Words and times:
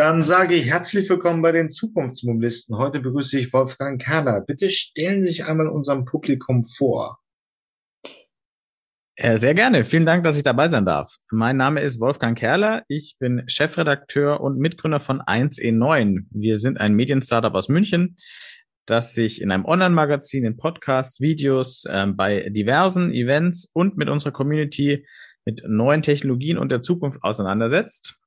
Dann 0.00 0.22
sage 0.22 0.54
ich 0.54 0.64
herzlich 0.64 1.10
willkommen 1.10 1.42
bei 1.42 1.52
den 1.52 1.68
Zukunftsmobilisten. 1.68 2.78
Heute 2.78 3.00
begrüße 3.00 3.38
ich 3.38 3.52
Wolfgang 3.52 4.00
Kerner. 4.00 4.40
Bitte 4.40 4.70
stellen 4.70 5.22
Sie 5.22 5.28
sich 5.28 5.44
einmal 5.44 5.68
unserem 5.68 6.06
Publikum 6.06 6.64
vor. 6.64 7.18
Äh, 9.16 9.36
sehr 9.36 9.52
gerne. 9.52 9.84
Vielen 9.84 10.06
Dank, 10.06 10.24
dass 10.24 10.38
ich 10.38 10.42
dabei 10.42 10.68
sein 10.68 10.86
darf. 10.86 11.16
Mein 11.30 11.58
Name 11.58 11.82
ist 11.82 12.00
Wolfgang 12.00 12.38
Kerler. 12.38 12.82
Ich 12.88 13.16
bin 13.18 13.42
Chefredakteur 13.46 14.40
und 14.40 14.56
Mitgründer 14.56 15.00
von 15.00 15.20
1E9. 15.20 16.24
Wir 16.30 16.58
sind 16.58 16.80
ein 16.80 16.94
Medienstartup 16.94 17.54
aus 17.54 17.68
München, 17.68 18.16
das 18.86 19.12
sich 19.12 19.42
in 19.42 19.50
einem 19.50 19.66
Online-Magazin, 19.66 20.46
in 20.46 20.56
Podcasts, 20.56 21.20
Videos, 21.20 21.84
äh, 21.84 22.06
bei 22.06 22.48
diversen 22.48 23.12
Events 23.12 23.68
und 23.74 23.98
mit 23.98 24.08
unserer 24.08 24.32
Community 24.32 25.06
mit 25.44 25.62
neuen 25.66 26.00
Technologien 26.00 26.56
und 26.56 26.72
der 26.72 26.80
Zukunft 26.80 27.22
auseinandersetzt. 27.22 28.19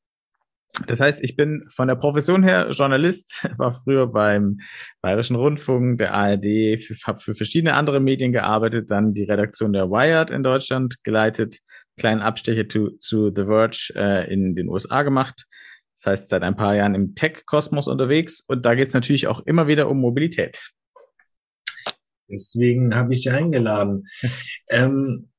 Das 0.88 1.00
heißt, 1.00 1.24
ich 1.24 1.36
bin 1.36 1.64
von 1.70 1.88
der 1.88 1.96
Profession 1.96 2.42
her 2.42 2.70
Journalist, 2.72 3.48
war 3.58 3.74
früher 3.74 4.08
beim 4.08 4.60
Bayerischen 5.02 5.36
Rundfunk, 5.36 6.00
der 6.00 6.14
ARD, 6.14 6.80
habe 7.06 7.20
für 7.20 7.36
verschiedene 7.36 7.76
andere 7.76 8.00
Medien 8.00 8.32
gearbeitet, 8.32 8.90
dann 8.90 9.14
die 9.14 9.24
Redaktion 9.24 9.74
der 9.74 9.90
Wired 9.90 10.32
in 10.32 10.42
Deutschland 10.42 11.04
geleitet, 11.04 11.60
kleinen 11.98 12.22
Abstecher 12.22 12.68
zu, 12.68 12.98
zu 12.98 13.32
The 13.34 13.46
Verge 13.46 13.94
äh, 13.96 14.34
in 14.34 14.56
den 14.56 14.68
USA 14.68 15.04
gemacht. 15.04 15.46
Das 15.96 16.08
heißt, 16.08 16.30
seit 16.30 16.42
ein 16.42 16.56
paar 16.56 16.76
Jahren 16.76 16.96
im 16.96 17.14
Tech-Kosmos 17.14 17.88
unterwegs 17.88 18.44
und 18.48 18.66
da 18.66 18.74
geht 18.74 18.88
es 18.88 18.94
natürlich 18.96 19.28
auch 19.28 19.42
immer 19.46 19.68
wieder 19.68 19.88
um 19.90 20.00
Mobilität. 20.00 20.72
Deswegen 22.28 22.96
habe 22.96 23.14
ich 23.14 23.22
Sie 23.22 23.30
eingeladen. 23.30 24.08
ähm, 24.72 25.30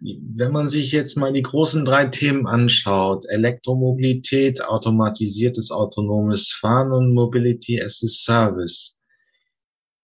wenn 0.00 0.52
man 0.52 0.68
sich 0.68 0.92
jetzt 0.92 1.16
mal 1.16 1.32
die 1.32 1.42
großen 1.42 1.84
drei 1.84 2.06
Themen 2.06 2.46
anschaut, 2.46 3.26
Elektromobilität, 3.28 4.64
automatisiertes 4.64 5.70
autonomes 5.70 6.52
Fahren 6.52 6.92
und 6.92 7.14
Mobility 7.14 7.80
as 7.80 8.02
a 8.04 8.08
Service, 8.08 8.96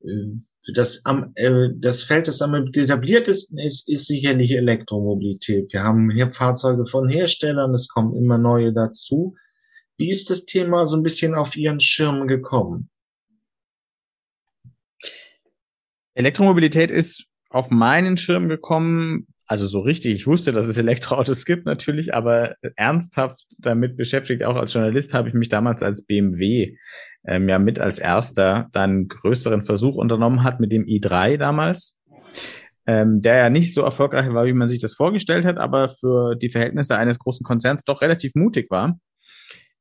äh, 0.02 0.40
das, 0.74 1.04
am, 1.04 1.32
äh, 1.36 1.68
das 1.76 2.02
Feld, 2.02 2.26
das 2.26 2.40
am 2.42 2.54
etabliertesten 2.54 3.58
ist, 3.58 3.90
ist 3.90 4.06
sicherlich 4.06 4.52
Elektromobilität. 4.52 5.72
Wir 5.72 5.82
haben 5.82 6.10
hier 6.10 6.32
Fahrzeuge 6.32 6.86
von 6.86 7.08
Herstellern, 7.08 7.74
es 7.74 7.88
kommen 7.88 8.16
immer 8.16 8.38
neue 8.38 8.72
dazu. 8.72 9.36
Wie 9.96 10.08
ist 10.08 10.30
das 10.30 10.44
Thema 10.44 10.86
so 10.86 10.96
ein 10.96 11.02
bisschen 11.02 11.34
auf 11.34 11.56
Ihren 11.56 11.80
Schirm 11.80 12.26
gekommen? 12.26 12.90
Elektromobilität 16.14 16.90
ist 16.90 17.26
auf 17.50 17.70
meinen 17.70 18.16
Schirm 18.16 18.48
gekommen, 18.48 19.28
also 19.46 19.66
so 19.66 19.80
richtig, 19.80 20.14
ich 20.14 20.26
wusste, 20.26 20.52
dass 20.52 20.66
es 20.66 20.78
Elektroautos 20.78 21.44
gibt 21.44 21.66
natürlich, 21.66 22.14
aber 22.14 22.54
ernsthaft 22.76 23.44
damit 23.58 23.96
beschäftigt, 23.96 24.44
auch 24.44 24.56
als 24.56 24.72
Journalist, 24.72 25.12
habe 25.12 25.28
ich 25.28 25.34
mich 25.34 25.48
damals 25.48 25.82
als 25.82 26.06
BMW 26.06 26.76
ähm, 27.26 27.48
ja 27.48 27.58
mit 27.58 27.78
als 27.78 27.98
erster 27.98 28.68
dann 28.72 29.08
größeren 29.08 29.62
Versuch 29.62 29.96
unternommen 29.96 30.42
hat 30.42 30.60
mit 30.60 30.72
dem 30.72 30.84
i3 30.84 31.36
damals, 31.36 31.98
ähm, 32.86 33.20
der 33.20 33.36
ja 33.36 33.50
nicht 33.50 33.74
so 33.74 33.82
erfolgreich 33.82 34.32
war, 34.32 34.46
wie 34.46 34.54
man 34.54 34.68
sich 34.68 34.80
das 34.80 34.94
vorgestellt 34.94 35.44
hat, 35.44 35.58
aber 35.58 35.90
für 35.90 36.36
die 36.36 36.50
Verhältnisse 36.50 36.96
eines 36.96 37.18
großen 37.18 37.44
Konzerns 37.44 37.84
doch 37.84 38.00
relativ 38.00 38.34
mutig 38.34 38.70
war. 38.70 38.98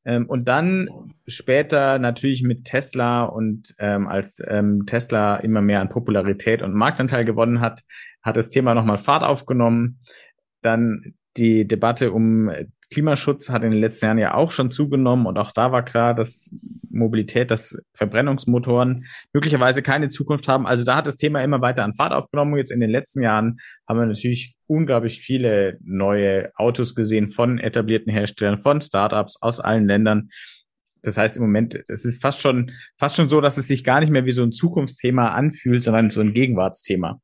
Ähm, 0.06 0.28
und 0.28 0.48
dann 0.48 0.90
später 1.28 1.98
natürlich 2.00 2.44
mit 2.44 2.66
Tesla 2.66 3.24
und 3.24 3.74
ähm, 3.80 4.08
als 4.08 4.42
ähm, 4.46 4.86
Tesla 4.86 5.38
immer 5.38 5.62
mehr 5.62 5.80
an 5.80 5.90
Popularität 5.90 6.62
und 6.62 6.74
Marktanteil 6.74 7.24
gewonnen 7.24 7.62
hat, 7.62 7.82
hat 8.24 8.38
das 8.38 8.50
Thema 8.50 8.74
nochmal 8.74 8.98
Fahrt 8.98 9.24
aufgenommen. 9.24 10.00
Dann 10.62 11.14
die 11.38 11.68
Debatte 11.68 12.12
um 12.12 12.50
Klimaschutz 12.94 13.50
hat 13.50 13.64
in 13.64 13.72
den 13.72 13.82
letzten 13.82 14.06
Jahren 14.06 14.18
ja 14.20 14.36
auch 14.36 14.52
schon 14.52 14.70
zugenommen 14.70 15.26
und 15.26 15.38
auch 15.40 15.52
da 15.52 15.72
war 15.72 15.84
klar, 15.84 16.14
dass 16.14 16.56
Mobilität, 16.92 17.50
dass 17.50 17.76
Verbrennungsmotoren 17.96 19.06
möglicherweise 19.34 19.82
keine 19.82 20.10
Zukunft 20.10 20.48
haben. 20.48 20.68
Also 20.68 20.84
da 20.84 20.98
hat 20.98 21.08
das 21.08 21.16
Thema 21.16 21.44
immer 21.44 21.60
weiter 21.60 21.84
an 21.84 21.96
Fahrt 21.96 22.14
aufgenommen. 22.14 22.56
Jetzt 22.56 22.72
in 22.72 22.80
den 22.80 22.92
letzten 22.92 23.24
Jahren 23.24 23.58
haben 23.88 24.00
wir 24.00 24.06
natürlich 24.06 24.56
unglaublich 24.68 25.20
viele 25.20 25.80
neue 25.82 26.52
Autos 26.56 26.94
gesehen 26.94 27.30
von 27.30 27.58
etablierten 27.58 28.14
Herstellern, 28.14 28.60
von 28.60 28.80
Startups 28.80 29.42
aus 29.42 29.60
allen 29.60 29.88
Ländern. 29.88 30.30
Das 31.02 31.18
heißt 31.18 31.38
im 31.38 31.44
Moment, 31.44 31.84
es 31.88 32.06
ist 32.06 32.22
fast 32.22 32.42
schon, 32.42 32.72
fast 32.98 33.16
schon 33.16 33.28
so, 33.28 33.42
dass 33.42 33.58
es 33.58 33.68
sich 33.68 33.84
gar 33.84 34.00
nicht 34.02 34.12
mehr 34.12 34.26
wie 34.26 34.32
so 34.32 34.44
ein 34.44 34.52
Zukunftsthema 34.52 35.30
anfühlt, 35.30 35.84
sondern 35.84 36.12
so 36.12 36.22
ein 36.22 36.34
Gegenwartsthema. 36.34 37.20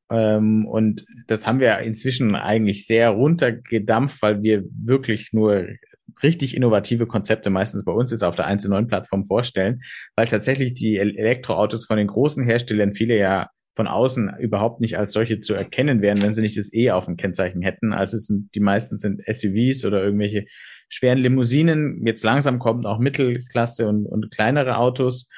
Ähm, 0.09 0.65
und 0.65 1.03
das 1.27 1.45
haben 1.45 1.59
wir 1.59 1.77
inzwischen 1.79 2.35
eigentlich 2.35 2.87
sehr 2.87 3.09
runtergedampft, 3.09 4.21
weil 4.21 4.41
wir 4.43 4.63
wirklich 4.81 5.33
nur 5.33 5.67
richtig 6.23 6.55
innovative 6.55 7.05
Konzepte 7.05 7.49
meistens 7.49 7.83
bei 7.83 7.91
uns 7.91 8.11
jetzt 8.11 8.23
auf 8.23 8.37
der 8.37 8.47
1.9 8.47 8.87
Plattform 8.87 9.25
vorstellen, 9.25 9.81
weil 10.15 10.27
tatsächlich 10.27 10.73
die 10.73 10.95
Elektroautos 10.95 11.85
von 11.85 11.97
den 11.97 12.07
großen 12.07 12.45
Herstellern 12.45 12.93
viele 12.93 13.17
ja 13.17 13.49
von 13.79 13.87
außen 13.87 14.33
überhaupt 14.39 14.81
nicht 14.81 14.97
als 14.97 15.13
solche 15.13 15.39
zu 15.39 15.53
erkennen 15.53 16.01
wären, 16.01 16.21
wenn 16.21 16.33
sie 16.33 16.41
nicht 16.41 16.57
das 16.57 16.73
E 16.73 16.91
auf 16.91 17.05
dem 17.05 17.15
Kennzeichen 17.15 17.61
hätten. 17.61 17.93
Also 17.93 18.17
es 18.17 18.25
sind, 18.25 18.53
die 18.53 18.59
meisten 18.59 18.97
sind 18.97 19.21
SUVs 19.25 19.85
oder 19.85 20.03
irgendwelche 20.03 20.47
schweren 20.89 21.17
Limousinen. 21.17 22.05
Jetzt 22.05 22.25
langsam 22.25 22.59
kommen 22.59 22.85
auch 22.85 22.99
Mittelklasse 22.99 23.87
und, 23.87 24.05
und 24.05 24.31
kleinere 24.31 24.75
Autos. 24.75 25.29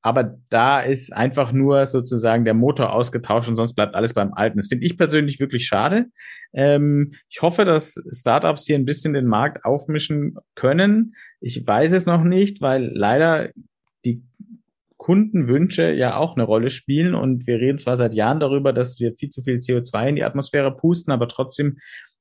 Aber 0.00 0.38
da 0.48 0.78
ist 0.78 1.12
einfach 1.12 1.50
nur 1.50 1.86
sozusagen 1.86 2.44
der 2.44 2.54
Motor 2.54 2.92
ausgetauscht 2.92 3.48
und 3.48 3.56
sonst 3.56 3.74
bleibt 3.74 3.96
alles 3.96 4.14
beim 4.14 4.32
Alten. 4.32 4.58
Das 4.58 4.68
finde 4.68 4.86
ich 4.86 4.96
persönlich 4.96 5.40
wirklich 5.40 5.66
schade. 5.66 6.06
Ähm, 6.52 7.14
ich 7.28 7.42
hoffe, 7.42 7.64
dass 7.64 8.00
Startups 8.16 8.64
hier 8.64 8.76
ein 8.76 8.84
bisschen 8.84 9.12
den 9.12 9.26
Markt 9.26 9.64
aufmischen 9.64 10.36
können. 10.54 11.16
Ich 11.40 11.66
weiß 11.66 11.90
es 11.94 12.06
noch 12.06 12.22
nicht, 12.22 12.60
weil 12.60 12.92
leider 12.94 13.50
die 14.04 14.22
Kundenwünsche 15.02 15.90
ja 15.90 16.16
auch 16.16 16.36
eine 16.36 16.44
Rolle 16.44 16.70
spielen. 16.70 17.16
Und 17.16 17.48
wir 17.48 17.58
reden 17.58 17.78
zwar 17.78 17.96
seit 17.96 18.14
Jahren 18.14 18.38
darüber, 18.38 18.72
dass 18.72 19.00
wir 19.00 19.14
viel 19.18 19.30
zu 19.30 19.42
viel 19.42 19.56
CO2 19.56 20.10
in 20.10 20.16
die 20.16 20.22
Atmosphäre 20.22 20.76
pusten, 20.76 21.12
aber 21.12 21.26
trotzdem 21.26 21.78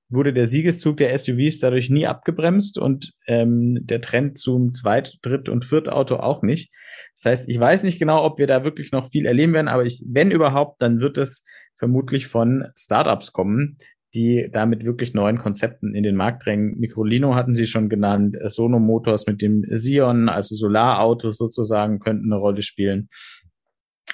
wurde 0.10 0.34
der 0.34 0.48
Siegeszug 0.48 0.98
der 0.98 1.18
SUVs 1.18 1.60
dadurch 1.60 1.92
nie 1.92 2.08
abgebremst 2.08 2.80
und 2.80 3.14
ähm, 3.28 3.78
der 3.84 4.02
Trend 4.02 4.40
zum 4.40 4.74
Zweit-, 4.74 5.20
Dritt- 5.22 5.48
und 5.48 5.64
Viertauto 5.64 6.16
auch 6.16 6.42
nicht. 6.42 6.74
Das 7.16 7.26
heißt, 7.26 7.50
ich 7.50 7.60
weiß 7.60 7.84
nicht 7.84 8.00
genau, 8.00 8.26
ob 8.26 8.40
wir 8.40 8.48
da 8.48 8.66
wirklich 8.66 8.92
noch 8.92 9.12
viel 9.12 9.28
erleben 9.28 9.54
werden, 9.54 9.68
aber 9.68 9.86
ich, 9.86 10.04
wenn 10.08 10.32
überhaupt, 10.32 10.82
dann 10.82 11.02
wird 11.02 11.20
es 11.20 11.46
vermutlich 11.78 12.28
von 12.28 12.66
Startups 12.76 13.32
kommen, 13.32 13.78
die 14.14 14.50
damit 14.52 14.86
wirklich 14.86 15.14
neuen 15.14 15.40
Konzepten 15.40 15.96
in 15.96 16.04
den 16.04 16.16
Markt 16.16 16.46
drängen. 16.46 16.78
Microlino 16.80 17.36
hatten 17.36 17.56
Sie 17.56 17.68
schon 17.68 17.90
genannt, 17.90 18.38
Sono 18.46 18.80
Motors 18.80 19.26
mit 19.28 19.42
dem 19.42 19.64
Sion, 19.70 20.30
also 20.30 20.56
Solarautos 20.56 21.38
sozusagen, 21.38 22.00
könnten 22.00 22.32
eine 22.32 22.40
Rolle 22.40 22.62
spielen. 22.62 23.10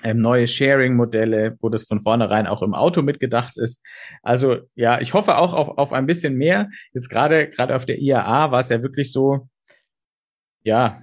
ähm, 0.03 0.19
neue 0.19 0.47
Sharing-Modelle, 0.47 1.57
wo 1.61 1.69
das 1.69 1.85
von 1.85 2.01
vornherein 2.01 2.45
auch 2.45 2.61
im 2.61 2.75
Auto 2.75 3.01
mitgedacht 3.01 3.57
ist. 3.57 3.83
Also 4.21 4.57
ja, 4.75 5.01
ich 5.01 5.13
hoffe 5.13 5.37
auch 5.37 5.53
auf, 5.53 5.69
auf 5.77 5.93
ein 5.93 6.05
bisschen 6.05 6.35
mehr. 6.35 6.69
Jetzt 6.93 7.09
gerade 7.09 7.49
gerade 7.49 7.75
auf 7.75 7.85
der 7.85 7.97
IAA 7.99 8.51
war 8.51 8.59
es 8.59 8.69
ja 8.69 8.83
wirklich 8.83 9.11
so, 9.11 9.47
ja, 10.63 11.01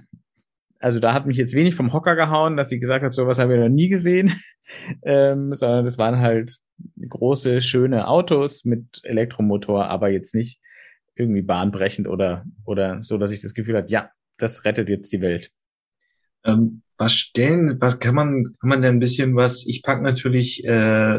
also 0.85 0.99
da 0.99 1.15
hat 1.15 1.25
mich 1.25 1.37
jetzt 1.37 1.55
wenig 1.55 1.73
vom 1.73 1.93
Hocker 1.93 2.15
gehauen, 2.15 2.57
dass 2.57 2.71
ich 2.71 2.79
gesagt 2.79 3.03
habe, 3.03 3.11
sowas 3.11 3.39
habe 3.39 3.55
ich 3.55 3.59
noch 3.59 3.69
nie 3.69 3.89
gesehen, 3.89 4.39
ähm, 5.03 5.55
sondern 5.55 5.83
das 5.83 5.97
waren 5.97 6.19
halt 6.19 6.59
große, 7.09 7.59
schöne 7.61 8.07
Autos 8.07 8.65
mit 8.65 9.01
Elektromotor, 9.01 9.87
aber 9.87 10.09
jetzt 10.09 10.35
nicht 10.35 10.59
irgendwie 11.15 11.41
bahnbrechend 11.41 12.07
oder, 12.07 12.45
oder 12.65 13.03
so, 13.03 13.17
dass 13.17 13.31
ich 13.31 13.41
das 13.41 13.55
Gefühl 13.55 13.77
habe, 13.77 13.89
ja, 13.89 14.11
das 14.37 14.63
rettet 14.63 14.87
jetzt 14.87 15.11
die 15.11 15.21
Welt. 15.21 15.49
Ähm, 16.43 16.83
was 16.99 17.13
stellen, 17.13 17.81
was 17.81 17.99
kann 17.99 18.13
man, 18.13 18.43
kann 18.61 18.69
man 18.69 18.83
denn 18.83 18.97
ein 18.97 18.99
bisschen 18.99 19.35
was, 19.35 19.65
ich 19.65 19.81
pack 19.81 20.03
natürlich 20.03 20.63
äh, 20.65 21.17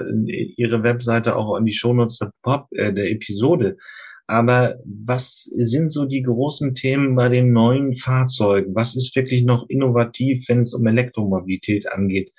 Ihre 0.56 0.84
Webseite 0.84 1.34
auch 1.34 1.56
an 1.56 1.64
die 1.64 1.72
Shownotes 1.72 2.18
der, 2.18 2.30
Pop, 2.42 2.68
äh, 2.70 2.92
der 2.92 3.10
Episode, 3.10 3.78
aber 4.26 4.76
was 4.84 5.44
sind 5.44 5.90
so 5.90 6.04
die 6.04 6.22
großen 6.22 6.74
Themen 6.74 7.14
bei 7.14 7.28
den 7.28 7.52
neuen 7.52 7.96
Fahrzeugen? 7.96 8.74
Was 8.74 8.96
ist 8.96 9.14
wirklich 9.14 9.44
noch 9.44 9.68
innovativ, 9.68 10.48
wenn 10.48 10.60
es 10.60 10.74
um 10.74 10.86
Elektromobilität 10.86 11.92
angeht? 11.92 12.32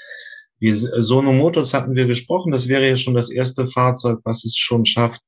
Wir, 0.59 0.75
Sono 0.75 1.33
Motors 1.33 1.73
hatten 1.73 1.95
wir 1.95 2.07
gesprochen, 2.07 2.51
das 2.51 2.67
wäre 2.67 2.87
ja 2.87 2.97
schon 2.97 3.13
das 3.13 3.29
erste 3.29 3.67
Fahrzeug, 3.67 4.19
was 4.23 4.43
es 4.43 4.57
schon 4.57 4.85
schafft, 4.85 5.21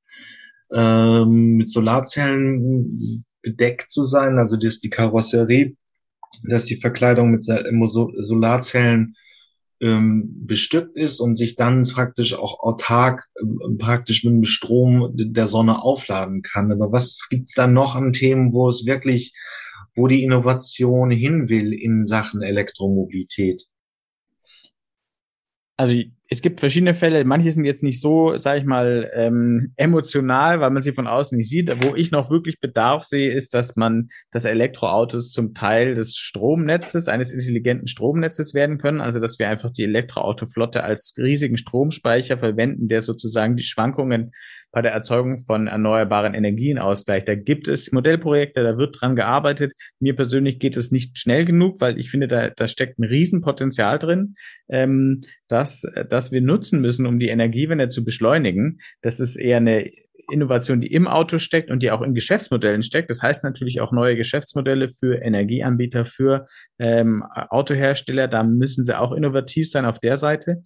ähm, 0.73 1.57
mit 1.57 1.69
Solarzellen 1.69 3.23
bedeckt 3.41 3.91
zu 3.91 4.03
sein, 4.03 4.37
also 4.37 4.57
das 4.57 4.79
die 4.79 4.89
Karosserie 4.89 5.75
dass 6.43 6.65
die 6.65 6.79
Verkleidung 6.79 7.31
mit 7.31 7.43
Solarzellen 7.43 9.15
ähm, 9.81 10.45
bestückt 10.45 10.97
ist 10.97 11.19
und 11.19 11.35
sich 11.35 11.55
dann 11.55 11.83
praktisch 11.83 12.33
auch 12.33 12.59
autark 12.59 13.25
äh, 13.35 13.45
praktisch 13.77 14.23
mit 14.23 14.33
dem 14.33 14.45
Strom 14.45 15.11
der 15.15 15.47
Sonne 15.47 15.81
aufladen 15.81 16.41
kann. 16.41 16.71
Aber 16.71 16.91
was 16.91 17.27
gibt's 17.29 17.53
da 17.53 17.67
noch 17.67 17.95
an 17.95 18.13
Themen, 18.13 18.53
wo 18.53 18.67
es 18.67 18.85
wirklich, 18.85 19.33
wo 19.95 20.07
die 20.07 20.23
Innovation 20.23 21.11
hin 21.11 21.49
will 21.49 21.73
in 21.73 22.05
Sachen 22.05 22.41
Elektromobilität? 22.41 23.65
Also 25.77 25.93
es 26.31 26.43
gibt 26.43 26.59
verschiedene 26.59 26.93
Fälle, 26.93 27.25
manche 27.25 27.49
sind 27.49 27.65
jetzt 27.65 27.81
nicht 27.81 27.99
so, 27.99 28.37
sage 28.37 28.59
ich 28.59 28.65
mal, 28.65 29.09
ähm, 29.15 29.73
emotional, 29.77 30.59
weil 30.59 30.69
man 30.69 30.83
sie 30.83 30.91
von 30.91 31.07
außen 31.07 31.35
nicht 31.35 31.49
sieht. 31.49 31.69
Wo 31.83 31.95
ich 31.95 32.11
noch 32.11 32.29
wirklich 32.29 32.59
Bedarf 32.59 33.03
sehe, 33.03 33.33
ist, 33.33 33.55
dass 33.55 33.75
man, 33.75 34.09
dass 34.31 34.45
Elektroautos 34.45 35.31
zum 35.31 35.55
Teil 35.55 35.95
des 35.95 36.17
Stromnetzes, 36.17 37.07
eines 37.07 37.31
intelligenten 37.31 37.87
Stromnetzes 37.87 38.53
werden 38.53 38.77
können. 38.77 39.01
Also 39.01 39.19
dass 39.19 39.39
wir 39.39 39.49
einfach 39.49 39.71
die 39.71 39.85
Elektroautoflotte 39.85 40.83
als 40.83 41.15
riesigen 41.17 41.57
Stromspeicher 41.57 42.37
verwenden, 42.37 42.87
der 42.87 43.01
sozusagen 43.01 43.55
die 43.55 43.63
Schwankungen 43.63 44.31
bei 44.71 44.83
der 44.83 44.91
Erzeugung 44.91 45.39
von 45.45 45.65
erneuerbaren 45.65 46.35
Energien 46.35 46.77
ausgleicht. 46.77 47.27
Da 47.27 47.33
gibt 47.33 47.67
es 47.67 47.91
Modellprojekte, 47.91 48.61
da 48.63 48.77
wird 48.77 48.97
dran 48.99 49.15
gearbeitet. 49.15 49.73
Mir 49.99 50.15
persönlich 50.15 50.59
geht 50.59 50.77
es 50.77 50.91
nicht 50.91 51.17
schnell 51.17 51.45
genug, 51.45 51.81
weil 51.81 51.97
ich 51.97 52.11
finde, 52.11 52.27
da, 52.27 52.49
da 52.49 52.67
steckt 52.67 52.99
ein 52.99 53.03
Riesenpotenzial 53.03 53.97
drin, 53.97 54.35
ähm, 54.69 55.21
dass, 55.47 55.87
dass 56.09 56.18
wir 56.31 56.41
nutzen 56.41 56.81
müssen, 56.81 57.05
um 57.05 57.19
die 57.19 57.29
Energiewende 57.29 57.87
zu 57.87 58.03
beschleunigen. 58.03 58.79
Das 59.01 59.19
ist 59.19 59.35
eher 59.35 59.57
eine 59.57 59.89
Innovation, 60.31 60.81
die 60.81 60.93
im 60.93 61.07
Auto 61.07 61.37
steckt 61.37 61.71
und 61.71 61.81
die 61.83 61.91
auch 61.91 62.01
in 62.01 62.13
Geschäftsmodellen 62.13 62.83
steckt. 62.83 63.09
Das 63.09 63.21
heißt 63.21 63.43
natürlich 63.43 63.81
auch 63.81 63.91
neue 63.91 64.15
Geschäftsmodelle 64.15 64.89
für 64.89 65.21
Energieanbieter, 65.21 66.05
für 66.05 66.47
ähm, 66.77 67.23
Autohersteller. 67.23 68.27
Da 68.27 68.43
müssen 68.43 68.83
sie 68.83 68.97
auch 68.97 69.11
innovativ 69.11 69.69
sein 69.69 69.85
auf 69.85 69.99
der 69.99 70.17
Seite. 70.17 70.63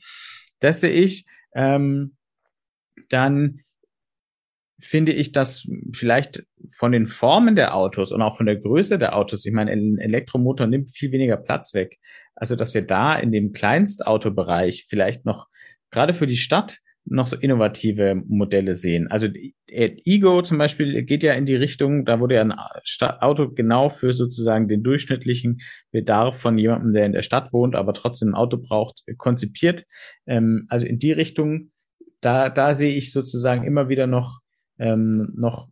Das 0.60 0.82
sehe 0.82 0.92
ich. 0.92 1.26
Ähm, 1.56 2.16
dann 3.10 3.60
finde 4.84 5.14
ich, 5.14 5.32
dass 5.32 5.68
vielleicht 5.94 6.46
von 6.70 6.92
den 6.92 7.08
Formen 7.08 7.56
der 7.56 7.76
Autos 7.76 8.12
und 8.12 8.22
auch 8.22 8.38
von 8.38 8.46
der 8.46 8.58
Größe 8.58 9.00
der 9.00 9.16
Autos, 9.16 9.46
ich 9.46 9.54
meine, 9.54 9.72
ein 9.72 9.98
Elektromotor 9.98 10.68
nimmt 10.68 10.90
viel 10.90 11.12
weniger 11.12 11.38
Platz 11.38 11.74
weg. 11.74 12.00
Also, 12.36 12.56
dass 12.56 12.74
wir 12.74 12.82
da 12.82 13.16
in 13.16 13.32
dem 13.32 13.54
Kleinstautobereich 13.54 14.86
vielleicht 14.90 15.26
noch, 15.26 15.48
gerade 15.92 16.14
für 16.14 16.28
die 16.28 16.38
Stadt, 16.38 16.80
noch 17.06 17.28
so 17.28 17.36
innovative 17.36 18.16
Modelle 18.28 18.76
sehen. 18.76 19.08
Also 19.08 19.28
Ego 19.68 20.42
zum 20.42 20.58
Beispiel 20.58 21.04
geht 21.04 21.24
ja 21.24 21.34
in 21.34 21.46
die 21.46 21.56
Richtung, 21.56 22.06
da 22.06 22.20
wurde 22.20 22.36
ja 22.36 22.42
ein 22.42 22.54
Auto 22.54 23.50
genau 23.50 23.90
für 23.90 24.14
sozusagen 24.14 24.68
den 24.68 24.84
durchschnittlichen 24.84 25.62
Bedarf 25.92 26.40
von 26.40 26.58
jemandem, 26.58 26.94
der 26.94 27.06
in 27.06 27.12
der 27.12 27.22
Stadt 27.22 27.52
wohnt, 27.52 27.76
aber 27.76 27.94
trotzdem 27.94 28.30
ein 28.30 28.36
Auto 28.36 28.58
braucht, 28.58 29.04
konzipiert. 29.18 29.86
Ähm, 30.26 30.66
also 30.70 30.86
in 30.86 30.98
die 30.98 31.12
Richtung, 31.12 31.72
da, 32.22 32.50
da 32.50 32.74
sehe 32.74 32.96
ich 32.96 33.12
sozusagen 33.12 33.66
immer 33.66 33.90
wieder 33.90 34.08
noch 34.08 34.40
ähm, 34.80 35.32
noch 35.36 35.68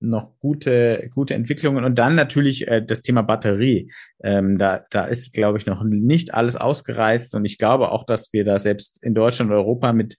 noch 0.00 0.38
gute 0.38 1.10
gute 1.14 1.34
Entwicklungen 1.34 1.84
und 1.84 1.98
dann 1.98 2.14
natürlich 2.14 2.68
äh, 2.68 2.84
das 2.84 3.02
Thema 3.02 3.22
Batterie. 3.22 3.90
Ähm, 4.22 4.58
da 4.58 4.84
da 4.90 5.04
ist 5.06 5.32
glaube 5.32 5.58
ich 5.58 5.66
noch 5.66 5.82
nicht 5.82 6.34
alles 6.34 6.56
ausgereizt 6.56 7.34
und 7.34 7.44
ich 7.44 7.58
glaube 7.58 7.90
auch, 7.90 8.04
dass 8.04 8.32
wir 8.32 8.44
da 8.44 8.58
selbst 8.58 9.02
in 9.02 9.14
Deutschland 9.14 9.50
und 9.50 9.56
Europa 9.56 9.92
mit 9.92 10.18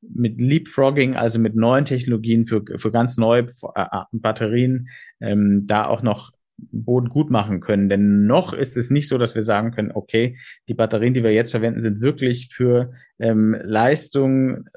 mit 0.00 0.40
Leapfrogging, 0.40 1.16
also 1.16 1.38
mit 1.38 1.56
neuen 1.56 1.84
Technologien 1.84 2.46
für 2.46 2.62
für 2.76 2.92
ganz 2.92 3.16
neue 3.16 3.46
äh, 3.74 3.86
Batterien, 4.12 4.88
ähm, 5.20 5.66
da 5.66 5.86
auch 5.86 6.02
noch 6.02 6.32
Boden 6.58 7.08
gut 7.10 7.30
machen 7.30 7.60
können. 7.60 7.88
Denn 7.88 8.26
noch 8.26 8.52
ist 8.52 8.76
es 8.76 8.90
nicht 8.90 9.08
so, 9.08 9.18
dass 9.18 9.34
wir 9.34 9.42
sagen 9.42 9.72
können, 9.72 9.92
okay, 9.92 10.36
die 10.68 10.74
Batterien, 10.74 11.14
die 11.14 11.22
wir 11.22 11.32
jetzt 11.32 11.50
verwenden, 11.50 11.80
sind 11.80 12.00
wirklich 12.00 12.48
für 12.50 12.92
ähm, 13.18 13.56
Leistung 13.62 14.68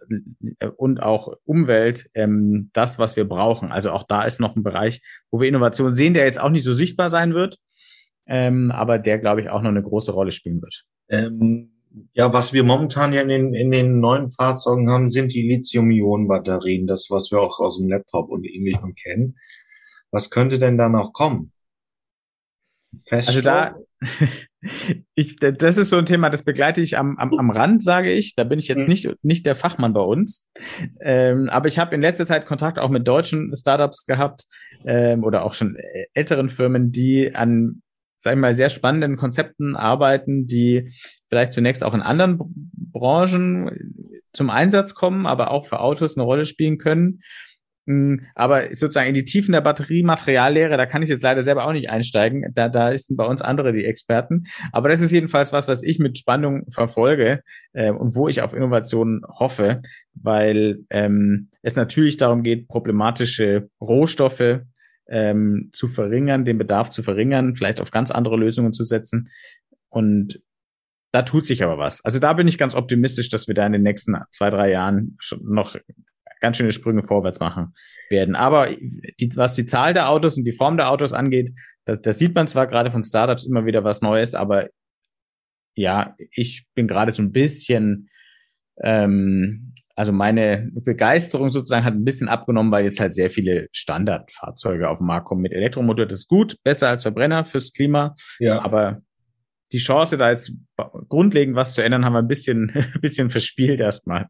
äh, 0.60 0.68
und 0.68 1.02
auch 1.02 1.34
Umwelt 1.46 2.10
ähm, 2.16 2.70
das, 2.74 3.00
was 3.00 3.16
wir 3.16 3.26
brauchen. 3.26 3.72
Also 3.72 3.92
auch 3.92 4.04
da 4.08 4.24
ist 4.24 4.40
noch 4.40 4.56
ein 4.56 4.64
Bereich, 4.64 5.02
wo 5.32 5.40
wir 5.40 5.48
Innovation 5.48 5.94
sehen, 5.94 6.14
der 6.14 6.26
jetzt 6.26 6.40
auch 6.40 6.50
nicht 6.50 6.64
so 6.64 6.74
sichtbar 6.74 7.10
sein 7.10 7.34
wird, 7.34 7.58
ähm, 8.28 8.72
aber 8.72 9.00
der, 9.00 9.20
glaube 9.20 9.42
ich, 9.42 9.50
auch 9.50 9.62
noch 9.62 9.70
eine 9.70 9.84
große 9.84 10.12
Rolle 10.12 10.32
spielen 10.32 10.62
wird. 10.62 10.84
Ähm, 11.10 11.72
ja, 12.14 12.32
was 12.34 12.54
wir 12.54 12.64
momentan 12.64 13.14
ja 13.14 13.22
in 13.22 13.30
den, 13.30 13.54
in 13.54 13.72
den 13.72 14.00
neuen 14.00 14.32
Fahrzeugen 14.32 14.92
haben, 14.92 15.08
sind 15.08 15.34
die 15.34 15.48
Lithium-Ionen-Batterien, 15.48 16.86
das, 16.86 17.08
was 17.10 17.32
wir 17.32 17.40
auch 17.40 17.60
aus 17.60 17.78
dem 17.78 17.90
Laptop 17.90 18.30
und 18.30 18.46
ähnlichem 18.46 18.94
kennen. 18.96 19.36
Was 20.12 20.30
könnte 20.30 20.60
denn 20.60 20.78
da 20.78 20.90
noch 20.90 21.14
kommen? 21.14 21.52
Also 23.12 23.42
da, 23.42 23.76
ich, 25.16 25.38
das 25.38 25.78
ist 25.78 25.90
so 25.90 25.98
ein 25.98 26.06
Thema, 26.06 26.30
das 26.30 26.44
begleite 26.44 26.82
ich 26.82 26.98
am, 26.98 27.18
am, 27.18 27.32
am 27.38 27.50
Rand, 27.50 27.82
sage 27.82 28.12
ich. 28.12 28.36
Da 28.36 28.44
bin 28.44 28.60
ich 28.60 28.68
jetzt 28.68 28.84
mhm. 28.84 28.88
nicht, 28.88 29.16
nicht 29.24 29.46
der 29.46 29.56
Fachmann 29.56 29.94
bei 29.94 30.02
uns. 30.02 30.48
Ähm, 31.02 31.50
aber 31.50 31.68
ich 31.68 31.80
habe 31.80 31.96
in 31.96 32.02
letzter 32.02 32.26
Zeit 32.26 32.46
Kontakt 32.46 32.80
auch 32.80 32.90
mit 32.90 33.08
deutschen 33.08 33.56
Startups 33.56 34.06
gehabt 34.06 34.46
ähm, 34.86 35.24
oder 35.24 35.44
auch 35.44 35.54
schon 35.54 35.78
älteren 36.14 36.50
Firmen, 36.50 36.92
die 36.92 37.36
an, 37.36 37.82
sagen 38.18 38.38
wir 38.38 38.48
mal, 38.48 38.56
sehr 38.56 38.70
spannenden 38.70 39.18
Konzepten 39.18 39.76
arbeiten, 39.76 40.48
die 40.48 40.92
vielleicht 41.30 41.54
zunächst 41.54 41.84
auch 41.84 41.94
in 41.94 42.02
anderen 42.02 42.40
Branchen 42.92 44.20
zum 44.34 44.50
Einsatz 44.50 44.94
kommen, 44.94 45.26
aber 45.26 45.52
auch 45.52 45.68
für 45.68 45.80
Autos 45.80 46.18
eine 46.18 46.24
Rolle 46.26 46.46
spielen 46.46 46.78
können. 46.78 47.22
Hm, 47.90 48.28
aber 48.36 48.68
sozusagen 48.76 49.08
in 49.08 49.16
die 49.16 49.26
Tiefen 49.26 49.52
der 49.52 49.62
Batteriemateriallehre, 49.62 50.78
da 50.78 50.86
kann 50.86 51.02
ich 51.02 51.10
jetzt 51.10 51.24
leider 51.24 51.42
selber 51.42 51.66
auch 51.66 51.74
nicht 51.74 51.90
einsteigen. 51.90 52.46
Da, 52.54 52.70
da 52.70 52.96
sind 52.96 53.18
bei 53.18 53.26
uns 53.26 53.42
andere 53.42 53.74
die 53.74 53.84
Experten. 53.84 54.44
Aber 54.72 54.90
das 54.90 55.02
ist 55.02 55.12
jedenfalls 55.12 55.52
was, 55.54 55.68
was 55.68 55.82
ich 55.82 55.98
mit 55.98 56.16
Spannung 56.16 56.70
verfolge 56.70 57.42
äh, 57.74 57.90
und 57.90 58.14
wo 58.14 58.28
ich 58.28 58.44
auf 58.44 58.54
Innovationen 58.54 59.24
hoffe, 59.28 59.82
weil 60.14 60.86
ähm, 60.92 61.50
es 61.64 61.76
natürlich 61.76 62.18
darum 62.18 62.44
geht, 62.44 62.68
problematische 62.68 63.70
Rohstoffe 63.82 64.60
ähm, 65.08 65.72
zu 65.74 65.88
verringern, 65.88 66.46
den 66.46 66.60
Bedarf 66.60 66.92
zu 66.92 67.02
verringern, 67.02 67.56
vielleicht 67.56 67.82
auf 67.82 67.90
ganz 67.90 68.12
andere 68.12 68.38
Lösungen 68.38 68.72
zu 68.72 68.84
setzen. 68.84 69.32
Und 69.90 70.44
da 71.12 71.24
tut 71.24 71.44
sich 71.44 71.64
aber 71.64 71.80
was. 71.80 72.06
Also 72.06 72.20
da 72.20 72.34
bin 72.34 72.48
ich 72.48 72.60
ganz 72.60 72.76
optimistisch, 72.76 73.30
dass 73.30 73.48
wir 73.48 73.56
da 73.56 73.66
in 73.66 73.72
den 73.72 73.82
nächsten 73.82 74.16
zwei, 74.30 74.52
drei 74.52 74.70
Jahren 74.70 75.18
schon 75.20 75.42
noch 75.44 75.76
ganz 76.40 76.58
schöne 76.58 76.72
Sprünge 76.72 77.04
vorwärts 77.04 77.40
machen 77.40 77.74
werden. 78.10 78.36
Aber 78.36 78.68
die, 78.70 79.32
was 79.36 79.56
die 79.56 79.66
Zahl 79.66 79.94
der 79.94 80.10
Autos 80.10 80.38
und 80.38 80.46
die 80.46 80.52
Form 80.52 80.78
der 80.78 80.90
Autos 80.90 81.14
angeht, 81.14 81.54
das, 81.86 82.02
das 82.02 82.20
sieht 82.20 82.36
man 82.36 82.48
zwar 82.48 82.68
gerade 82.68 82.92
von 82.92 83.04
Startups 83.04 83.46
immer 83.46 83.66
wieder 83.66 83.84
was 83.84 84.02
Neues, 84.02 84.36
aber 84.36 84.70
ja, 85.76 86.16
ich 86.32 86.66
bin 86.76 86.88
gerade 86.88 87.12
so 87.12 87.22
ein 87.22 87.32
bisschen, 87.32 88.10
ähm, 88.82 89.74
also 89.96 90.12
meine 90.12 90.70
Begeisterung 90.74 91.50
sozusagen 91.50 91.86
hat 91.86 91.94
ein 91.94 92.06
bisschen 92.06 92.30
abgenommen, 92.30 92.72
weil 92.72 92.84
jetzt 92.84 93.00
halt 93.00 93.14
sehr 93.14 93.30
viele 93.30 93.68
Standardfahrzeuge 93.72 94.90
auf 94.90 95.00
den 95.00 95.08
Markt 95.08 95.28
kommen 95.28 95.42
mit 95.42 95.54
Elektromotor. 95.54 96.06
Das 96.06 96.20
ist 96.20 96.28
gut, 96.28 96.58
besser 96.64 96.90
als 96.90 97.04
Verbrenner 97.04 97.46
fürs 97.46 97.74
Klima. 97.74 98.14
Ja. 98.40 98.62
Aber 98.64 99.02
die 99.72 99.78
Chance, 99.78 100.18
da 100.18 100.30
jetzt 100.30 100.54
grundlegend 101.10 101.56
was 101.56 101.74
zu 101.74 101.84
ändern, 101.84 102.06
haben 102.06 102.14
wir 102.14 102.20
ein 102.20 102.28
bisschen, 102.28 102.70
ein 102.74 103.02
bisschen 103.02 103.30
verspielt 103.30 103.80
erstmal. 103.80 104.28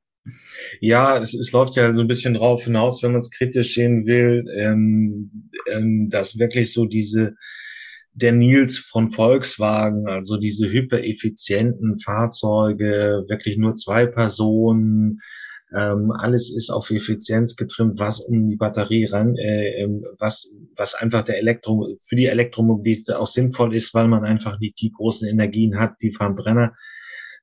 Ja, 0.81 1.17
es, 1.17 1.33
es 1.33 1.51
läuft 1.51 1.75
ja 1.75 1.93
so 1.93 2.01
ein 2.01 2.07
bisschen 2.07 2.33
drauf 2.33 2.63
hinaus, 2.63 3.03
wenn 3.03 3.11
man 3.11 3.21
es 3.21 3.31
kritisch 3.31 3.73
sehen 3.73 4.05
will, 4.05 4.45
ähm, 4.57 5.49
ähm, 5.71 6.09
dass 6.09 6.37
wirklich 6.37 6.73
so 6.73 6.85
diese 6.85 7.35
der 8.13 8.33
Nils 8.33 8.77
von 8.77 9.11
Volkswagen, 9.11 10.07
also 10.07 10.37
diese 10.37 10.69
hypereffizienten 10.69 11.99
Fahrzeuge, 11.99 13.23
wirklich 13.29 13.57
nur 13.57 13.75
zwei 13.75 14.05
Personen, 14.07 15.19
ähm, 15.75 16.11
alles 16.11 16.51
ist 16.53 16.71
auf 16.71 16.89
Effizienz 16.89 17.55
getrimmt, 17.55 17.99
was 17.99 18.19
um 18.19 18.47
die 18.47 18.55
Batterie 18.55 19.05
ran, 19.05 19.35
äh, 19.35 19.83
ähm, 19.83 20.03
was, 20.17 20.49
was 20.75 20.95
einfach 20.95 21.23
der 21.23 21.37
Elektro, 21.37 21.87
für 22.07 22.15
die 22.15 22.25
Elektromobilität 22.25 23.15
auch 23.15 23.27
sinnvoll 23.27 23.75
ist, 23.75 23.93
weil 23.93 24.07
man 24.07 24.25
einfach 24.25 24.59
nicht 24.59 24.81
die 24.81 24.91
großen 24.91 25.27
Energien 25.27 25.79
hat 25.79 25.93
wie 25.99 26.13
Verbrenner. 26.13 26.73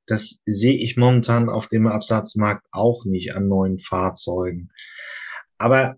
Das 0.06 0.40
sehe 0.46 0.74
ich 0.74 0.96
momentan 0.96 1.48
auf 1.48 1.68
dem 1.68 1.86
Absatzmarkt 1.86 2.66
auch 2.70 3.04
nicht 3.04 3.34
an 3.34 3.48
neuen 3.48 3.78
Fahrzeugen. 3.78 4.70
Aber 5.58 5.96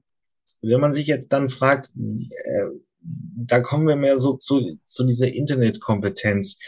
wenn 0.62 0.80
man 0.80 0.92
sich 0.92 1.06
jetzt 1.06 1.32
dann 1.32 1.48
fragt, 1.48 1.90
äh, 1.96 2.68
da 3.00 3.60
kommen 3.60 3.86
wir 3.86 3.96
mehr 3.96 4.18
so 4.18 4.34
zu, 4.34 4.78
zu 4.82 5.06
dieser 5.06 5.32
Internetkompetenz. 5.32 6.58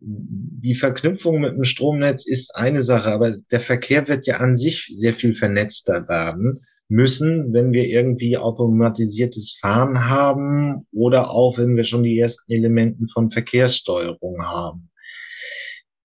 Die 0.00 0.74
Verknüpfung 0.74 1.40
mit 1.40 1.56
dem 1.56 1.64
Stromnetz 1.64 2.26
ist 2.26 2.54
eine 2.54 2.82
Sache, 2.82 3.10
aber 3.10 3.34
der 3.50 3.60
Verkehr 3.60 4.06
wird 4.08 4.26
ja 4.26 4.36
an 4.38 4.56
sich 4.56 4.88
sehr 4.90 5.14
viel 5.14 5.34
vernetzter 5.34 6.08
werden 6.08 6.64
müssen, 6.88 7.52
wenn 7.52 7.72
wir 7.72 7.86
irgendwie 7.86 8.36
automatisiertes 8.36 9.58
Fahren 9.60 10.08
haben 10.08 10.86
oder 10.92 11.30
auch 11.30 11.58
wenn 11.58 11.76
wir 11.76 11.84
schon 11.84 12.02
die 12.02 12.18
ersten 12.18 12.52
Elementen 12.52 13.08
von 13.08 13.30
Verkehrssteuerung 13.30 14.42
haben. 14.42 14.90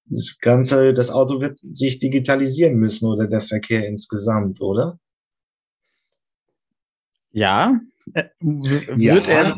Das 0.10 0.38
Ganze, 0.39 0.94
das 0.94 1.12
Auto 1.12 1.39
wird 1.39 1.58
sich 1.58 2.00
digitalisieren 2.00 2.78
müssen 2.78 3.08
oder 3.08 3.28
der 3.28 3.42
Verkehr 3.42 3.88
insgesamt, 3.88 4.60
oder? 4.62 5.00
Ja, 7.32 7.80
äh, 8.13 8.25
wird 8.42 9.28
ja. 9.28 9.34
er 9.34 9.58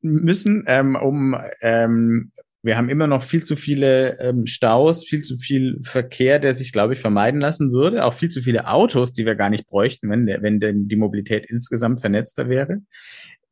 müssen, 0.00 0.64
ähm, 0.66 0.96
um 0.96 1.36
ähm, 1.60 2.32
wir 2.64 2.76
haben 2.76 2.88
immer 2.88 3.08
noch 3.08 3.24
viel 3.24 3.42
zu 3.42 3.56
viele 3.56 4.18
ähm, 4.20 4.46
Staus, 4.46 5.04
viel 5.04 5.22
zu 5.22 5.36
viel 5.36 5.80
Verkehr, 5.82 6.38
der 6.38 6.52
sich, 6.52 6.72
glaube 6.72 6.92
ich, 6.92 7.00
vermeiden 7.00 7.40
lassen 7.40 7.72
würde. 7.72 8.04
Auch 8.04 8.14
viel 8.14 8.28
zu 8.28 8.40
viele 8.40 8.68
Autos, 8.68 9.12
die 9.12 9.26
wir 9.26 9.34
gar 9.34 9.50
nicht 9.50 9.66
bräuchten, 9.66 10.08
wenn, 10.10 10.26
der, 10.26 10.42
wenn 10.42 10.60
denn 10.60 10.86
die 10.86 10.96
Mobilität 10.96 11.44
insgesamt 11.48 12.00
vernetzter 12.00 12.48
wäre. 12.48 12.78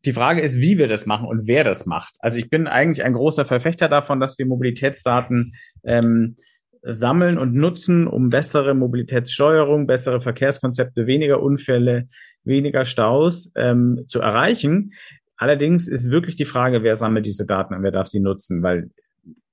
Die 0.04 0.12
Frage 0.12 0.40
ist, 0.40 0.60
wie 0.60 0.78
wir 0.78 0.88
das 0.88 1.06
machen 1.06 1.26
und 1.26 1.46
wer 1.46 1.64
das 1.64 1.86
macht. 1.86 2.14
Also 2.20 2.38
ich 2.38 2.48
bin 2.48 2.66
eigentlich 2.66 3.04
ein 3.04 3.12
großer 3.12 3.44
Verfechter 3.44 3.88
davon, 3.88 4.18
dass 4.18 4.38
wir 4.38 4.46
Mobilitätsdaten 4.46 5.52
ähm, 5.84 6.36
sammeln 6.82 7.36
und 7.36 7.54
nutzen, 7.54 8.06
um 8.06 8.30
bessere 8.30 8.74
Mobilitätssteuerung, 8.74 9.86
bessere 9.86 10.20
Verkehrskonzepte, 10.20 11.06
weniger 11.06 11.42
Unfälle, 11.42 12.08
weniger 12.44 12.84
Staus 12.84 13.52
ähm, 13.56 14.04
zu 14.06 14.20
erreichen. 14.20 14.92
Allerdings 15.36 15.88
ist 15.88 16.10
wirklich 16.10 16.36
die 16.36 16.44
Frage, 16.44 16.82
wer 16.82 16.96
sammelt 16.96 17.26
diese 17.26 17.46
Daten 17.46 17.74
und 17.74 17.82
wer 17.82 17.92
darf 17.92 18.08
sie 18.08 18.20
nutzen, 18.20 18.62
weil 18.62 18.90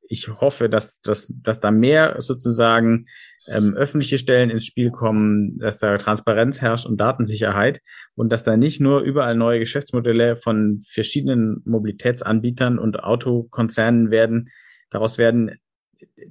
ich 0.10 0.30
hoffe, 0.30 0.70
dass, 0.70 1.02
dass, 1.02 1.28
dass 1.44 1.60
da 1.60 1.72
mehr 1.72 2.16
sozusagen 2.20 3.08
ähm, 3.48 3.76
öffentliche 3.76 4.20
Stellen 4.20 4.50
ins 4.50 4.66
Spiel 4.66 4.92
kommen, 4.92 5.58
dass 5.60 5.80
da 5.80 5.98
Transparenz 5.98 6.62
herrscht 6.62 6.86
und 6.86 6.98
Datensicherheit 6.98 7.82
und 8.16 8.30
dass 8.30 8.44
da 8.44 8.58
nicht 8.58 8.82
nur 8.82 9.02
überall 9.02 9.36
neue 9.36 9.60
Geschäftsmodelle 9.60 10.36
von 10.36 10.84
verschiedenen 10.86 11.62
Mobilitätsanbietern 11.66 12.78
und 12.78 13.04
Autokonzernen 13.04 14.12
werden, 14.12 14.50
daraus 14.90 15.18
werden 15.18 15.60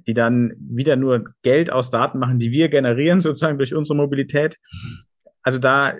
die 0.07 0.13
dann 0.13 0.53
wieder 0.59 0.95
nur 0.95 1.33
Geld 1.41 1.71
aus 1.71 1.89
Daten 1.89 2.19
machen, 2.19 2.39
die 2.39 2.51
wir 2.51 2.69
generieren, 2.69 3.19
sozusagen 3.19 3.57
durch 3.57 3.73
unsere 3.73 3.97
Mobilität. 3.97 4.57
Also 5.41 5.59
da 5.59 5.95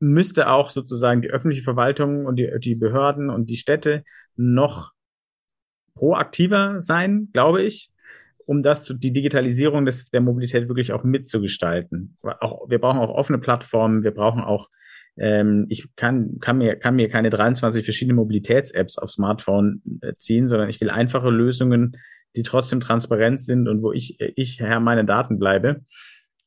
müsste 0.00 0.50
auch 0.50 0.70
sozusagen 0.70 1.22
die 1.22 1.30
öffentliche 1.30 1.62
Verwaltung 1.62 2.26
und 2.26 2.36
die, 2.36 2.50
die 2.60 2.74
Behörden 2.74 3.30
und 3.30 3.48
die 3.48 3.56
Städte 3.56 4.04
noch 4.36 4.92
proaktiver 5.94 6.82
sein, 6.82 7.30
glaube 7.32 7.62
ich, 7.62 7.90
um 8.46 8.62
das 8.62 8.84
die 8.84 9.12
Digitalisierung 9.12 9.84
des, 9.84 10.10
der 10.10 10.20
Mobilität 10.20 10.68
wirklich 10.68 10.92
auch 10.92 11.04
mitzugestalten. 11.04 12.16
Auch, 12.22 12.68
wir 12.68 12.78
brauchen 12.78 13.00
auch 13.00 13.10
offene 13.10 13.38
Plattformen, 13.38 14.04
wir 14.04 14.12
brauchen 14.12 14.42
auch 14.42 14.70
ähm, 15.16 15.66
ich 15.68 15.86
kann, 15.96 16.38
kann, 16.40 16.58
mir, 16.58 16.76
kann 16.76 16.96
mir 16.96 17.08
keine 17.08 17.30
23 17.30 17.84
verschiedene 17.84 18.14
Mobilitäts-Apps 18.14 18.98
auf 18.98 19.10
Smartphone 19.10 19.82
äh, 20.00 20.14
ziehen, 20.16 20.48
sondern 20.48 20.68
ich 20.68 20.80
will 20.80 20.90
einfache 20.90 21.30
Lösungen, 21.30 21.96
die 22.36 22.42
trotzdem 22.42 22.80
transparent 22.80 23.40
sind 23.40 23.68
und 23.68 23.82
wo 23.82 23.92
ich, 23.92 24.18
ich 24.18 24.58
Herr 24.58 24.80
meine 24.80 25.04
Daten 25.04 25.38
bleibe. 25.38 25.84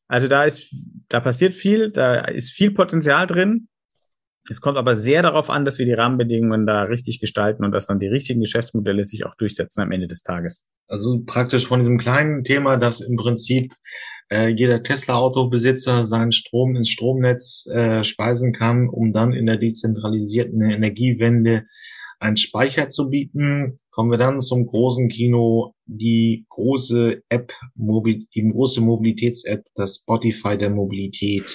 Also 0.09 0.27
da 0.27 0.43
ist, 0.43 0.73
da 1.09 1.19
passiert 1.19 1.53
viel, 1.53 1.91
da 1.91 2.25
ist 2.25 2.51
viel 2.51 2.71
Potenzial 2.71 3.27
drin. 3.27 3.67
Es 4.49 4.61
kommt 4.61 4.77
aber 4.77 4.95
sehr 4.95 5.21
darauf 5.21 5.49
an, 5.49 5.65
dass 5.65 5.77
wir 5.77 5.85
die 5.85 5.93
Rahmenbedingungen 5.93 6.65
da 6.65 6.83
richtig 6.83 7.19
gestalten 7.19 7.65
und 7.65 7.71
dass 7.71 7.87
dann 7.87 7.99
die 7.99 8.07
richtigen 8.07 8.39
Geschäftsmodelle 8.39 9.03
sich 9.03 9.25
auch 9.25 9.35
durchsetzen 9.35 9.81
am 9.81 9.91
Ende 9.91 10.07
des 10.07 10.23
Tages. 10.23 10.67
Also 10.87 11.21
praktisch 11.25 11.67
von 11.67 11.79
diesem 11.79 11.97
kleinen 11.97 12.43
Thema, 12.43 12.77
dass 12.77 13.01
im 13.01 13.17
Prinzip 13.17 13.73
äh, 14.29 14.49
jeder 14.49 14.83
Tesla-Autobesitzer 14.83 16.05
seinen 16.05 16.31
Strom 16.31 16.75
ins 16.75 16.89
Stromnetz 16.89 17.67
äh, 17.67 18.03
speisen 18.03 18.53
kann, 18.53 18.89
um 18.89 19.13
dann 19.13 19.33
in 19.33 19.45
der 19.45 19.57
dezentralisierten 19.57 20.61
Energiewende 20.61 21.65
einen 22.19 22.37
Speicher 22.37 22.89
zu 22.89 23.09
bieten, 23.09 23.79
kommen 23.91 24.11
wir 24.11 24.17
dann 24.17 24.41
zum 24.41 24.65
großen 24.65 25.09
Kino, 25.09 25.73
die 25.85 26.45
große 26.49 27.21
App, 27.29 27.53
die 27.75 28.49
große 28.51 28.81
Mobilitäts-App, 28.81 29.65
das 29.75 29.97
Spotify 29.97 30.57
der 30.57 30.69
Mobilität. 30.69 31.45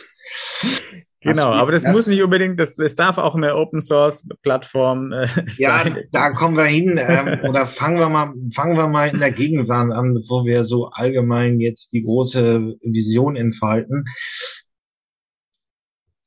Genau, 1.22 1.50
aber 1.50 1.70
das 1.72 1.84
muss 1.84 2.06
nicht 2.08 2.22
unbedingt, 2.22 2.58
das, 2.58 2.74
das 2.74 2.96
darf 2.96 3.18
auch 3.18 3.34
eine 3.34 3.54
Open 3.54 3.80
Source 3.80 4.26
Plattform 4.42 5.12
äh, 5.12 5.26
ja, 5.58 5.82
sein. 5.82 5.96
Ja, 5.96 6.02
da 6.12 6.30
kommen 6.30 6.56
wir 6.56 6.64
hin. 6.64 6.98
Ähm, 7.00 7.38
oder 7.48 7.66
fangen 7.66 7.98
wir 7.98 8.08
mal, 8.08 8.32
fangen 8.52 8.76
wir 8.76 8.88
mal 8.88 9.08
in 9.08 9.20
der 9.20 9.30
Gegenwart 9.30 9.92
an, 9.92 10.14
bevor 10.14 10.44
wir 10.44 10.64
so 10.64 10.88
allgemein 10.90 11.60
jetzt 11.60 11.92
die 11.92 12.02
große 12.02 12.74
Vision 12.82 13.36
entfalten 13.36 14.04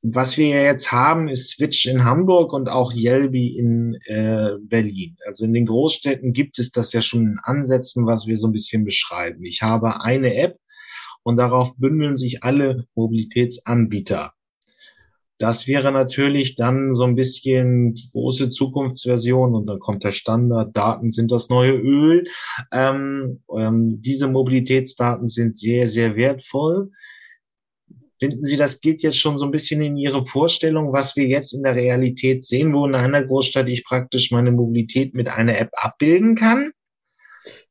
was 0.08 0.38
wir 0.38 0.50
ja 0.50 0.64
jetzt 0.64 0.92
haben, 0.92 1.28
ist 1.28 1.52
Switch 1.52 1.88
in 1.88 2.04
Hamburg 2.04 2.54
und 2.54 2.70
auch 2.70 2.94
Yelby 2.94 3.58
in 3.58 3.98
äh, 4.06 4.52
Berlin. 4.62 5.18
Also 5.26 5.46
in 5.46 5.54
den 5.54 5.66
Großstädten 5.66 6.32
gibt 6.32 6.60
es 6.60 6.72
das 6.72 6.94
ja 6.94 7.02
schon 7.02 7.22
in 7.22 7.40
Ansätzen, 7.42 8.06
was 8.06 8.28
wir 8.28 8.38
so 8.38 8.48
ein 8.48 8.54
bisschen 8.54 8.86
beschreiben. 8.86 9.44
Ich 9.46 9.64
habe 9.64 10.02
eine 10.02 10.36
App 10.36 10.60
und 11.24 11.38
darauf 11.38 11.76
bündeln 11.78 12.16
sich 12.16 12.44
alle 12.44 12.86
Mobilitätsanbieter. 12.94 14.35
Das 15.38 15.68
wäre 15.68 15.92
natürlich 15.92 16.56
dann 16.56 16.94
so 16.94 17.04
ein 17.04 17.16
bisschen 17.16 17.94
die 17.94 18.10
große 18.12 18.50
Zukunftsversion 18.50 19.54
und 19.54 19.68
dann 19.70 19.80
kommt 19.80 20.06
der 20.06 20.14
Standard, 20.14 20.76
Daten 20.76 21.12
sind 21.12 21.30
das 21.32 21.50
neue 21.50 21.74
Öl. 21.74 22.26
Ähm, 22.72 23.42
ähm, 23.54 24.02
diese 24.02 24.30
Mobilitätsdaten 24.30 25.28
sind 25.28 25.58
sehr, 25.58 25.90
sehr 25.90 26.16
wertvoll. 26.16 26.92
Finden 28.18 28.46
Sie, 28.46 28.56
das 28.56 28.80
geht 28.80 29.02
jetzt 29.02 29.20
schon 29.20 29.38
so 29.38 29.44
ein 29.44 29.52
bisschen 29.52 29.82
in 29.82 29.98
Ihre 29.98 30.24
Vorstellung, 30.24 30.94
was 30.94 31.18
wir 31.18 31.28
jetzt 31.28 31.54
in 31.54 31.64
der 31.64 31.76
Realität 31.76 32.42
sehen, 32.42 32.74
wo 32.74 32.86
in 32.86 32.96
einer 32.96 33.26
Großstadt 33.26 33.68
ich 33.68 33.84
praktisch 33.84 34.32
meine 34.32 34.52
Mobilität 34.52 35.14
mit 35.14 35.28
einer 35.28 35.58
App 35.60 35.72
abbilden 35.74 36.36
kann? 36.36 36.72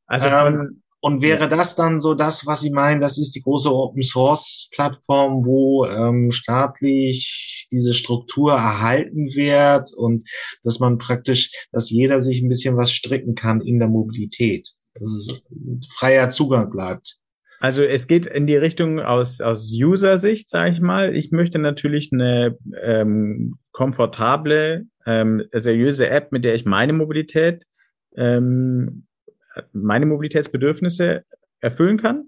Also 0.06 0.26
ähm, 0.26 0.82
und 1.04 1.20
wäre 1.20 1.50
das 1.50 1.76
dann 1.76 2.00
so 2.00 2.14
das, 2.14 2.46
was 2.46 2.60
Sie 2.60 2.70
meinen, 2.70 3.02
das 3.02 3.18
ist 3.18 3.32
die 3.32 3.42
große 3.42 3.70
Open 3.70 4.02
Source 4.02 4.70
Plattform, 4.72 5.44
wo 5.44 5.84
ähm, 5.84 6.30
staatlich 6.30 7.68
diese 7.70 7.92
Struktur 7.92 8.54
erhalten 8.54 9.26
wird 9.34 9.92
und 9.94 10.22
dass 10.62 10.80
man 10.80 10.96
praktisch, 10.96 11.50
dass 11.72 11.90
jeder 11.90 12.22
sich 12.22 12.40
ein 12.40 12.48
bisschen 12.48 12.78
was 12.78 12.90
stricken 12.90 13.34
kann 13.34 13.60
in 13.60 13.78
der 13.80 13.88
Mobilität, 13.88 14.70
dass 14.94 15.02
es 15.02 15.42
freier 15.94 16.30
Zugang 16.30 16.70
bleibt. 16.70 17.18
Also 17.60 17.82
es 17.82 18.06
geht 18.06 18.24
in 18.24 18.46
die 18.46 18.56
Richtung 18.56 18.98
aus, 18.98 19.42
aus 19.42 19.70
User-Sicht, 19.74 20.48
sage 20.48 20.70
ich 20.70 20.80
mal. 20.80 21.14
Ich 21.14 21.32
möchte 21.32 21.58
natürlich 21.58 22.12
eine 22.14 22.56
ähm, 22.82 23.58
komfortable, 23.72 24.86
ähm, 25.04 25.42
seriöse 25.52 26.08
App, 26.08 26.32
mit 26.32 26.46
der 26.46 26.54
ich 26.54 26.64
meine 26.64 26.94
Mobilität, 26.94 27.64
ähm, 28.16 29.06
meine 29.72 30.06
Mobilitätsbedürfnisse 30.06 31.24
erfüllen 31.60 31.98
kann. 31.98 32.24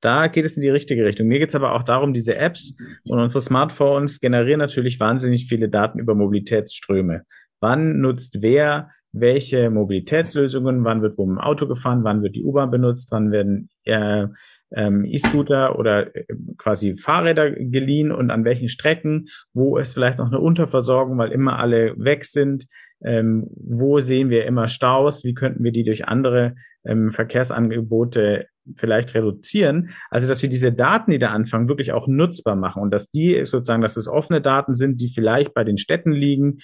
Da 0.00 0.26
geht 0.26 0.44
es 0.44 0.56
in 0.56 0.62
die 0.62 0.68
richtige 0.68 1.04
Richtung. 1.04 1.28
Mir 1.28 1.38
geht 1.38 1.48
es 1.48 1.54
aber 1.54 1.74
auch 1.74 1.82
darum, 1.82 2.12
diese 2.12 2.36
Apps 2.36 2.76
und 3.04 3.18
unsere 3.18 3.40
Smartphones 3.40 4.20
generieren 4.20 4.58
natürlich 4.58 5.00
wahnsinnig 5.00 5.46
viele 5.46 5.70
Daten 5.70 5.98
über 5.98 6.14
Mobilitätsströme. 6.14 7.22
Wann 7.60 8.00
nutzt 8.00 8.42
wer 8.42 8.90
welche 9.12 9.70
Mobilitätslösungen, 9.70 10.84
wann 10.84 11.00
wird 11.00 11.16
wo 11.16 11.24
im 11.24 11.38
Auto 11.38 11.66
gefahren, 11.68 12.02
wann 12.02 12.22
wird 12.22 12.34
die 12.34 12.44
U-Bahn 12.44 12.70
benutzt, 12.70 13.12
wann 13.12 13.30
werden 13.30 13.70
äh, 13.84 14.26
ähm, 14.74 15.04
E-Scooter 15.04 15.78
oder 15.78 16.14
äh, 16.14 16.24
quasi 16.58 16.96
Fahrräder 16.96 17.50
geliehen 17.50 18.12
und 18.12 18.30
an 18.30 18.44
welchen 18.44 18.68
Strecken, 18.68 19.26
wo 19.52 19.78
ist 19.78 19.94
vielleicht 19.94 20.18
noch 20.18 20.28
eine 20.28 20.40
Unterversorgung, 20.40 21.16
weil 21.18 21.32
immer 21.32 21.58
alle 21.58 21.94
weg 21.96 22.24
sind, 22.24 22.66
ähm, 23.04 23.46
wo 23.56 23.98
sehen 24.00 24.30
wir 24.30 24.46
immer 24.46 24.68
Staus, 24.68 25.24
wie 25.24 25.34
könnten 25.34 25.62
wir 25.62 25.72
die 25.72 25.84
durch 25.84 26.06
andere 26.06 26.54
ähm, 26.84 27.10
Verkehrsangebote 27.10 28.46
vielleicht 28.76 29.14
reduzieren. 29.14 29.90
Also, 30.10 30.26
dass 30.26 30.42
wir 30.42 30.48
diese 30.48 30.72
Daten, 30.72 31.10
die 31.10 31.18
da 31.18 31.30
anfangen, 31.30 31.68
wirklich 31.68 31.92
auch 31.92 32.06
nutzbar 32.06 32.56
machen 32.56 32.82
und 32.82 32.90
dass 32.90 33.10
die 33.10 33.44
sozusagen, 33.44 33.82
dass 33.82 33.96
es 33.96 34.08
offene 34.08 34.40
Daten 34.40 34.74
sind, 34.74 35.00
die 35.00 35.08
vielleicht 35.08 35.54
bei 35.54 35.64
den 35.64 35.76
Städten 35.76 36.12
liegen, 36.12 36.58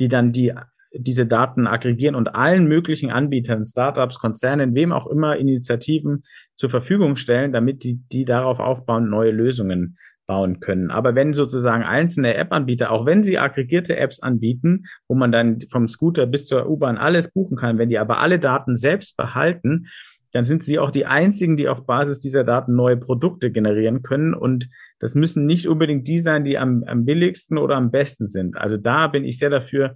die 0.00 0.08
dann 0.08 0.32
die 0.32 0.52
diese 0.94 1.26
Daten 1.26 1.66
aggregieren 1.66 2.14
und 2.14 2.34
allen 2.34 2.66
möglichen 2.66 3.10
Anbietern, 3.10 3.64
Startups, 3.64 4.18
Konzernen, 4.18 4.74
wem 4.74 4.92
auch 4.92 5.06
immer 5.06 5.36
Initiativen 5.36 6.24
zur 6.54 6.70
Verfügung 6.70 7.16
stellen, 7.16 7.52
damit 7.52 7.84
die, 7.84 8.00
die 8.12 8.24
darauf 8.24 8.60
aufbauen, 8.60 9.08
neue 9.08 9.30
Lösungen 9.30 9.96
bauen 10.26 10.60
können. 10.60 10.90
Aber 10.90 11.14
wenn 11.14 11.32
sozusagen 11.32 11.82
einzelne 11.82 12.34
App-Anbieter, 12.34 12.90
auch 12.90 13.06
wenn 13.06 13.22
sie 13.22 13.38
aggregierte 13.38 13.96
Apps 13.96 14.20
anbieten, 14.20 14.84
wo 15.08 15.14
man 15.14 15.32
dann 15.32 15.60
vom 15.70 15.88
Scooter 15.88 16.26
bis 16.26 16.46
zur 16.46 16.68
U-Bahn 16.68 16.96
alles 16.96 17.32
buchen 17.32 17.56
kann, 17.56 17.78
wenn 17.78 17.88
die 17.88 17.98
aber 17.98 18.18
alle 18.18 18.38
Daten 18.38 18.76
selbst 18.76 19.16
behalten, 19.16 19.88
dann 20.32 20.44
sind 20.44 20.64
sie 20.64 20.78
auch 20.78 20.90
die 20.90 21.04
einzigen, 21.04 21.56
die 21.56 21.68
auf 21.68 21.84
Basis 21.84 22.18
dieser 22.18 22.44
Daten 22.44 22.74
neue 22.74 22.96
Produkte 22.96 23.50
generieren 23.50 24.02
können. 24.02 24.32
Und 24.32 24.68
das 24.98 25.14
müssen 25.14 25.44
nicht 25.44 25.68
unbedingt 25.68 26.08
die 26.08 26.18
sein, 26.18 26.44
die 26.44 26.56
am, 26.56 26.84
am 26.86 27.04
billigsten 27.04 27.58
oder 27.58 27.76
am 27.76 27.90
besten 27.90 28.28
sind. 28.28 28.56
Also 28.56 28.78
da 28.78 29.08
bin 29.08 29.24
ich 29.24 29.38
sehr 29.38 29.50
dafür, 29.50 29.94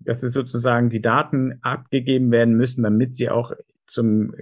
dass 0.00 0.22
es 0.22 0.32
sozusagen 0.32 0.88
die 0.88 1.00
Daten 1.00 1.58
abgegeben 1.62 2.30
werden 2.30 2.54
müssen, 2.54 2.82
damit 2.82 3.14
sie 3.14 3.30
auch 3.30 3.52
zum 3.86 4.32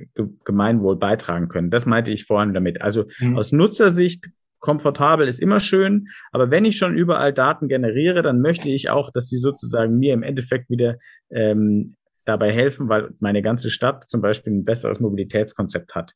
Gemeinwohl 0.45 0.97
beitragen 0.97 1.49
können. 1.49 1.71
Das 1.71 1.87
meinte 1.87 2.11
ich 2.11 2.25
vorhin 2.25 2.55
damit. 2.55 2.83
Also 2.83 3.07
mhm. 3.19 3.37
aus 3.37 3.53
Nutzersicht 3.53 4.31
komfortabel 4.61 5.27
ist 5.27 5.41
immer 5.41 5.61
schön, 5.61 6.09
aber 6.33 6.51
wenn 6.51 6.65
ich 6.65 6.77
schon 6.77 6.97
überall 6.97 7.33
Daten 7.33 7.69
generiere, 7.69 8.23
dann 8.23 8.41
möchte 8.41 8.69
ich 8.69 8.91
auch, 8.91 9.11
dass 9.11 9.29
sie 9.29 9.39
sozusagen 9.39 9.99
mir 9.99 10.13
im 10.15 10.23
Endeffekt 10.23 10.69
wieder 10.69 10.99
ähm, 11.31 11.95
dabei 12.25 12.53
helfen, 12.53 12.89
weil 12.89 13.11
meine 13.21 13.41
ganze 13.41 13.71
Stadt 13.71 14.05
zum 14.05 14.21
Beispiel 14.21 14.53
ein 14.53 14.65
besseres 14.65 15.01
Mobilitätskonzept 15.01 15.95
hat. 15.95 16.13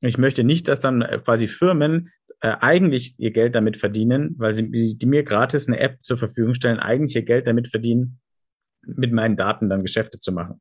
Ich 0.00 0.18
möchte 0.18 0.44
nicht, 0.44 0.68
dass 0.68 0.80
dann 0.80 1.02
äh, 1.02 1.20
quasi 1.22 1.46
Firmen 1.46 2.10
äh, 2.40 2.56
eigentlich 2.60 3.14
ihr 3.18 3.30
Geld 3.30 3.54
damit 3.54 3.76
verdienen, 3.76 4.34
weil 4.38 4.52
sie 4.52 4.96
die 4.96 5.06
mir 5.06 5.22
gratis 5.22 5.68
eine 5.68 5.78
App 5.78 6.02
zur 6.02 6.16
Verfügung 6.16 6.54
stellen, 6.54 6.78
eigentlich 6.78 7.14
ihr 7.14 7.24
Geld 7.24 7.46
damit 7.46 7.68
verdienen, 7.68 8.18
mit 8.86 9.12
meinen 9.12 9.36
Daten 9.36 9.68
dann 9.68 9.82
Geschäfte 9.82 10.18
zu 10.18 10.32
machen. 10.32 10.60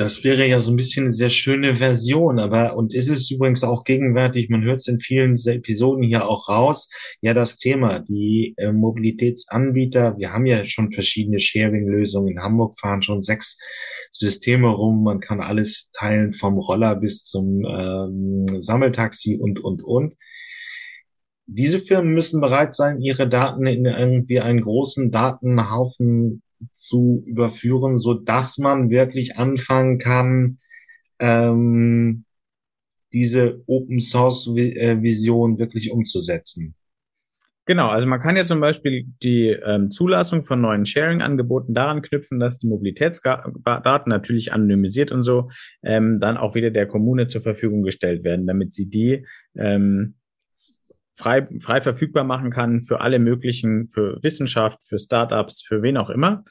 Das 0.00 0.24
wäre 0.24 0.46
ja 0.46 0.60
so 0.60 0.70
ein 0.70 0.76
bisschen 0.76 1.06
eine 1.06 1.12
sehr 1.12 1.28
schöne 1.28 1.76
Version, 1.76 2.38
aber 2.38 2.74
und 2.74 2.94
ist 2.94 3.10
es 3.10 3.30
übrigens 3.30 3.62
auch 3.64 3.84
gegenwärtig, 3.84 4.48
man 4.48 4.64
hört 4.64 4.78
es 4.78 4.86
in 4.86 4.98
vielen 4.98 5.34
Episoden 5.34 6.02
hier 6.02 6.26
auch 6.26 6.48
raus, 6.48 6.88
ja 7.20 7.34
das 7.34 7.58
Thema, 7.58 7.98
die 7.98 8.54
äh, 8.56 8.72
Mobilitätsanbieter, 8.72 10.16
wir 10.16 10.32
haben 10.32 10.46
ja 10.46 10.64
schon 10.64 10.90
verschiedene 10.90 11.38
Sharing-Lösungen, 11.38 12.28
in 12.28 12.40
Hamburg 12.40 12.80
fahren 12.80 13.02
schon 13.02 13.20
sechs 13.20 13.58
Systeme 14.10 14.68
rum, 14.68 15.02
man 15.02 15.20
kann 15.20 15.42
alles 15.42 15.90
teilen 15.92 16.32
vom 16.32 16.56
Roller 16.56 16.96
bis 16.96 17.24
zum 17.24 17.62
ähm, 17.68 18.46
Sammeltaxi 18.58 19.36
und, 19.38 19.60
und, 19.60 19.82
und. 19.84 20.14
Diese 21.52 21.80
Firmen 21.80 22.14
müssen 22.14 22.40
bereit 22.40 22.74
sein, 22.74 23.00
ihre 23.00 23.28
Daten 23.28 23.66
in 23.66 23.84
irgendwie 23.84 24.38
einen 24.40 24.60
großen 24.60 25.10
Datenhaufen 25.10 26.42
zu 26.72 27.24
überführen, 27.26 27.98
so 27.98 28.14
dass 28.14 28.58
man 28.58 28.90
wirklich 28.90 29.36
anfangen 29.36 29.98
kann, 29.98 30.58
ähm, 31.18 32.24
diese 33.12 33.64
Open 33.66 33.98
Source 33.98 34.46
äh, 34.56 35.02
Vision 35.02 35.58
wirklich 35.58 35.90
umzusetzen. 35.90 36.76
Genau, 37.66 37.88
also 37.88 38.06
man 38.06 38.20
kann 38.20 38.36
ja 38.36 38.44
zum 38.44 38.60
Beispiel 38.60 39.06
die 39.22 39.48
ähm, 39.48 39.90
Zulassung 39.90 40.44
von 40.44 40.60
neuen 40.60 40.86
Sharing-Angeboten 40.86 41.74
daran 41.74 42.02
knüpfen, 42.02 42.38
dass 42.38 42.58
die 42.58 42.68
Mobilitätsdaten 42.68 43.54
natürlich 44.06 44.52
anonymisiert 44.52 45.10
und 45.12 45.22
so 45.22 45.50
ähm, 45.82 46.20
dann 46.20 46.36
auch 46.36 46.54
wieder 46.54 46.70
der 46.70 46.86
Kommune 46.86 47.26
zur 47.26 47.42
Verfügung 47.42 47.82
gestellt 47.82 48.24
werden, 48.24 48.46
damit 48.46 48.72
sie 48.72 48.88
die 48.88 49.26
ähm, 49.56 50.14
frei, 51.20 51.46
frei 51.62 51.80
verfügbar 51.80 52.24
machen 52.24 52.50
kann 52.50 52.80
für 52.80 53.00
alle 53.00 53.18
möglichen, 53.18 53.86
für 53.86 54.18
Wissenschaft, 54.22 54.78
für 54.86 54.98
Startups, 54.98 55.62
für 55.66 55.82
wen 55.82 55.96
auch 55.96 56.10
immer. 56.10 56.44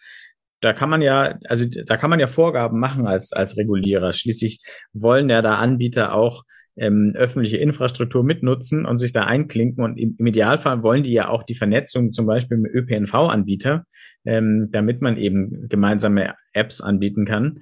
Da 0.61 0.73
kann 0.73 0.89
man 0.89 1.01
ja, 1.01 1.37
also 1.45 1.65
da 1.85 1.97
kann 1.97 2.09
man 2.09 2.19
ja 2.19 2.27
Vorgaben 2.27 2.79
machen 2.79 3.07
als, 3.07 3.31
als 3.31 3.57
Regulierer. 3.57 4.13
Schließlich 4.13 4.59
wollen 4.93 5.29
ja 5.29 5.41
da 5.41 5.55
Anbieter 5.55 6.13
auch 6.13 6.43
ähm, 6.77 7.13
öffentliche 7.15 7.57
Infrastruktur 7.57 8.23
mitnutzen 8.23 8.85
und 8.85 8.97
sich 8.97 9.11
da 9.11 9.25
einklinken. 9.25 9.83
Und 9.83 9.97
im, 9.97 10.15
im 10.17 10.27
Idealfall 10.27 10.83
wollen 10.83 11.03
die 11.03 11.13
ja 11.13 11.29
auch 11.29 11.43
die 11.43 11.55
Vernetzung 11.55 12.11
zum 12.11 12.25
Beispiel 12.25 12.57
mit 12.57 12.73
ÖPNV-Anbieter, 12.73 13.83
ähm, 14.25 14.69
damit 14.71 15.01
man 15.01 15.17
eben 15.17 15.67
gemeinsame 15.69 16.35
Apps 16.53 16.81
anbieten 16.81 17.25
kann. 17.25 17.59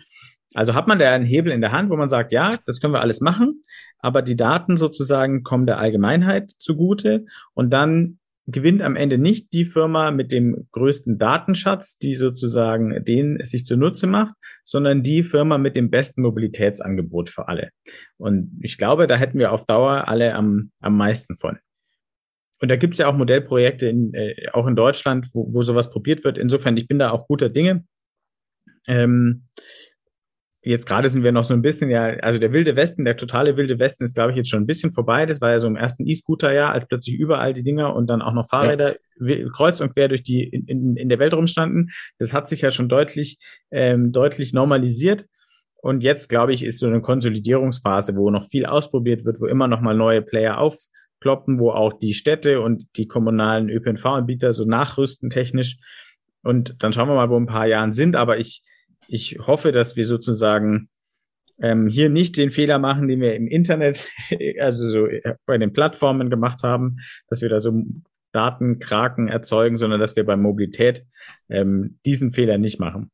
Also 0.57 0.73
hat 0.73 0.87
man 0.87 0.97
da 0.97 1.13
einen 1.13 1.23
Hebel 1.23 1.51
in 1.51 1.61
der 1.61 1.71
Hand, 1.71 1.91
wo 1.91 1.95
man 1.97 2.09
sagt, 2.09 2.31
ja, 2.31 2.57
das 2.65 2.81
können 2.81 2.91
wir 2.91 3.01
alles 3.01 3.21
machen, 3.21 3.63
aber 3.99 4.23
die 4.23 4.35
Daten 4.35 4.75
sozusagen 4.75 5.43
kommen 5.43 5.67
der 5.67 5.77
Allgemeinheit 5.77 6.49
zugute 6.57 7.25
und 7.53 7.69
dann 7.69 8.17
gewinnt 8.47 8.81
am 8.81 8.95
Ende 8.95 9.19
nicht 9.19 9.53
die 9.53 9.65
Firma 9.65 10.09
mit 10.09 10.31
dem 10.31 10.67
größten 10.71 11.19
Datenschatz, 11.19 11.99
die 11.99 12.15
sozusagen 12.15 13.03
den 13.03 13.37
sich 13.43 13.65
zunutze 13.65 14.07
macht, 14.07 14.33
sondern 14.63 15.03
die 15.03 15.21
Firma 15.21 15.59
mit 15.59 15.75
dem 15.75 15.91
besten 15.91 16.23
Mobilitätsangebot 16.23 17.29
für 17.29 17.47
alle. 17.47 17.69
Und 18.17 18.59
ich 18.63 18.79
glaube, 18.79 19.05
da 19.05 19.15
hätten 19.15 19.37
wir 19.37 19.51
auf 19.51 19.67
Dauer 19.67 20.07
alle 20.07 20.33
am, 20.33 20.71
am 20.79 20.97
meisten 20.97 21.37
von. 21.37 21.59
Und 22.59 22.71
da 22.71 22.77
gibt 22.77 22.95
es 22.95 22.97
ja 22.97 23.05
auch 23.05 23.15
Modellprojekte 23.15 23.85
in, 23.89 24.11
äh, 24.15 24.47
auch 24.53 24.65
in 24.65 24.75
Deutschland, 24.75 25.27
wo, 25.33 25.53
wo 25.53 25.61
sowas 25.61 25.91
probiert 25.91 26.23
wird. 26.23 26.39
Insofern, 26.39 26.77
ich 26.77 26.87
bin 26.87 26.97
da 26.97 27.11
auch 27.11 27.27
guter 27.27 27.49
Dinge. 27.49 27.85
Ähm, 28.87 29.43
jetzt 30.67 30.85
gerade 30.85 31.09
sind 31.09 31.23
wir 31.23 31.31
noch 31.31 31.43
so 31.43 31.53
ein 31.53 31.61
bisschen, 31.61 31.89
ja, 31.89 32.05
also 32.21 32.39
der 32.39 32.51
wilde 32.51 32.75
Westen, 32.75 33.05
der 33.05 33.17
totale 33.17 33.57
wilde 33.57 33.79
Westen 33.79 34.03
ist, 34.03 34.15
glaube 34.15 34.31
ich, 34.31 34.37
jetzt 34.37 34.49
schon 34.49 34.63
ein 34.63 34.67
bisschen 34.67 34.91
vorbei. 34.91 35.25
Das 35.25 35.39
war 35.39 35.51
ja 35.51 35.59
so 35.59 35.67
im 35.67 35.75
ersten 35.75 36.05
E-Scooter-Jahr, 36.05 36.71
als 36.71 36.85
plötzlich 36.85 37.15
überall 37.15 37.53
die 37.53 37.63
Dinger 37.63 37.95
und 37.95 38.07
dann 38.07 38.21
auch 38.21 38.33
noch 38.33 38.49
Fahrräder 38.49 38.97
ja. 39.19 39.49
kreuz 39.49 39.79
und 39.81 39.93
quer 39.93 40.09
durch 40.09 40.23
die 40.23 40.43
in, 40.43 40.65
in, 40.67 40.95
in 40.97 41.09
der 41.09 41.19
Welt 41.19 41.33
rumstanden. 41.33 41.89
Das 42.19 42.33
hat 42.33 42.49
sich 42.49 42.61
ja 42.61 42.71
schon 42.71 42.89
deutlich, 42.89 43.39
ähm, 43.71 44.11
deutlich 44.11 44.53
normalisiert. 44.53 45.25
Und 45.81 46.01
jetzt, 46.01 46.27
glaube 46.27 46.53
ich, 46.53 46.63
ist 46.63 46.79
so 46.79 46.87
eine 46.87 47.01
Konsolidierungsphase, 47.01 48.15
wo 48.15 48.29
noch 48.29 48.47
viel 48.47 48.65
ausprobiert 48.65 49.25
wird, 49.25 49.39
wo 49.39 49.45
immer 49.45 49.67
noch 49.67 49.79
mal 49.79 49.95
neue 49.95 50.21
Player 50.21 50.57
aufkloppen, 50.57 51.59
wo 51.59 51.71
auch 51.71 51.93
die 51.93 52.13
Städte 52.13 52.61
und 52.61 52.87
die 52.97 53.07
kommunalen 53.07 53.69
ÖPNV-Anbieter 53.69 54.53
so 54.53 54.65
nachrüsten 54.65 55.29
technisch. 55.29 55.77
Und 56.43 56.75
dann 56.79 56.91
schauen 56.93 57.07
wir 57.07 57.15
mal, 57.15 57.29
wo 57.29 57.37
ein 57.37 57.45
paar 57.45 57.67
Jahren 57.67 57.91
sind. 57.91 58.15
Aber 58.15 58.37
ich, 58.37 58.63
ich 59.07 59.37
hoffe, 59.39 59.71
dass 59.71 59.95
wir 59.95 60.05
sozusagen 60.05 60.89
ähm, 61.59 61.87
hier 61.87 62.09
nicht 62.09 62.37
den 62.37 62.51
Fehler 62.51 62.79
machen, 62.79 63.07
den 63.07 63.21
wir 63.21 63.35
im 63.35 63.47
Internet, 63.47 64.07
also 64.59 64.89
so 64.89 65.07
bei 65.45 65.57
den 65.57 65.73
Plattformen 65.73 66.29
gemacht 66.29 66.63
haben, 66.63 66.97
dass 67.29 67.41
wir 67.41 67.49
da 67.49 67.59
so 67.59 67.83
Datenkraken 68.33 69.27
erzeugen, 69.27 69.77
sondern 69.77 69.99
dass 69.99 70.15
wir 70.15 70.25
bei 70.25 70.35
Mobilität 70.35 71.05
ähm, 71.49 71.99
diesen 72.05 72.31
Fehler 72.31 72.57
nicht 72.57 72.79
machen. 72.79 73.11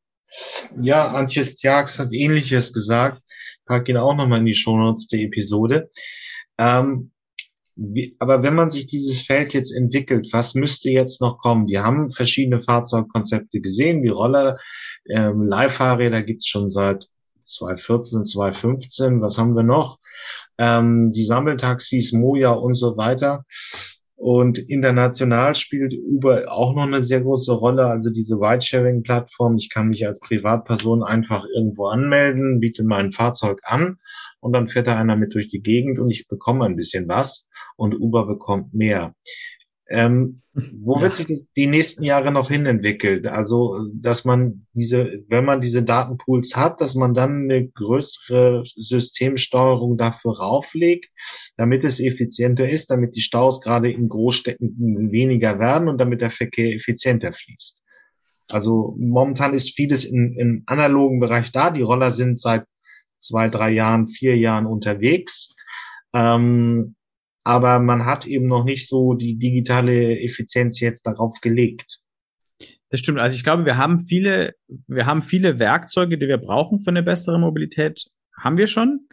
Ja, 0.80 1.12
Antjes 1.12 1.54
Tjax 1.56 1.98
hat 1.98 2.12
Ähnliches 2.12 2.72
gesagt. 2.72 3.22
Pack 3.66 3.88
ihn 3.88 3.96
auch 3.96 4.16
nochmal 4.16 4.40
in 4.40 4.46
die 4.46 4.54
Shownotes 4.54 5.06
der 5.06 5.20
Episode. 5.20 5.90
Ähm, 6.58 7.12
wie, 7.76 8.16
aber 8.20 8.42
wenn 8.42 8.54
man 8.54 8.70
sich 8.70 8.86
dieses 8.86 9.20
Feld 9.20 9.52
jetzt 9.52 9.72
entwickelt, 9.72 10.28
was 10.32 10.54
müsste 10.54 10.90
jetzt 10.90 11.20
noch 11.20 11.38
kommen? 11.38 11.66
Wir 11.66 11.82
haben 11.82 12.10
verschiedene 12.10 12.60
Fahrzeugkonzepte 12.60 13.60
gesehen, 13.60 14.02
die 14.02 14.08
Roller, 14.08 14.58
ähm, 15.08 15.42
Leihfahrräder 15.42 16.22
gibt's 16.22 16.46
schon 16.46 16.68
seit 16.68 17.08
2014, 17.46 18.24
2015. 18.24 19.20
Was 19.20 19.38
haben 19.38 19.54
wir 19.54 19.64
noch? 19.64 19.98
Ähm, 20.56 21.10
die 21.12 21.24
Sammeltaxis, 21.24 22.12
Moja 22.12 22.50
und 22.50 22.74
so 22.74 22.96
weiter. 22.96 23.44
Und 24.16 24.58
international 24.58 25.54
spielt 25.56 25.92
Uber 25.94 26.44
auch 26.48 26.74
noch 26.74 26.84
eine 26.86 27.02
sehr 27.02 27.20
große 27.20 27.52
Rolle. 27.52 27.86
Also 27.86 28.10
diese 28.10 28.36
Ridesharing-Plattform. 28.36 29.56
Ich 29.56 29.70
kann 29.70 29.88
mich 29.88 30.06
als 30.06 30.20
Privatperson 30.20 31.02
einfach 31.02 31.44
irgendwo 31.56 31.86
anmelden, 31.86 32.60
biete 32.60 32.84
mein 32.84 33.12
Fahrzeug 33.12 33.58
an 33.64 33.98
und 34.40 34.52
dann 34.52 34.68
fährt 34.68 34.86
da 34.86 34.96
einer 34.96 35.16
mit 35.16 35.34
durch 35.34 35.48
die 35.48 35.60
Gegend 35.62 35.98
und 35.98 36.10
ich 36.10 36.28
bekomme 36.28 36.64
ein 36.64 36.76
bisschen 36.76 37.08
was 37.08 37.48
und 37.76 37.98
Uber 37.98 38.26
bekommt 38.26 38.74
mehr. 38.74 39.14
Ähm, 39.88 40.40
wo 40.54 40.96
ja. 40.96 41.02
wird 41.02 41.14
sich 41.14 41.26
das 41.26 41.52
die 41.56 41.66
nächsten 41.66 42.04
Jahre 42.04 42.32
noch 42.32 42.48
hin 42.48 42.64
entwickelt? 42.64 43.26
Also, 43.26 43.76
dass 43.92 44.24
man 44.24 44.66
diese, 44.72 45.22
wenn 45.28 45.44
man 45.44 45.60
diese 45.60 45.82
Datenpools 45.82 46.56
hat, 46.56 46.80
dass 46.80 46.94
man 46.94 47.12
dann 47.12 47.44
eine 47.44 47.68
größere 47.68 48.62
Systemsteuerung 48.64 49.98
dafür 49.98 50.38
rauflegt, 50.38 51.10
damit 51.56 51.84
es 51.84 52.00
effizienter 52.00 52.68
ist, 52.68 52.90
damit 52.90 53.14
die 53.16 53.20
Staus 53.20 53.60
gerade 53.60 53.90
in 53.90 54.08
Großstädten 54.08 55.10
weniger 55.12 55.58
werden 55.58 55.88
und 55.88 55.98
damit 55.98 56.20
der 56.20 56.30
Verkehr 56.30 56.74
effizienter 56.74 57.32
fließt. 57.32 57.82
Also 58.48 58.94
momentan 58.98 59.54
ist 59.54 59.74
vieles 59.74 60.04
in, 60.04 60.34
im 60.38 60.62
analogen 60.66 61.20
Bereich 61.20 61.50
da. 61.50 61.70
Die 61.70 61.82
Roller 61.82 62.10
sind 62.10 62.38
seit 62.38 62.64
zwei, 63.18 63.48
drei 63.48 63.70
Jahren, 63.70 64.06
vier 64.06 64.36
Jahren 64.36 64.66
unterwegs. 64.66 65.54
Ähm, 66.14 66.94
aber 67.44 67.78
man 67.78 68.06
hat 68.06 68.26
eben 68.26 68.46
noch 68.46 68.64
nicht 68.64 68.88
so 68.88 69.14
die 69.14 69.38
digitale 69.38 70.18
Effizienz 70.20 70.80
jetzt 70.80 71.06
darauf 71.06 71.40
gelegt. 71.40 72.00
Das 72.90 73.00
stimmt. 73.00 73.18
Also 73.18 73.36
ich 73.36 73.44
glaube, 73.44 73.64
wir 73.64 73.76
haben 73.76 74.00
viele, 74.00 74.54
wir 74.86 75.06
haben 75.06 75.22
viele 75.22 75.58
Werkzeuge, 75.58 76.18
die 76.18 76.28
wir 76.28 76.38
brauchen 76.38 76.80
für 76.80 76.90
eine 76.90 77.02
bessere 77.02 77.38
Mobilität, 77.38 78.06
haben 78.36 78.56
wir 78.56 78.66
schon. 78.66 79.08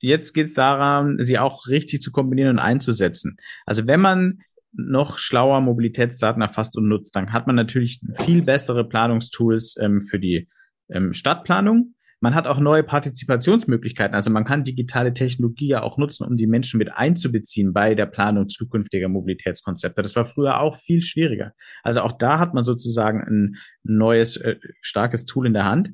Jetzt 0.00 0.34
geht 0.34 0.46
es 0.46 0.54
daran, 0.54 1.16
sie 1.20 1.38
auch 1.38 1.66
richtig 1.68 2.00
zu 2.00 2.12
kombinieren 2.12 2.50
und 2.50 2.58
einzusetzen. 2.58 3.36
Also 3.66 3.86
wenn 3.86 4.00
man 4.00 4.40
noch 4.72 5.18
schlauer 5.18 5.60
Mobilitätsdaten 5.60 6.42
erfasst 6.42 6.76
und 6.76 6.88
nutzt, 6.88 7.14
dann 7.16 7.32
hat 7.32 7.46
man 7.46 7.56
natürlich 7.56 8.00
viel 8.24 8.42
bessere 8.42 8.88
Planungstools 8.88 9.76
ähm, 9.80 10.00
für 10.00 10.18
die 10.18 10.48
ähm, 10.90 11.14
Stadtplanung. 11.14 11.93
Man 12.24 12.34
hat 12.34 12.46
auch 12.46 12.58
neue 12.58 12.82
Partizipationsmöglichkeiten. 12.82 14.14
Also 14.14 14.30
man 14.30 14.46
kann 14.46 14.64
digitale 14.64 15.12
Technologie 15.12 15.68
ja 15.68 15.82
auch 15.82 15.98
nutzen, 15.98 16.26
um 16.26 16.38
die 16.38 16.46
Menschen 16.46 16.78
mit 16.78 16.90
einzubeziehen 16.90 17.74
bei 17.74 17.94
der 17.94 18.06
Planung 18.06 18.48
zukünftiger 18.48 19.10
Mobilitätskonzepte. 19.10 20.00
Das 20.00 20.16
war 20.16 20.24
früher 20.24 20.58
auch 20.58 20.78
viel 20.78 21.02
schwieriger. 21.02 21.52
Also 21.82 22.00
auch 22.00 22.12
da 22.16 22.38
hat 22.38 22.54
man 22.54 22.64
sozusagen 22.64 23.20
ein 23.20 23.56
neues, 23.82 24.38
äh, 24.38 24.56
starkes 24.80 25.26
Tool 25.26 25.46
in 25.46 25.52
der 25.52 25.66
Hand. 25.66 25.90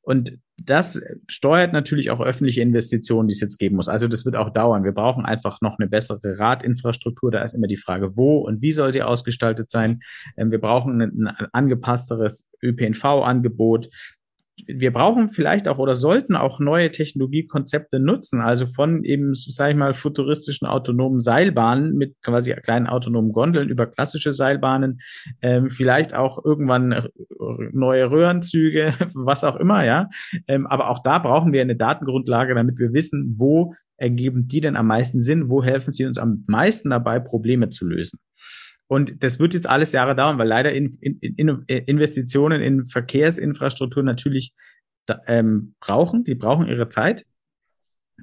Und 0.00 0.38
das 0.56 1.02
steuert 1.28 1.74
natürlich 1.74 2.10
auch 2.10 2.20
öffentliche 2.20 2.62
Investitionen, 2.62 3.28
die 3.28 3.34
es 3.34 3.40
jetzt 3.40 3.58
geben 3.58 3.76
muss. 3.76 3.90
Also 3.90 4.08
das 4.08 4.24
wird 4.24 4.36
auch 4.36 4.54
dauern. 4.54 4.84
Wir 4.84 4.92
brauchen 4.92 5.26
einfach 5.26 5.60
noch 5.60 5.78
eine 5.78 5.86
bessere 5.86 6.38
Radinfrastruktur. 6.38 7.30
Da 7.30 7.42
ist 7.42 7.52
immer 7.52 7.66
die 7.66 7.76
Frage, 7.76 8.16
wo 8.16 8.38
und 8.38 8.62
wie 8.62 8.72
soll 8.72 8.90
sie 8.90 9.02
ausgestaltet 9.02 9.70
sein. 9.70 10.00
Ähm, 10.38 10.50
wir 10.50 10.62
brauchen 10.62 11.02
ein, 11.02 11.26
angepassteres 11.52 12.48
ÖPNV-Angebot 12.62 13.90
wir 14.66 14.92
brauchen 14.92 15.30
vielleicht 15.30 15.66
auch 15.66 15.78
oder 15.78 15.94
sollten 15.94 16.36
auch 16.36 16.60
neue 16.60 16.90
Technologiekonzepte 16.90 17.98
nutzen, 17.98 18.40
also 18.40 18.66
von 18.66 19.02
eben, 19.04 19.34
sage 19.34 19.72
ich 19.72 19.76
mal, 19.76 19.94
futuristischen 19.94 20.68
autonomen 20.68 21.20
Seilbahnen 21.20 21.94
mit 21.94 22.14
quasi 22.22 22.52
kleinen 22.54 22.86
autonomen 22.86 23.32
Gondeln 23.32 23.68
über 23.68 23.86
klassische 23.86 24.32
Seilbahnen, 24.32 25.00
ähm, 25.42 25.70
vielleicht 25.70 26.14
auch 26.14 26.44
irgendwann 26.44 27.08
neue 27.72 28.10
Röhrenzüge, 28.10 28.94
was 29.14 29.44
auch 29.44 29.56
immer, 29.56 29.84
ja. 29.84 30.08
Ähm, 30.46 30.66
aber 30.66 30.88
auch 30.90 31.02
da 31.02 31.18
brauchen 31.18 31.52
wir 31.52 31.60
eine 31.60 31.76
Datengrundlage, 31.76 32.54
damit 32.54 32.78
wir 32.78 32.92
wissen, 32.92 33.34
wo 33.36 33.74
ergeben 33.96 34.48
die 34.48 34.60
denn 34.60 34.76
am 34.76 34.86
meisten 34.86 35.20
Sinn, 35.20 35.48
wo 35.48 35.62
helfen 35.62 35.90
sie 35.90 36.04
uns 36.04 36.18
am 36.18 36.44
meisten 36.46 36.90
dabei, 36.90 37.20
Probleme 37.20 37.68
zu 37.68 37.86
lösen. 37.86 38.18
Und 38.86 39.22
das 39.22 39.38
wird 39.38 39.54
jetzt 39.54 39.68
alles 39.68 39.92
Jahre 39.92 40.14
dauern, 40.14 40.38
weil 40.38 40.48
leider 40.48 40.72
in, 40.72 40.98
in, 41.00 41.18
in 41.18 41.64
Investitionen 41.66 42.60
in 42.60 42.86
Verkehrsinfrastruktur 42.86 44.02
natürlich 44.02 44.52
ähm, 45.26 45.74
brauchen. 45.80 46.24
Die 46.24 46.34
brauchen 46.34 46.66
ihre 46.66 46.88
Zeit. 46.88 47.24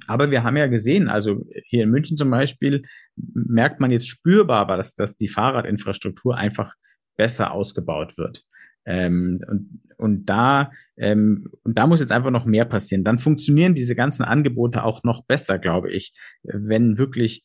Aber 0.06 0.30
wir 0.30 0.42
haben 0.42 0.56
ja 0.56 0.68
gesehen, 0.68 1.08
also 1.08 1.44
hier 1.66 1.82
in 1.82 1.90
München 1.90 2.16
zum 2.16 2.30
Beispiel 2.30 2.82
merkt 3.16 3.80
man 3.80 3.90
jetzt 3.90 4.08
spürbar, 4.08 4.66
dass, 4.66 4.94
dass 4.94 5.16
die 5.16 5.28
Fahrradinfrastruktur 5.28 6.36
einfach 6.36 6.74
besser 7.16 7.52
ausgebaut 7.52 8.16
wird. 8.16 8.44
Ähm, 8.84 9.40
und, 9.46 9.80
und 9.96 10.24
da 10.26 10.72
ähm, 10.96 11.48
und 11.62 11.78
da 11.78 11.86
muss 11.86 12.00
jetzt 12.00 12.10
einfach 12.10 12.30
noch 12.30 12.46
mehr 12.46 12.64
passieren. 12.64 13.04
Dann 13.04 13.18
funktionieren 13.18 13.74
diese 13.74 13.94
ganzen 13.94 14.24
Angebote 14.24 14.82
auch 14.82 15.04
noch 15.04 15.24
besser, 15.24 15.58
glaube 15.58 15.92
ich, 15.92 16.12
wenn 16.42 16.98
wirklich 16.98 17.44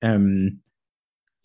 ähm, 0.00 0.62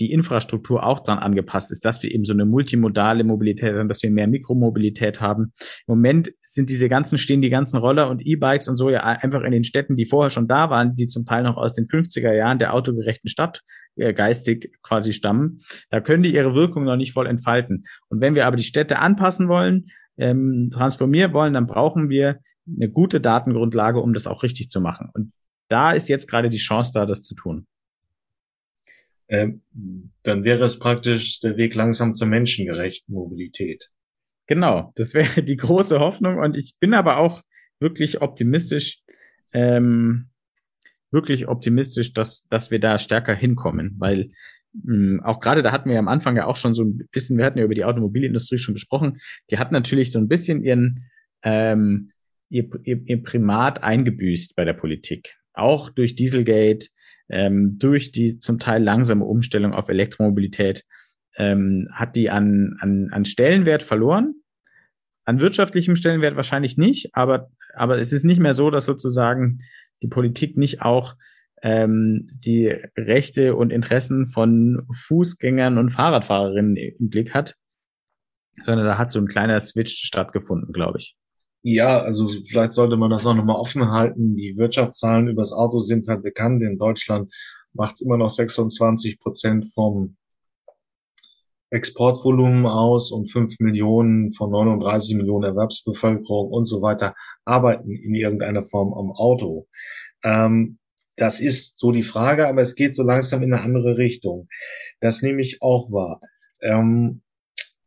die 0.01 0.11
Infrastruktur 0.11 0.83
auch 0.83 1.03
dran 1.03 1.19
angepasst 1.19 1.71
ist, 1.71 1.85
dass 1.85 2.01
wir 2.01 2.11
eben 2.11 2.25
so 2.25 2.33
eine 2.33 2.45
multimodale 2.45 3.23
Mobilität 3.23 3.75
haben, 3.75 3.87
dass 3.87 4.01
wir 4.01 4.09
mehr 4.09 4.27
Mikromobilität 4.27 5.21
haben. 5.21 5.53
Im 5.87 5.95
Moment 5.95 6.33
sind 6.41 6.71
diese 6.71 6.89
ganzen, 6.89 7.19
stehen 7.19 7.43
die 7.43 7.51
ganzen 7.51 7.77
Roller 7.77 8.09
und 8.09 8.25
E-Bikes 8.25 8.67
und 8.67 8.77
so 8.77 8.89
ja 8.89 9.03
einfach 9.03 9.43
in 9.43 9.51
den 9.51 9.63
Städten, 9.63 9.95
die 9.95 10.07
vorher 10.07 10.31
schon 10.31 10.47
da 10.47 10.71
waren, 10.71 10.95
die 10.95 11.05
zum 11.05 11.25
Teil 11.25 11.43
noch 11.43 11.55
aus 11.55 11.75
den 11.75 11.85
50er 11.85 12.33
Jahren 12.33 12.57
der 12.57 12.73
autogerechten 12.73 13.29
Stadt 13.29 13.61
äh, 13.95 14.11
geistig 14.11 14.73
quasi 14.81 15.13
stammen. 15.13 15.61
Da 15.91 16.01
können 16.01 16.23
die 16.23 16.33
ihre 16.33 16.55
Wirkung 16.55 16.83
noch 16.83 16.97
nicht 16.97 17.13
voll 17.13 17.27
entfalten. 17.27 17.85
Und 18.09 18.21
wenn 18.21 18.33
wir 18.33 18.47
aber 18.47 18.55
die 18.55 18.63
Städte 18.63 18.97
anpassen 18.97 19.47
wollen, 19.47 19.85
ähm, 20.17 20.71
transformieren 20.73 21.31
wollen, 21.33 21.53
dann 21.53 21.67
brauchen 21.67 22.09
wir 22.09 22.39
eine 22.67 22.89
gute 22.89 23.21
Datengrundlage, 23.21 23.99
um 23.99 24.13
das 24.13 24.25
auch 24.25 24.41
richtig 24.41 24.69
zu 24.69 24.81
machen. 24.81 25.09
Und 25.13 25.31
da 25.69 25.91
ist 25.91 26.09
jetzt 26.09 26.27
gerade 26.27 26.49
die 26.49 26.57
Chance 26.57 26.91
da, 26.95 27.05
das 27.05 27.21
zu 27.21 27.35
tun 27.35 27.67
dann 29.31 30.43
wäre 30.43 30.63
es 30.63 30.79
praktisch 30.79 31.39
der 31.39 31.57
Weg 31.57 31.73
langsam 31.73 32.13
zur 32.13 32.27
menschengerechten 32.27 33.13
Mobilität. 33.13 33.89
Genau, 34.47 34.91
das 34.95 35.13
wäre 35.13 35.43
die 35.43 35.57
große 35.57 35.99
Hoffnung 35.99 36.37
und 36.37 36.57
ich 36.57 36.75
bin 36.79 36.93
aber 36.93 37.17
auch 37.17 37.41
wirklich 37.79 38.21
optimistisch, 38.21 39.01
ähm, 39.53 40.29
wirklich 41.11 41.47
optimistisch, 41.47 42.13
dass, 42.13 42.47
dass 42.49 42.71
wir 42.71 42.79
da 42.79 42.97
stärker 42.97 43.33
hinkommen, 43.33 43.95
weil 43.97 44.31
mh, 44.73 44.93
hm, 44.93 45.23
auch 45.23 45.39
gerade 45.39 45.61
da 45.61 45.71
hatten 45.71 45.89
wir 45.89 45.99
am 45.99 46.07
Anfang 46.07 46.35
ja 46.35 46.45
auch 46.45 46.57
schon 46.57 46.73
so 46.73 46.83
ein 46.83 47.07
bisschen, 47.11 47.37
wir 47.37 47.45
hatten 47.45 47.57
ja 47.57 47.65
über 47.65 47.75
die 47.75 47.85
Automobilindustrie 47.85 48.57
schon 48.57 48.73
gesprochen, 48.73 49.19
die 49.49 49.57
hat 49.57 49.71
natürlich 49.71 50.11
so 50.11 50.19
ein 50.19 50.27
bisschen 50.27 50.61
ihren 50.63 51.05
ähm, 51.43 52.11
ihr, 52.49 52.69
ihr, 52.83 53.01
ihr 53.05 53.23
Primat 53.23 53.81
eingebüßt 53.81 54.55
bei 54.55 54.65
der 54.65 54.73
Politik. 54.73 55.37
Auch 55.53 55.89
durch 55.89 56.15
Dieselgate, 56.15 56.87
ähm, 57.29 57.77
durch 57.77 58.11
die 58.11 58.37
zum 58.37 58.59
Teil 58.59 58.83
langsame 58.83 59.25
Umstellung 59.25 59.73
auf 59.73 59.89
Elektromobilität 59.89 60.83
ähm, 61.37 61.87
hat 61.91 62.15
die 62.15 62.29
an, 62.29 62.77
an, 62.79 63.09
an 63.11 63.25
Stellenwert 63.25 63.83
verloren. 63.83 64.35
An 65.23 65.39
wirtschaftlichem 65.39 65.95
Stellenwert 65.95 66.35
wahrscheinlich 66.35 66.77
nicht, 66.77 67.13
aber, 67.13 67.49
aber 67.75 67.99
es 67.99 68.11
ist 68.11 68.23
nicht 68.23 68.39
mehr 68.39 68.53
so, 68.53 68.69
dass 68.69 68.85
sozusagen 68.85 69.61
die 70.01 70.07
Politik 70.07 70.57
nicht 70.57 70.81
auch 70.81 71.15
ähm, 71.61 72.27
die 72.33 72.67
Rechte 72.97 73.55
und 73.55 73.71
Interessen 73.71 74.27
von 74.27 74.87
Fußgängern 74.93 75.77
und 75.77 75.89
Fahrradfahrerinnen 75.89 76.75
im 76.75 77.09
Blick 77.09 77.33
hat, 77.33 77.55
sondern 78.65 78.85
da 78.85 78.97
hat 78.97 79.11
so 79.11 79.19
ein 79.19 79.27
kleiner 79.27 79.59
Switch 79.59 79.93
stattgefunden, 79.93 80.73
glaube 80.73 80.97
ich. 80.97 81.15
Ja, 81.63 81.99
also 81.99 82.27
vielleicht 82.27 82.71
sollte 82.71 82.97
man 82.97 83.11
das 83.11 83.25
auch 83.25 83.35
nochmal 83.35 83.57
offen 83.57 83.91
halten. 83.91 84.35
Die 84.35 84.57
Wirtschaftszahlen 84.57 85.27
übers 85.27 85.51
Auto 85.51 85.79
sind 85.79 86.07
halt 86.07 86.23
bekannt. 86.23 86.63
In 86.63 86.77
Deutschland 86.79 87.31
macht 87.73 87.95
es 87.95 88.01
immer 88.01 88.17
noch 88.17 88.31
26 88.31 89.19
Prozent 89.19 89.71
vom 89.75 90.17
Exportvolumen 91.69 92.65
aus 92.65 93.11
und 93.11 93.31
5 93.31 93.59
Millionen 93.59 94.31
von 94.31 94.51
39 94.51 95.15
Millionen 95.15 95.45
Erwerbsbevölkerung 95.45 96.51
und 96.51 96.65
so 96.65 96.81
weiter 96.81 97.15
arbeiten 97.45 97.91
in 97.91 98.13
irgendeiner 98.13 98.65
Form 98.65 98.93
am 98.93 99.11
Auto. 99.11 99.67
Ähm, 100.23 100.79
das 101.15 101.39
ist 101.39 101.77
so 101.77 101.91
die 101.91 102.03
Frage, 102.03 102.47
aber 102.47 102.61
es 102.61 102.75
geht 102.75 102.95
so 102.95 103.03
langsam 103.03 103.43
in 103.43 103.53
eine 103.53 103.63
andere 103.63 103.97
Richtung. 103.97 104.49
Das 104.99 105.21
nehme 105.21 105.41
ich 105.41 105.61
auch 105.61 105.91
wahr. 105.91 106.19
Ähm, 106.61 107.21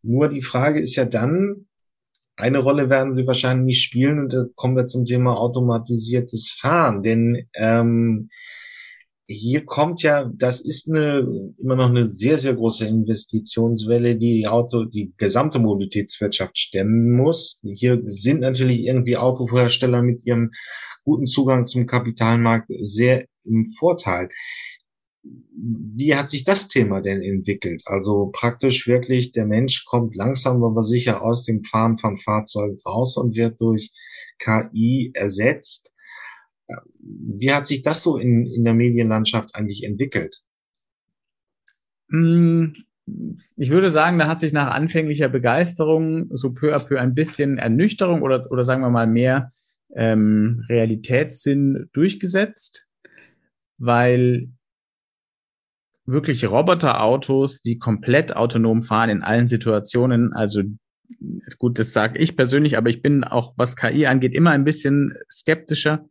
nur 0.03 0.29
die 0.29 0.43
Frage 0.43 0.81
ist 0.81 0.97
ja 0.97 1.05
dann, 1.05 1.67
eine 2.37 2.59
Rolle 2.59 2.91
werden 2.91 3.15
sie 3.15 3.27
wahrscheinlich 3.27 3.67
nicht 3.67 3.83
spielen 3.83 4.19
und 4.19 4.33
da 4.33 4.45
kommen 4.57 4.77
wir 4.77 4.87
zum 4.87 5.05
Thema 5.05 5.39
automatisiertes 5.39 6.51
Fahren, 6.51 7.03
denn 7.03 7.49
ähm, 7.55 8.31
hier 9.27 9.65
kommt 9.65 10.03
ja, 10.03 10.31
das 10.35 10.61
ist 10.61 10.89
eine 10.89 11.27
immer 11.59 11.77
noch 11.77 11.89
eine 11.89 12.09
sehr 12.09 12.37
sehr 12.37 12.55
große 12.55 12.87
Investitionswelle, 12.87 14.17
die 14.17 14.41
die 14.41 14.47
Auto, 14.47 14.85
die 14.85 15.15
gesamte 15.17 15.59
Mobilitätswirtschaft 15.61 16.59
stemmen 16.59 17.13
muss. 17.13 17.61
Hier 17.63 18.03
sind 18.05 18.41
natürlich 18.41 18.85
irgendwie 18.85 19.17
Autohersteller 19.17 20.03
mit 20.03 20.27
ihrem 20.27 20.51
guten 21.05 21.27
Zugang 21.27 21.65
zum 21.65 21.87
Kapitalmarkt 21.87 22.71
sehr 22.81 23.27
im 23.45 23.67
Vorteil 23.79 24.29
wie 25.57 26.15
hat 26.15 26.29
sich 26.29 26.45
das 26.45 26.69
Thema 26.69 27.01
denn 27.01 27.23
entwickelt? 27.23 27.83
Also 27.87 28.31
praktisch 28.33 28.87
wirklich, 28.87 29.33
der 29.33 29.47
Mensch 29.47 29.85
kommt 29.87 30.15
langsam 30.15 30.63
aber 30.63 30.83
sicher 30.83 31.23
aus 31.23 31.45
dem 31.45 31.63
Fahren 31.63 31.97
von 31.97 32.17
Fahrzeugen 32.17 32.79
raus 32.85 33.17
und 33.17 33.37
wird 33.37 33.61
durch 33.61 33.91
KI 34.39 35.13
ersetzt. 35.15 35.93
Wie 36.99 37.53
hat 37.53 37.67
sich 37.67 37.83
das 37.83 38.03
so 38.03 38.17
in, 38.17 38.47
in 38.47 38.65
der 38.65 38.75
Medienlandschaft 38.75 39.55
eigentlich 39.55 39.85
entwickelt? 39.85 40.43
Hm, 42.11 42.75
ich 43.57 43.71
würde 43.71 43.91
sagen, 43.91 44.19
da 44.19 44.29
hat 44.29 44.41
sich 44.41 44.53
nach 44.53 44.75
anfänglicher 44.75 45.29
Begeisterung 45.29 46.29
so 46.31 46.53
peu 46.53 46.75
à 46.75 46.79
peu 46.79 46.99
ein 46.99 47.15
bisschen 47.15 47.59
Ernüchterung 47.59 48.23
oder, 48.23 48.51
oder 48.51 48.65
sagen 48.65 48.83
wir 48.83 48.91
mal 48.91 49.07
mehr 49.07 49.53
ähm, 49.95 50.65
Realitätssinn 50.69 51.89
durchgesetzt, 51.93 52.89
weil 53.79 54.49
wirklich 56.07 56.49
Roboterautos, 56.49 57.61
die 57.61 57.79
komplett 57.79 58.37
autonom 58.37 58.83
fahren 58.83 59.11
in 59.11 59.23
allen 59.23 59.47
Situationen. 59.47 60.33
Also 60.33 60.63
gut, 61.59 61.79
das 61.79 61.93
sage 61.93 62.19
ich 62.19 62.37
persönlich, 62.37 62.77
aber 62.77 62.91
ich 62.91 63.03
bin 63.03 63.25
auch, 63.25 63.55
was 63.57 63.77
KI 63.77 64.07
angeht, 64.07 64.35
immer 64.35 64.51
ein 64.51 64.65
bisschen 64.65 65.15
skeptischer. 65.31 66.07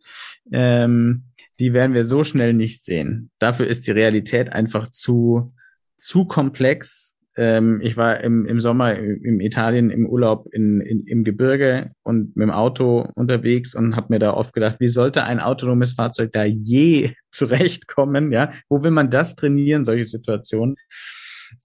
Ähm, 0.51 1.25
die 1.59 1.73
werden 1.73 1.93
wir 1.93 2.05
so 2.05 2.23
schnell 2.23 2.53
nicht 2.53 2.83
sehen. 2.83 3.31
Dafür 3.39 3.67
ist 3.67 3.87
die 3.87 3.91
Realität 3.91 4.51
einfach 4.51 4.87
zu, 4.87 5.53
zu 5.97 6.25
komplex 6.25 7.12
ähm, 7.35 7.79
ich 7.81 7.97
war 7.97 8.21
im, 8.21 8.45
im 8.45 8.59
Sommer 8.59 8.95
in 8.95 9.39
Italien 9.39 9.89
im 9.89 10.05
Urlaub 10.05 10.47
in, 10.51 10.81
in, 10.81 11.05
im 11.07 11.23
Gebirge 11.23 11.91
und 12.03 12.35
mit 12.35 12.43
dem 12.43 12.51
Auto 12.51 13.07
unterwegs 13.15 13.73
und 13.73 13.95
habe 13.95 14.07
mir 14.09 14.19
da 14.19 14.33
oft 14.33 14.53
gedacht, 14.53 14.77
wie 14.79 14.87
sollte 14.87 15.23
ein 15.23 15.39
autonomes 15.39 15.93
Fahrzeug 15.93 16.31
da 16.31 16.43
je 16.43 17.13
zurechtkommen? 17.31 18.31
Ja, 18.31 18.51
wo 18.69 18.83
will 18.83 18.91
man 18.91 19.09
das 19.09 19.35
trainieren, 19.35 19.83
solche 19.83 20.05
Situationen? 20.05 20.75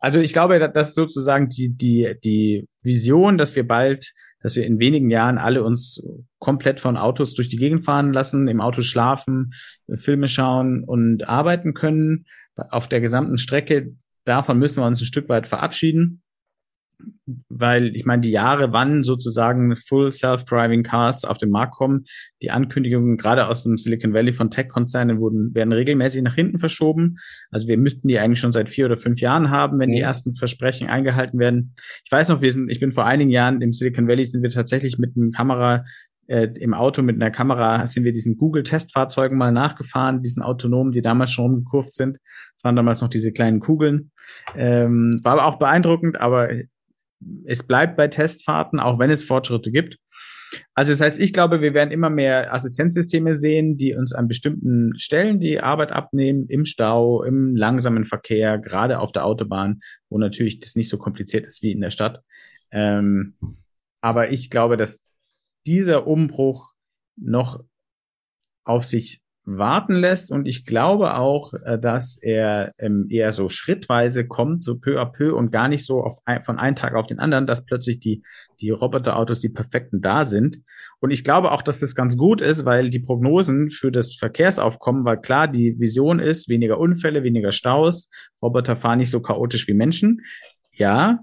Also 0.01 0.21
ich 0.21 0.33
glaube, 0.33 0.59
dass 0.71 0.95
sozusagen 0.95 1.49
die, 1.49 1.75
die, 1.75 2.15
die 2.25 2.67
Vision, 2.83 3.39
dass 3.39 3.57
wir 3.57 3.67
bald, 3.67 4.13
dass 4.43 4.55
wir 4.57 4.65
in 4.65 4.79
wenigen 4.79 5.11
Jahren 5.11 5.39
alle 5.39 5.65
uns 5.65 6.03
komplett 6.39 6.79
von 6.81 6.97
Autos 6.97 7.35
durch 7.35 7.49
die 7.49 7.57
Gegend 7.57 7.85
fahren 7.85 8.13
lassen, 8.13 8.49
im 8.49 8.61
Auto 8.61 8.83
schlafen, 8.83 9.53
Filme 9.95 10.29
schauen 10.29 10.85
und 10.85 11.29
arbeiten 11.29 11.75
können, 11.75 12.27
auf 12.55 12.89
der 12.89 13.01
gesamten 13.01 13.39
Strecke, 13.39 13.95
davon 14.29 14.59
müssen 14.59 14.83
wir 14.83 14.87
uns 14.87 15.01
ein 15.01 15.07
Stück 15.07 15.29
weit 15.29 15.47
verabschieden 15.47 16.23
weil 17.49 17.95
ich 17.95 18.05
meine, 18.05 18.23
die 18.23 18.31
Jahre, 18.31 18.73
wann 18.73 19.05
sozusagen 19.05 19.77
Full 19.77 20.11
Self-Driving 20.11 20.83
Cars 20.83 21.25
auf 21.25 21.39
den 21.39 21.51
Markt 21.51 21.75
kommen, 21.75 22.05
die 22.43 22.51
Ankündigungen 22.51 23.17
gerade 23.17 23.47
aus 23.47 23.65
dem 23.65 23.77
Silicon 23.77 24.15
Valley 24.15 24.33
von 24.33 24.51
Tech-Konzernen 24.51 25.21
wurden, 25.21 25.55
werden 25.55 25.73
regelmäßig 25.73 26.23
nach 26.23 26.35
hinten 26.35 26.59
verschoben. 26.59 27.19
Also 27.51 27.69
wir 27.69 27.77
müssten 27.77 28.09
die 28.09 28.19
eigentlich 28.19 28.41
schon 28.41 28.53
seit 28.53 28.71
vier 28.71 28.87
oder 28.87 28.97
fünf 28.97 29.21
Jahren 29.21 29.51
haben, 29.51 29.79
wenn 29.79 29.91
mhm. 29.91 29.95
die 29.95 30.01
ersten 30.01 30.35
Versprechen 30.35 30.89
eingehalten 30.89 31.39
werden. 31.39 31.75
Ich 32.05 32.11
weiß 32.11 32.29
noch, 32.31 32.41
wir 32.41 32.53
sind, 32.53 32.71
ich 32.71 32.81
bin 32.81 32.93
vor 32.93 33.05
einigen 33.05 33.31
Jahren 33.31 33.61
im 33.61 33.73
Silicon 33.73 34.09
Valley 34.09 34.25
sind 34.25 34.43
wir 34.43 34.51
tatsächlich 34.51 34.99
mit 34.99 35.17
einem 35.17 35.31
Kamera 35.31 35.85
äh, 36.29 36.49
im 36.61 36.75
Auto 36.75 37.03
mit 37.03 37.17
einer 37.17 37.31
Kamera 37.31 37.87
sind 37.87 38.05
wir 38.05 38.13
diesen 38.13 38.37
Google-Testfahrzeugen 38.37 39.37
mal 39.37 39.51
nachgefahren, 39.51 40.23
diesen 40.23 40.43
autonomen, 40.43 40.93
die 40.93 41.03
damals 41.03 41.33
schon 41.33 41.47
rumgekurvt 41.47 41.93
sind. 41.93 42.19
Das 42.55 42.65
waren 42.65 42.77
damals 42.77 43.01
noch 43.01 43.09
diese 43.09 43.33
kleinen 43.33 43.61
Kugeln. 43.61 44.11
Ähm, 44.55 45.21
war 45.25 45.33
aber 45.33 45.47
auch 45.47 45.59
beeindruckend, 45.59 46.21
aber 46.21 46.51
es 47.45 47.67
bleibt 47.67 47.97
bei 47.97 48.09
Testfahrten, 48.09 48.79
auch 48.79 48.99
wenn 48.99 49.11
es 49.11 49.25
Fortschritte 49.25 49.73
gibt. 49.73 49.99
Also 50.75 50.93
das 50.93 51.01
heißt, 51.01 51.21
ich 51.21 51.33
glaube, 51.33 51.61
wir 51.61 51.75
werden 51.75 51.91
immer 51.91 52.11
mehr 52.11 52.55
Assistenzsysteme 52.55 53.35
sehen, 53.35 53.77
die 53.77 53.95
uns 53.95 54.13
an 54.13 54.29
bestimmten 54.29 54.99
Stellen 54.99 55.41
die 55.41 55.61
Arbeit 55.61 55.93
abnehmen, 55.93 56.47
im 56.49 56.65
Stau, 56.65 57.23
im 57.23 57.57
langsamen 57.57 58.05
Verkehr, 58.05 58.59
gerade 58.59 58.99
auf 58.99 59.13
der 59.13 59.25
Autobahn, 59.25 59.81
wo 60.09 60.19
natürlich 60.19 60.61
das 60.61 60.75
nicht 60.75 60.89
so 60.89 60.99
kompliziert 60.99 61.45
ist 61.45 61.63
wie 61.63 61.73
in 61.73 61.81
der 61.81 61.91
Stadt. 61.91 62.23
Ähm, 62.71 63.35
aber 64.01 64.31
ich 64.31 64.49
glaube, 64.51 64.77
dass 64.77 65.03
dieser 65.69 66.07
Umbruch 66.07 66.73
noch 67.17 67.63
auf 68.65 68.85
sich 68.85 69.23
warten 69.49 69.95
lässt. 69.95 70.31
Und 70.31 70.47
ich 70.47 70.65
glaube 70.65 71.15
auch, 71.15 71.55
äh, 71.65 71.79
dass 71.79 72.19
er 72.21 72.73
ähm, 72.79 73.07
eher 73.09 73.33
so 73.33 73.49
schrittweise 73.49 74.27
kommt, 74.27 74.63
so 74.63 74.79
peu 74.79 75.01
à 75.01 75.07
peu 75.07 75.35
und 75.35 75.51
gar 75.51 75.69
nicht 75.69 75.87
so 75.87 76.03
auf 76.03 76.19
ein, 76.27 76.43
von 76.43 76.59
einem 76.59 76.77
Tag 76.77 76.95
auf 76.95 77.07
den 77.07 77.19
anderen, 77.19 77.47
dass 77.47 77.65
plötzlich 77.65 77.99
die, 77.99 78.23
die 78.61 78.71
Roboterautos 78.71 79.41
die 79.41 79.49
perfekten 79.49 80.03
da 80.03 80.25
sind. 80.25 80.59
Und 81.01 81.11
ich 81.11 81.25
glaube 81.25 81.53
auch, 81.53 81.63
dass 81.63 81.81
das 81.81 81.95
ganz 81.95 82.17
gut 82.17 82.41
ist, 82.41 82.65
weil 82.65 82.91
die 82.91 83.01
Prognosen 83.01 83.71
für 83.71 83.91
das 83.91 84.15
Verkehrsaufkommen, 84.15 85.05
weil 85.05 85.21
klar, 85.21 85.49
die 85.49 85.79
Vision 85.81 86.19
ist 86.19 86.49
weniger 86.49 86.79
Unfälle, 86.79 87.23
weniger 87.23 87.53
Staus, 87.53 88.11
Roboter 88.43 88.77
fahren 88.77 88.99
nicht 88.99 89.11
so 89.11 89.21
chaotisch 89.21 89.67
wie 89.67 89.75
Menschen. 89.75 90.21
Ja, 90.73 91.21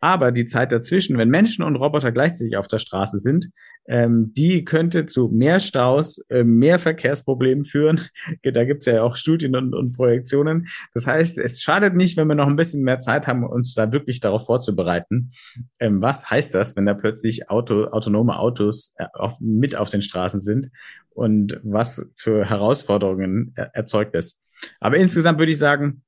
aber 0.00 0.32
die 0.32 0.46
Zeit 0.46 0.72
dazwischen, 0.72 1.18
wenn 1.18 1.28
Menschen 1.28 1.62
und 1.62 1.76
Roboter 1.76 2.10
gleichzeitig 2.10 2.56
auf 2.56 2.68
der 2.68 2.78
Straße 2.78 3.18
sind, 3.18 3.50
ähm, 3.86 4.32
die 4.34 4.64
könnte 4.64 5.06
zu 5.06 5.28
mehr 5.28 5.60
Staus, 5.60 6.18
äh, 6.28 6.42
mehr 6.42 6.78
Verkehrsproblemen 6.78 7.64
führen. 7.64 8.00
da 8.42 8.64
gibt's 8.64 8.86
ja 8.86 9.02
auch 9.02 9.16
Studien 9.16 9.54
und, 9.56 9.74
und 9.74 9.92
Projektionen. 9.92 10.68
Das 10.94 11.06
heißt, 11.06 11.38
es 11.38 11.60
schadet 11.60 11.94
nicht, 11.94 12.16
wenn 12.16 12.28
wir 12.28 12.34
noch 12.34 12.46
ein 12.46 12.56
bisschen 12.56 12.82
mehr 12.82 12.98
Zeit 12.98 13.26
haben, 13.26 13.44
uns 13.44 13.74
da 13.74 13.92
wirklich 13.92 14.20
darauf 14.20 14.46
vorzubereiten. 14.46 15.32
Ähm, 15.78 16.00
was 16.00 16.30
heißt 16.30 16.54
das, 16.54 16.76
wenn 16.76 16.86
da 16.86 16.94
plötzlich 16.94 17.50
Auto, 17.50 17.84
autonome 17.84 18.38
Autos 18.38 18.94
äh, 18.96 19.06
auf, 19.12 19.38
mit 19.40 19.76
auf 19.76 19.90
den 19.90 20.02
Straßen 20.02 20.40
sind 20.40 20.70
und 21.10 21.60
was 21.62 22.06
für 22.16 22.46
Herausforderungen 22.46 23.52
er, 23.54 23.74
erzeugt 23.74 24.14
es? 24.14 24.40
Aber 24.78 24.96
insgesamt 24.96 25.38
würde 25.38 25.52
ich 25.52 25.58
sagen, 25.58 26.02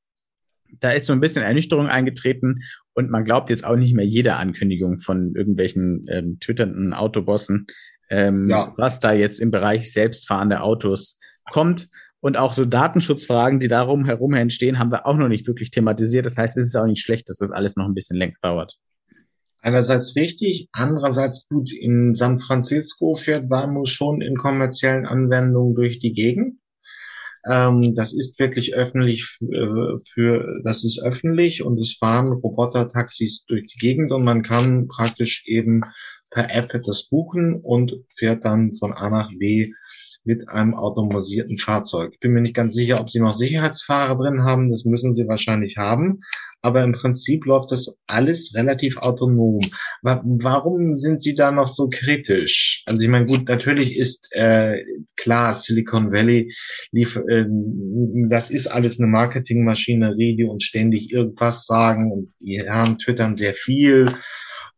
da 0.80 0.92
ist 0.92 1.06
so 1.06 1.12
ein 1.12 1.20
bisschen 1.20 1.42
Ernüchterung 1.42 1.88
eingetreten 1.88 2.62
und 2.94 3.10
man 3.10 3.24
glaubt 3.24 3.50
jetzt 3.50 3.64
auch 3.64 3.76
nicht 3.76 3.94
mehr 3.94 4.06
jeder 4.06 4.38
Ankündigung 4.38 4.98
von 4.98 5.34
irgendwelchen 5.34 6.06
ähm, 6.08 6.38
twitternden 6.40 6.92
Autobossen, 6.92 7.66
ähm, 8.10 8.48
ja. 8.50 8.72
was 8.76 9.00
da 9.00 9.12
jetzt 9.12 9.40
im 9.40 9.50
Bereich 9.50 9.92
selbstfahrende 9.92 10.60
Autos 10.60 11.18
kommt. 11.50 11.88
Und 12.20 12.36
auch 12.36 12.54
so 12.54 12.64
Datenschutzfragen, 12.64 13.58
die 13.58 13.66
darum 13.66 14.04
herum 14.04 14.34
entstehen, 14.34 14.78
haben 14.78 14.92
wir 14.92 15.06
auch 15.06 15.16
noch 15.16 15.28
nicht 15.28 15.46
wirklich 15.48 15.70
thematisiert. 15.70 16.24
Das 16.24 16.36
heißt, 16.36 16.56
es 16.56 16.66
ist 16.66 16.76
auch 16.76 16.86
nicht 16.86 17.02
schlecht, 17.02 17.28
dass 17.28 17.38
das 17.38 17.50
alles 17.50 17.74
noch 17.74 17.86
ein 17.86 17.94
bisschen 17.94 18.16
länger 18.16 18.36
dauert. 18.42 18.78
Einerseits 19.60 20.14
richtig, 20.14 20.68
andererseits 20.72 21.48
gut. 21.48 21.72
In 21.72 22.14
San 22.14 22.38
Francisco 22.38 23.14
fährt 23.14 23.50
Waymo 23.50 23.84
schon 23.86 24.20
in 24.20 24.36
kommerziellen 24.36 25.06
Anwendungen 25.06 25.74
durch 25.74 25.98
die 25.98 26.12
Gegend. 26.12 26.58
Ähm, 27.50 27.94
das 27.94 28.12
ist 28.12 28.38
wirklich 28.38 28.74
öffentlich 28.74 29.24
für, 29.24 30.00
für, 30.12 30.60
das 30.64 30.84
ist 30.84 31.02
öffentlich 31.02 31.64
und 31.64 31.78
es 31.80 31.96
fahren 31.98 32.32
Roboter-Taxis 32.32 33.44
durch 33.46 33.66
die 33.66 33.78
Gegend 33.78 34.12
und 34.12 34.24
man 34.24 34.42
kann 34.42 34.86
praktisch 34.86 35.44
eben 35.46 35.82
per 36.30 36.54
App 36.54 36.72
das 36.86 37.08
buchen 37.08 37.56
und 37.56 37.96
fährt 38.16 38.44
dann 38.44 38.72
von 38.72 38.92
A 38.92 39.10
nach 39.10 39.30
B 39.38 39.72
mit 40.24 40.48
einem 40.48 40.74
automatisierten 40.74 41.58
Fahrzeug. 41.58 42.10
Ich 42.12 42.20
bin 42.20 42.32
mir 42.32 42.40
nicht 42.40 42.54
ganz 42.54 42.74
sicher, 42.74 43.00
ob 43.00 43.10
sie 43.10 43.20
noch 43.20 43.32
Sicherheitsfahrer 43.32 44.16
drin 44.16 44.44
haben. 44.44 44.70
Das 44.70 44.84
müssen 44.84 45.14
sie 45.14 45.26
wahrscheinlich 45.26 45.76
haben. 45.76 46.20
Aber 46.64 46.84
im 46.84 46.92
Prinzip 46.92 47.44
läuft 47.44 47.72
das 47.72 47.98
alles 48.06 48.54
relativ 48.54 48.96
autonom. 48.98 49.60
Warum 50.02 50.94
sind 50.94 51.20
Sie 51.20 51.34
da 51.34 51.50
noch 51.50 51.66
so 51.66 51.88
kritisch? 51.90 52.84
Also 52.86 53.02
ich 53.02 53.08
meine, 53.08 53.26
gut, 53.26 53.48
natürlich 53.48 53.96
ist 53.96 54.28
äh, 54.36 54.80
klar, 55.16 55.56
Silicon 55.56 56.12
Valley, 56.12 56.54
lief, 56.92 57.16
äh, 57.16 57.46
das 58.28 58.50
ist 58.50 58.68
alles 58.68 59.00
eine 59.00 59.08
Marketingmaschinerie, 59.08 60.36
die 60.36 60.44
uns 60.44 60.62
ständig 60.62 61.12
irgendwas 61.12 61.66
sagen 61.66 62.12
und 62.12 62.32
die 62.40 62.62
Herren 62.64 62.96
twittern 62.96 63.34
sehr 63.34 63.54
viel 63.54 64.06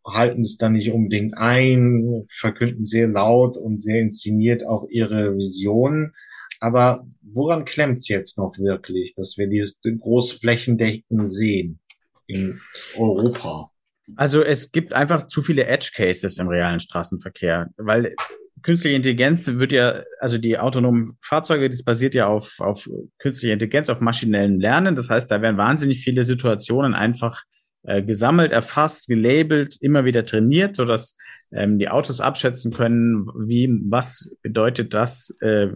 halten 0.06 0.42
es 0.42 0.56
dann 0.56 0.74
nicht 0.74 0.92
unbedingt 0.92 1.36
ein, 1.36 2.24
verkünden 2.28 2.84
sehr 2.84 3.08
laut 3.08 3.56
und 3.56 3.82
sehr 3.82 4.00
inszeniert 4.00 4.64
auch 4.66 4.86
ihre 4.88 5.34
Visionen. 5.36 6.12
Aber 6.60 7.06
woran 7.22 7.64
klemmt 7.64 7.98
es 7.98 8.08
jetzt 8.08 8.38
noch 8.38 8.56
wirklich, 8.58 9.14
dass 9.16 9.36
wir 9.38 9.48
dieses 9.48 9.80
großflächendeckend 9.82 11.30
sehen 11.30 11.80
in 12.26 12.60
Europa? 12.96 13.70
Also 14.16 14.42
es 14.42 14.70
gibt 14.70 14.92
einfach 14.92 15.26
zu 15.26 15.42
viele 15.42 15.66
Edge 15.66 15.90
Cases 15.94 16.38
im 16.38 16.48
realen 16.48 16.80
Straßenverkehr, 16.80 17.70
weil 17.76 18.14
künstliche 18.62 18.96
Intelligenz 18.96 19.46
wird 19.46 19.72
ja, 19.72 20.02
also 20.20 20.38
die 20.38 20.58
autonomen 20.58 21.16
Fahrzeuge, 21.22 21.68
das 21.68 21.82
basiert 21.82 22.14
ja 22.14 22.26
auf, 22.26 22.60
auf 22.60 22.88
künstlicher 23.18 23.54
Intelligenz, 23.54 23.88
auf 23.88 24.00
maschinellem 24.00 24.58
Lernen. 24.58 24.94
Das 24.94 25.10
heißt, 25.10 25.30
da 25.30 25.42
werden 25.42 25.58
wahnsinnig 25.58 26.02
viele 26.02 26.24
Situationen 26.24 26.94
einfach 26.94 27.42
äh, 27.84 28.02
gesammelt, 28.02 28.52
erfasst, 28.52 29.08
gelabelt, 29.08 29.76
immer 29.80 30.04
wieder 30.04 30.24
trainiert, 30.24 30.76
so 30.76 30.84
dass 30.84 31.16
ähm, 31.52 31.78
die 31.78 31.88
Autos 31.88 32.20
abschätzen 32.20 32.72
können, 32.72 33.26
wie, 33.36 33.68
was 33.88 34.30
bedeutet 34.42 34.94
das, 34.94 35.36
äh, 35.40 35.68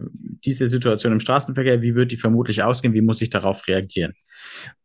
diese 0.43 0.67
Situation 0.67 1.13
im 1.13 1.19
Straßenverkehr, 1.19 1.81
wie 1.81 1.95
wird 1.95 2.11
die 2.11 2.17
vermutlich 2.17 2.63
ausgehen, 2.63 2.93
wie 2.93 3.01
muss 3.01 3.21
ich 3.21 3.29
darauf 3.29 3.67
reagieren. 3.67 4.13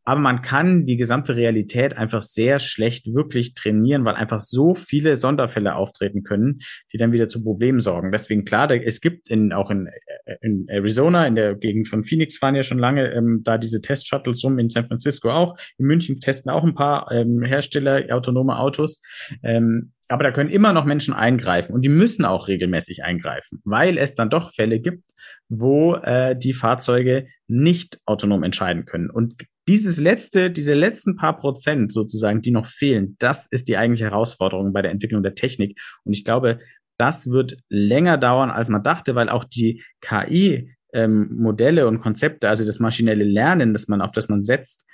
Aber 0.04 0.20
man 0.20 0.42
kann 0.42 0.84
die 0.84 0.96
gesamte 0.96 1.34
Realität 1.34 1.96
einfach 1.96 2.22
sehr 2.22 2.58
schlecht 2.58 3.06
wirklich 3.14 3.54
trainieren, 3.54 4.04
weil 4.04 4.14
einfach 4.14 4.40
so 4.40 4.74
viele 4.74 5.16
Sonderfälle 5.16 5.74
auftreten 5.74 6.22
können, 6.22 6.60
die 6.92 6.98
dann 6.98 7.12
wieder 7.12 7.26
zu 7.26 7.42
Problemen 7.42 7.80
sorgen. 7.80 8.12
Deswegen 8.12 8.44
klar, 8.44 8.70
es 8.70 9.00
gibt 9.00 9.30
in, 9.30 9.52
auch 9.52 9.70
in, 9.70 9.88
in 10.42 10.66
Arizona, 10.68 11.26
in 11.26 11.36
der 11.36 11.54
Gegend 11.54 11.88
von 11.88 12.04
Phoenix 12.04 12.36
fahren 12.36 12.54
ja 12.54 12.62
schon 12.62 12.78
lange 12.78 13.12
ähm, 13.14 13.40
da 13.44 13.56
diese 13.56 13.80
Test-Shuttles 13.80 14.44
rum, 14.44 14.58
in 14.58 14.68
San 14.68 14.86
Francisco 14.86 15.30
auch. 15.30 15.56
In 15.78 15.86
München 15.86 16.20
testen 16.20 16.50
auch 16.50 16.64
ein 16.64 16.74
paar 16.74 17.10
ähm, 17.10 17.42
Hersteller 17.42 18.14
autonome 18.14 18.58
Autos. 18.58 19.00
Ähm, 19.42 19.92
aber 20.14 20.22
da 20.22 20.30
können 20.30 20.48
immer 20.48 20.72
noch 20.72 20.84
Menschen 20.84 21.12
eingreifen 21.12 21.74
und 21.74 21.82
die 21.82 21.88
müssen 21.88 22.24
auch 22.24 22.46
regelmäßig 22.46 23.02
eingreifen, 23.02 23.60
weil 23.64 23.98
es 23.98 24.14
dann 24.14 24.30
doch 24.30 24.52
Fälle 24.54 24.78
gibt, 24.78 25.02
wo 25.48 25.96
äh, 25.96 26.38
die 26.38 26.52
Fahrzeuge 26.52 27.26
nicht 27.48 27.98
autonom 28.06 28.44
entscheiden 28.44 28.84
können. 28.84 29.10
Und 29.10 29.34
dieses 29.66 29.98
letzte, 29.98 30.52
diese 30.52 30.74
letzten 30.74 31.16
paar 31.16 31.36
Prozent 31.36 31.90
sozusagen, 31.90 32.42
die 32.42 32.52
noch 32.52 32.66
fehlen, 32.66 33.16
das 33.18 33.48
ist 33.50 33.66
die 33.66 33.76
eigentliche 33.76 34.04
Herausforderung 34.04 34.72
bei 34.72 34.82
der 34.82 34.92
Entwicklung 34.92 35.24
der 35.24 35.34
Technik. 35.34 35.80
Und 36.04 36.12
ich 36.12 36.24
glaube, 36.24 36.60
das 36.96 37.28
wird 37.28 37.56
länger 37.68 38.16
dauern, 38.16 38.52
als 38.52 38.68
man 38.68 38.84
dachte, 38.84 39.16
weil 39.16 39.28
auch 39.28 39.42
die 39.42 39.82
KI 40.00 40.70
ähm, 40.92 41.28
Modelle 41.32 41.88
und 41.88 41.98
Konzepte, 41.98 42.48
also 42.48 42.64
das 42.64 42.78
maschinelle 42.78 43.24
Lernen, 43.24 43.72
das 43.72 43.88
man 43.88 44.00
auf 44.00 44.12
das 44.12 44.28
man 44.28 44.42
setzt, 44.42 44.86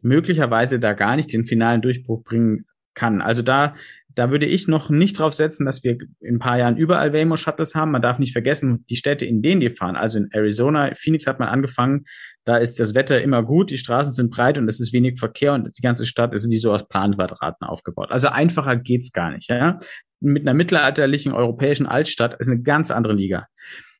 möglicherweise 0.00 0.80
da 0.80 0.94
gar 0.94 1.14
nicht 1.14 1.32
den 1.32 1.44
finalen 1.44 1.80
Durchbruch 1.80 2.24
bringen 2.24 2.66
kann. 2.94 3.20
Also 3.20 3.42
da 3.42 3.74
da 4.14 4.30
würde 4.30 4.46
ich 4.46 4.68
noch 4.68 4.90
nicht 4.90 5.18
drauf 5.18 5.34
setzen, 5.34 5.66
dass 5.66 5.82
wir 5.82 5.98
in 6.20 6.36
ein 6.36 6.38
paar 6.38 6.58
Jahren 6.58 6.76
überall 6.76 7.12
Waymo-Shuttles 7.12 7.74
haben. 7.74 7.90
Man 7.90 8.02
darf 8.02 8.18
nicht 8.18 8.32
vergessen, 8.32 8.84
die 8.88 8.96
Städte, 8.96 9.26
in 9.26 9.42
denen 9.42 9.60
die 9.60 9.70
fahren, 9.70 9.96
also 9.96 10.18
in 10.18 10.28
Arizona, 10.30 10.92
Phoenix 10.94 11.26
hat 11.26 11.40
man 11.40 11.48
angefangen, 11.48 12.04
da 12.44 12.56
ist 12.56 12.78
das 12.78 12.94
Wetter 12.94 13.22
immer 13.22 13.42
gut, 13.42 13.70
die 13.70 13.78
Straßen 13.78 14.12
sind 14.12 14.30
breit 14.30 14.58
und 14.58 14.68
es 14.68 14.80
ist 14.80 14.92
wenig 14.92 15.18
Verkehr 15.18 15.54
und 15.54 15.68
die 15.76 15.82
ganze 15.82 16.06
Stadt 16.06 16.34
ist 16.34 16.48
wie 16.50 16.58
so 16.58 16.72
aus 16.72 16.86
Planquadraten 16.88 17.66
aufgebaut. 17.66 18.10
Also 18.10 18.28
einfacher 18.28 18.76
geht's 18.76 19.12
gar 19.12 19.30
nicht. 19.30 19.48
Ja? 19.48 19.78
Mit 20.20 20.42
einer 20.42 20.54
mittelalterlichen 20.54 21.32
europäischen 21.32 21.86
Altstadt 21.86 22.36
ist 22.38 22.48
eine 22.48 22.62
ganz 22.62 22.90
andere 22.90 23.14
Liga. 23.14 23.46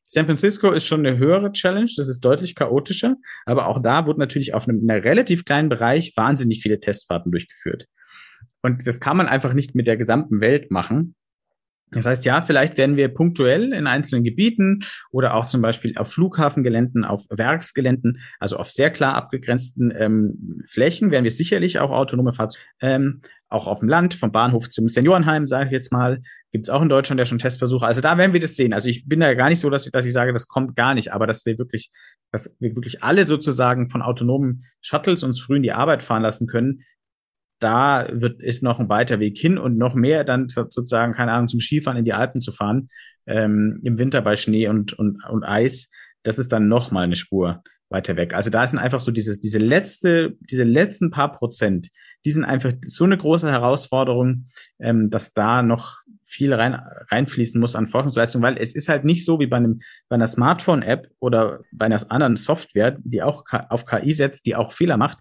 San 0.06 0.26
Francisco 0.26 0.70
ist 0.70 0.86
schon 0.86 1.04
eine 1.04 1.18
höhere 1.18 1.50
Challenge, 1.52 1.90
das 1.96 2.08
ist 2.08 2.20
deutlich 2.20 2.54
chaotischer, 2.54 3.16
aber 3.46 3.66
auch 3.66 3.82
da 3.82 4.06
wurde 4.06 4.20
natürlich 4.20 4.54
auf 4.54 4.68
einem, 4.68 4.88
einem 4.88 5.02
relativ 5.02 5.44
kleinen 5.44 5.68
Bereich 5.68 6.12
wahnsinnig 6.16 6.62
viele 6.62 6.78
Testfahrten 6.78 7.32
durchgeführt. 7.32 7.88
Und 8.64 8.86
das 8.86 8.98
kann 8.98 9.18
man 9.18 9.28
einfach 9.28 9.52
nicht 9.52 9.74
mit 9.74 9.86
der 9.86 9.98
gesamten 9.98 10.40
Welt 10.40 10.70
machen. 10.70 11.14
Das 11.90 12.06
heißt, 12.06 12.24
ja, 12.24 12.40
vielleicht 12.40 12.78
werden 12.78 12.96
wir 12.96 13.08
punktuell 13.08 13.74
in 13.74 13.86
einzelnen 13.86 14.24
Gebieten 14.24 14.84
oder 15.10 15.34
auch 15.34 15.44
zum 15.44 15.60
Beispiel 15.60 15.96
auf 15.98 16.10
Flughafengeländen, 16.10 17.04
auf 17.04 17.26
Werksgeländen, 17.28 18.20
also 18.40 18.56
auf 18.56 18.70
sehr 18.70 18.90
klar 18.90 19.16
abgegrenzten 19.16 19.92
ähm, 19.94 20.62
Flächen, 20.64 21.10
werden 21.10 21.24
wir 21.24 21.30
sicherlich 21.30 21.78
auch 21.78 21.92
autonome 21.92 22.32
Fahrzeuge, 22.32 22.64
ähm, 22.80 23.20
auch 23.48 23.66
auf 23.66 23.80
dem 23.80 23.88
Land, 23.88 24.14
vom 24.14 24.32
Bahnhof 24.32 24.70
zum 24.70 24.88
Seniorenheim, 24.88 25.44
sage 25.44 25.66
ich 25.66 25.72
jetzt 25.72 25.92
mal, 25.92 26.22
gibt 26.50 26.66
es 26.66 26.70
auch 26.70 26.80
in 26.80 26.88
Deutschland 26.88 27.18
ja 27.18 27.26
schon 27.26 27.38
Testversuche. 27.38 27.84
Also 27.86 28.00
da 28.00 28.16
werden 28.16 28.32
wir 28.32 28.40
das 28.40 28.56
sehen. 28.56 28.72
Also 28.72 28.88
ich 28.88 29.06
bin 29.06 29.20
da 29.20 29.34
gar 29.34 29.50
nicht 29.50 29.60
so, 29.60 29.68
dass, 29.68 29.84
dass 29.84 30.06
ich 30.06 30.12
sage, 30.14 30.32
das 30.32 30.48
kommt 30.48 30.74
gar 30.74 30.94
nicht, 30.94 31.12
aber 31.12 31.26
dass 31.26 31.44
wir 31.44 31.58
wirklich, 31.58 31.92
dass 32.32 32.56
wir 32.58 32.74
wirklich 32.74 33.04
alle 33.04 33.26
sozusagen 33.26 33.90
von 33.90 34.00
autonomen 34.00 34.64
Shuttles 34.80 35.22
uns 35.22 35.38
früh 35.38 35.56
in 35.56 35.62
die 35.62 35.72
Arbeit 35.72 36.02
fahren 36.02 36.22
lassen 36.22 36.46
können, 36.46 36.80
da 37.58 38.08
wird, 38.10 38.40
ist 38.40 38.62
noch 38.62 38.80
ein 38.80 38.88
weiter 38.88 39.20
Weg 39.20 39.38
hin 39.38 39.58
und 39.58 39.78
noch 39.78 39.94
mehr 39.94 40.24
dann 40.24 40.48
sozusagen, 40.48 41.14
keine 41.14 41.32
Ahnung, 41.32 41.48
zum 41.48 41.60
Skifahren 41.60 41.98
in 41.98 42.04
die 42.04 42.12
Alpen 42.12 42.40
zu 42.40 42.52
fahren, 42.52 42.88
ähm, 43.26 43.80
im 43.82 43.98
Winter 43.98 44.22
bei 44.22 44.36
Schnee 44.36 44.68
und, 44.68 44.92
und, 44.92 45.24
und 45.28 45.44
Eis, 45.44 45.90
das 46.22 46.38
ist 46.38 46.52
dann 46.52 46.68
noch 46.68 46.90
mal 46.90 47.04
eine 47.04 47.16
Spur 47.16 47.62
weiter 47.90 48.16
weg. 48.16 48.34
Also 48.34 48.50
da 48.50 48.66
sind 48.66 48.78
einfach 48.78 49.00
so 49.00 49.12
dieses, 49.12 49.40
diese 49.40 49.58
letzte, 49.58 50.36
diese 50.40 50.64
letzten 50.64 51.10
paar 51.10 51.32
Prozent, 51.32 51.90
die 52.24 52.32
sind 52.32 52.44
einfach 52.44 52.72
so 52.84 53.04
eine 53.04 53.18
große 53.18 53.50
Herausforderung, 53.50 54.48
ähm, 54.80 55.10
dass 55.10 55.32
da 55.32 55.62
noch 55.62 55.98
viel 56.34 56.52
rein, 56.52 56.80
reinfließen 57.10 57.60
muss 57.60 57.76
an 57.76 57.86
Forschungsleistung, 57.86 58.42
weil 58.42 58.56
es 58.58 58.74
ist 58.74 58.88
halt 58.88 59.04
nicht 59.04 59.24
so 59.24 59.38
wie 59.38 59.46
bei 59.46 59.58
einem, 59.58 59.80
bei 60.08 60.16
einer 60.16 60.26
Smartphone-App 60.26 61.08
oder 61.20 61.60
bei 61.70 61.86
einer 61.86 62.00
anderen 62.10 62.36
Software, 62.36 62.96
die 63.04 63.22
auch 63.22 63.44
auf 63.68 63.86
KI 63.86 64.12
setzt, 64.12 64.46
die 64.46 64.56
auch 64.56 64.72
Fehler 64.72 64.96
macht, 64.96 65.18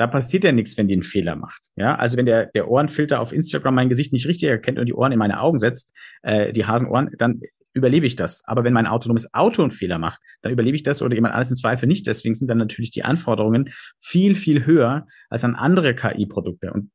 da 0.00 0.06
passiert 0.06 0.44
ja 0.44 0.52
nichts, 0.52 0.78
wenn 0.78 0.88
die 0.88 0.94
einen 0.94 1.02
Fehler 1.02 1.36
macht. 1.36 1.60
Ja, 1.76 1.94
also 1.94 2.16
wenn 2.16 2.24
der, 2.24 2.46
der 2.46 2.70
Ohrenfilter 2.70 3.20
auf 3.20 3.34
Instagram 3.34 3.74
mein 3.74 3.90
Gesicht 3.90 4.14
nicht 4.14 4.26
richtig 4.26 4.48
erkennt 4.48 4.78
und 4.78 4.86
die 4.86 4.94
Ohren 4.94 5.12
in 5.12 5.18
meine 5.18 5.40
Augen 5.40 5.58
setzt, 5.58 5.94
äh, 6.22 6.54
die 6.54 6.64
Hasenohren, 6.64 7.10
dann 7.18 7.42
überlebe 7.74 8.06
ich 8.06 8.16
das. 8.16 8.42
Aber 8.46 8.64
wenn 8.64 8.72
mein 8.72 8.86
autonomes 8.86 9.34
Auto 9.34 9.60
einen 9.60 9.72
Fehler 9.72 9.98
macht, 9.98 10.18
dann 10.40 10.52
überlebe 10.52 10.74
ich 10.74 10.84
das 10.84 11.02
oder 11.02 11.14
jemand 11.14 11.34
alles 11.34 11.50
im 11.50 11.56
Zweifel 11.56 11.86
nicht. 11.86 12.06
Deswegen 12.06 12.34
sind 12.34 12.48
dann 12.48 12.56
natürlich 12.56 12.90
die 12.90 13.04
Anforderungen 13.04 13.74
viel, 13.98 14.34
viel 14.36 14.64
höher 14.64 15.06
als 15.28 15.44
an 15.44 15.54
andere 15.54 15.94
KI-Produkte. 15.94 16.72
Und 16.72 16.92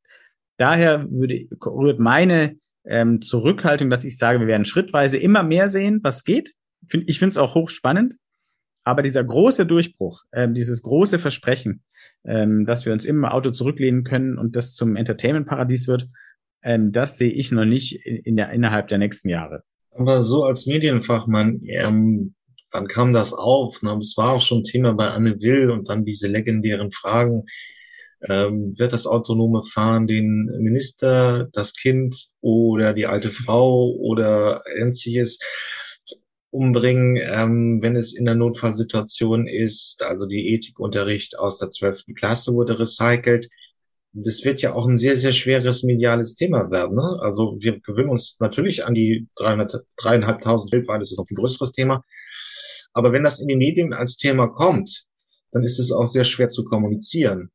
daher 0.56 1.06
würde, 1.08 1.46
rührt 1.64 2.00
meine 2.00 2.56
ähm, 2.84 3.22
Zurückhaltung, 3.22 3.88
dass 3.88 4.02
ich 4.02 4.18
sage, 4.18 4.40
wir 4.40 4.48
werden 4.48 4.64
schrittweise 4.64 5.16
immer 5.16 5.44
mehr 5.44 5.68
sehen, 5.68 6.00
was 6.02 6.24
geht. 6.24 6.54
Ich 7.06 7.20
finde 7.20 7.30
es 7.30 7.38
auch 7.38 7.54
hochspannend. 7.54 8.14
Aber 8.86 9.02
dieser 9.02 9.24
große 9.24 9.66
Durchbruch, 9.66 10.22
ähm, 10.32 10.54
dieses 10.54 10.80
große 10.80 11.18
Versprechen, 11.18 11.82
ähm, 12.24 12.66
dass 12.66 12.86
wir 12.86 12.92
uns 12.92 13.04
im 13.04 13.24
Auto 13.24 13.50
zurücklehnen 13.50 14.04
können 14.04 14.38
und 14.38 14.54
das 14.54 14.74
zum 14.74 14.94
Entertainment-Paradies 14.94 15.88
wird, 15.88 16.08
ähm, 16.62 16.92
das 16.92 17.18
sehe 17.18 17.32
ich 17.32 17.50
noch 17.50 17.64
nicht 17.64 17.96
in, 18.06 18.36
der, 18.36 18.50
innerhalb 18.50 18.86
der 18.86 18.98
nächsten 18.98 19.28
Jahre. 19.28 19.64
Aber 19.90 20.22
so 20.22 20.44
als 20.44 20.66
Medienfachmann, 20.66 21.62
ähm, 21.64 22.36
wann 22.70 22.86
kam 22.86 23.12
das 23.12 23.32
auf? 23.32 23.82
Ne? 23.82 23.98
Es 23.98 24.16
war 24.16 24.34
auch 24.34 24.40
schon 24.40 24.62
Thema 24.62 24.92
bei 24.92 25.08
Anne 25.08 25.40
Will 25.40 25.72
und 25.72 25.88
dann 25.88 26.04
diese 26.04 26.28
legendären 26.28 26.92
Fragen. 26.92 27.42
Ähm, 28.28 28.74
wird 28.78 28.92
das 28.92 29.08
autonome 29.08 29.64
Fahren 29.64 30.06
den 30.06 30.44
Minister, 30.60 31.48
das 31.52 31.74
Kind 31.74 32.28
oder 32.40 32.94
die 32.94 33.06
alte 33.06 33.30
Frau 33.30 33.96
oder 33.96 34.62
ähnliches? 34.78 35.40
Umbringen, 36.56 37.18
ähm, 37.22 37.80
wenn 37.82 37.96
es 37.96 38.14
in 38.14 38.24
der 38.24 38.34
Notfallsituation 38.34 39.46
ist. 39.46 40.02
Also 40.04 40.26
die 40.26 40.54
Ethikunterricht 40.54 41.38
aus 41.38 41.58
der 41.58 41.70
zwölften 41.70 42.14
Klasse 42.14 42.52
wurde 42.54 42.78
recycelt. 42.78 43.48
Das 44.12 44.44
wird 44.44 44.62
ja 44.62 44.72
auch 44.72 44.86
ein 44.86 44.96
sehr, 44.96 45.16
sehr 45.16 45.32
schweres 45.32 45.82
mediales 45.82 46.34
Thema 46.34 46.70
werden. 46.70 46.96
Ne? 46.96 47.18
Also 47.20 47.56
wir 47.60 47.78
gewöhnen 47.80 48.08
uns 48.10 48.36
natürlich 48.40 48.84
an 48.86 48.94
die 48.94 49.28
dreieinhalbtausend 49.36 50.72
weltweit, 50.72 51.02
das 51.02 51.12
ist 51.12 51.18
noch 51.18 51.28
ein 51.30 51.36
größeres 51.36 51.72
Thema. 51.72 52.02
Aber 52.94 53.12
wenn 53.12 53.24
das 53.24 53.40
in 53.40 53.48
den 53.48 53.58
Medien 53.58 53.92
als 53.92 54.16
Thema 54.16 54.48
kommt, 54.48 55.04
dann 55.52 55.62
ist 55.62 55.78
es 55.78 55.92
auch 55.92 56.06
sehr 56.06 56.24
schwer 56.24 56.48
zu 56.48 56.64
kommunizieren 56.64 57.50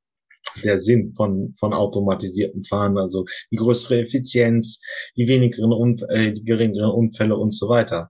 der 0.63 0.79
Sinn 0.79 1.13
von, 1.15 1.55
von 1.59 1.73
automatisiertem 1.73 2.63
Fahren, 2.63 2.97
also 2.97 3.25
die 3.51 3.57
größere 3.57 4.01
Effizienz, 4.01 4.81
die 5.15 5.27
wenigeren, 5.27 5.97
äh, 6.09 6.33
die 6.33 6.43
geringeren 6.43 6.91
Unfälle 6.91 7.35
und 7.37 7.51
so 7.51 7.69
weiter. 7.69 8.09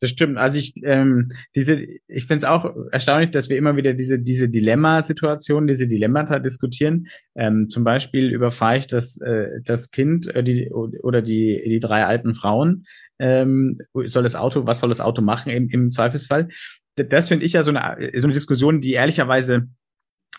Das 0.00 0.10
stimmt. 0.10 0.36
Also 0.38 0.58
ich, 0.58 0.74
ähm, 0.84 1.32
diese, 1.54 1.82
ich 2.06 2.26
finde 2.26 2.38
es 2.38 2.44
auch 2.44 2.74
erstaunlich, 2.90 3.30
dass 3.30 3.48
wir 3.48 3.56
immer 3.56 3.76
wieder 3.76 3.94
diese, 3.94 4.20
diese 4.20 4.48
Dilemma-Situation, 4.48 5.66
diese 5.66 5.86
Dilemmata 5.86 6.38
diskutieren. 6.38 7.06
Ähm, 7.34 7.68
zum 7.68 7.84
Beispiel 7.84 8.30
überfahre 8.30 8.78
ich 8.78 8.86
das, 8.86 9.18
äh, 9.20 9.60
das 9.64 9.90
Kind 9.90 10.26
äh, 10.34 10.42
die, 10.42 10.70
oder 10.70 11.22
die, 11.22 11.62
die 11.66 11.80
drei 11.80 12.04
alten 12.04 12.34
Frauen. 12.34 12.84
Ähm, 13.18 13.78
soll 13.94 14.22
das 14.22 14.34
Auto, 14.34 14.66
was 14.66 14.80
soll 14.80 14.88
das 14.88 15.00
Auto 15.00 15.22
machen 15.22 15.50
im, 15.50 15.68
im 15.70 15.90
Zweifelsfall? 15.90 16.48
Das 16.96 17.28
finde 17.28 17.46
ich 17.46 17.54
ja 17.54 17.62
so 17.62 17.72
eine, 17.72 18.10
so 18.18 18.26
eine 18.26 18.34
Diskussion, 18.34 18.80
die 18.80 18.92
ehrlicherweise 18.92 19.68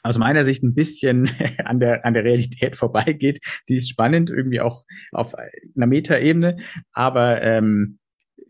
aus 0.04 0.18
meiner 0.18 0.44
Sicht 0.44 0.64
ein 0.64 0.76
bisschen 0.76 1.30
an 1.66 1.80
der, 1.80 2.06
an 2.06 2.14
der 2.14 2.24
Realität 2.24 2.76
vorbeigeht. 2.76 3.40
Die 3.70 3.76
ist 3.76 3.90
spannend, 3.90 4.30
irgendwie 4.30 4.60
auch 4.60 4.84
auf 5.12 5.34
einer 5.36 5.88
Metaebene, 5.88 6.58
aber 6.92 7.42
ähm, 7.42 8.00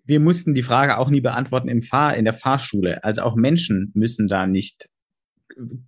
wir 0.05 0.19
mussten 0.19 0.53
die 0.53 0.63
Frage 0.63 0.97
auch 0.97 1.09
nie 1.09 1.21
beantworten 1.21 1.69
im 1.69 1.81
Fahr 1.81 2.15
in 2.15 2.25
der 2.25 2.33
Fahrschule. 2.33 3.03
Also 3.03 3.21
auch 3.21 3.35
Menschen 3.35 3.91
müssen 3.93 4.27
da 4.27 4.47
nicht 4.47 4.89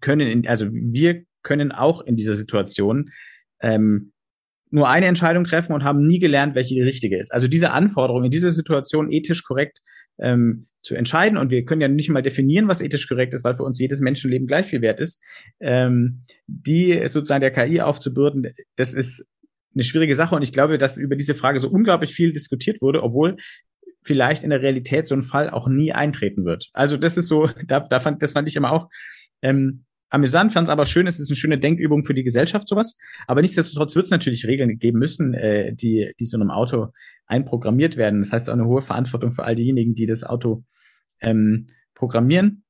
können, 0.01 0.28
in, 0.28 0.47
also 0.47 0.67
wir 0.71 1.23
können 1.43 1.71
auch 1.71 2.01
in 2.01 2.15
dieser 2.15 2.34
Situation 2.34 3.12
ähm, 3.62 4.13
nur 4.71 4.89
eine 4.89 5.06
Entscheidung 5.06 5.45
treffen 5.45 5.73
und 5.73 5.84
haben 5.84 6.06
nie 6.06 6.19
gelernt, 6.19 6.56
welche 6.56 6.75
die 6.75 6.82
richtige 6.82 7.17
ist. 7.17 7.34
Also 7.34 7.47
diese 7.47 7.71
Anforderung 7.71 8.23
in 8.23 8.32
dieser 8.32 8.51
Situation 8.51 9.12
ethisch 9.12 9.43
korrekt 9.43 9.80
ähm, 10.19 10.67
zu 10.82 10.95
entscheiden 10.95 11.38
und 11.38 11.49
wir 11.49 11.65
können 11.65 11.82
ja 11.82 11.88
nicht 11.88 12.10
mal 12.10 12.21
definieren, 12.21 12.67
was 12.67 12.82
ethisch 12.82 13.08
korrekt 13.08 13.34
ist, 13.34 13.43
weil 13.43 13.56
für 13.56 13.63
uns 13.63 13.80
jedes 13.80 14.01
Menschenleben 14.01 14.47
gleich 14.47 14.67
viel 14.67 14.82
wert 14.82 14.99
ist. 14.99 15.23
Ähm, 15.60 16.25
die 16.47 17.08
sozusagen 17.08 17.41
der 17.41 17.51
KI 17.51 17.82
aufzubürden, 17.82 18.54
das 18.75 18.93
ist 18.93 19.25
eine 19.73 19.84
schwierige 19.84 20.15
Sache 20.15 20.36
und 20.36 20.41
ich 20.41 20.54
glaube, 20.54 20.78
dass 20.78 20.97
über 20.97 21.15
diese 21.15 21.36
Frage 21.36 21.60
so 21.60 21.69
unglaublich 21.69 22.13
viel 22.13 22.32
diskutiert 22.32 22.82
wurde, 22.82 23.04
obwohl 23.04 23.38
vielleicht 24.06 24.44
in 24.44 24.52
der 24.52 24.62
Realität 24.62 25.08
so 25.08 25.15
ein 25.15 25.24
Fall 25.24 25.50
auch 25.50 25.68
nie 25.68 25.91
eintreten 25.91 26.46
wird. 26.46 26.70
Also 26.74 26.96
das 26.96 27.18
ist 27.18 27.28
so, 27.28 27.50
da, 27.68 27.82
da 27.82 28.00
fand, 28.00 28.22
das 28.22 28.32
fand 28.32 28.48
ich 28.48 28.56
immer 28.56 28.72
auch 28.72 28.89
ähm, 29.41 29.86
amüsant, 30.10 30.54
fand 30.54 30.68
es 30.68 30.72
aber 30.72 30.86
schön, 30.86 31.08
es 31.08 31.20
ist 31.20 31.30
eine 31.30 31.36
schöne 31.36 31.60
Denkübung 31.60 32.04
für 32.04 32.13
die 32.13 32.24
Gesellschaft, 32.24 32.68
sowas. 32.68 32.98
Aber 33.28 33.41
nichtsdestotrotz 33.41 33.96
wird 33.96 34.06
es 34.06 34.12
natürlich 34.12 34.46
Regeln 34.46 34.78
geben 34.78 35.00
müssen, 35.00 35.34
äh, 35.34 35.74
die, 35.74 36.13
die 36.20 36.26
so 36.26 36.38
einem 36.38 36.52
Auto 36.52 36.94
einprogrammiert 37.26 37.98
werden. 37.98 38.22
Das 38.22 38.32
heißt 38.32 38.50
auch 38.50 38.54
eine 38.54 38.65
hohe 38.65 38.82
Verantwortung 38.82 39.34
für 39.34 39.44
all 39.44 39.56
diejenigen, 39.56 39.96
die 39.96 40.06
das 40.06 40.24
Auto 40.24 40.63
ähm, 41.20 41.68
programmieren. 41.96 42.63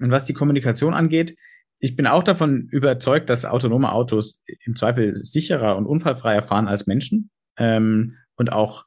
Und 0.00 0.10
was 0.10 0.24
die 0.24 0.32
Kommunikation 0.32 0.94
angeht, 0.94 1.36
ich 1.78 1.96
bin 1.96 2.06
auch 2.06 2.22
davon 2.22 2.68
überzeugt, 2.70 3.30
dass 3.30 3.44
autonome 3.44 3.92
Autos 3.92 4.42
im 4.64 4.76
Zweifel 4.76 5.22
sicherer 5.24 5.76
und 5.76 5.86
unfallfreier 5.86 6.42
fahren 6.42 6.68
als 6.68 6.86
Menschen 6.86 7.30
ähm, 7.56 8.16
und 8.36 8.52
auch 8.52 8.84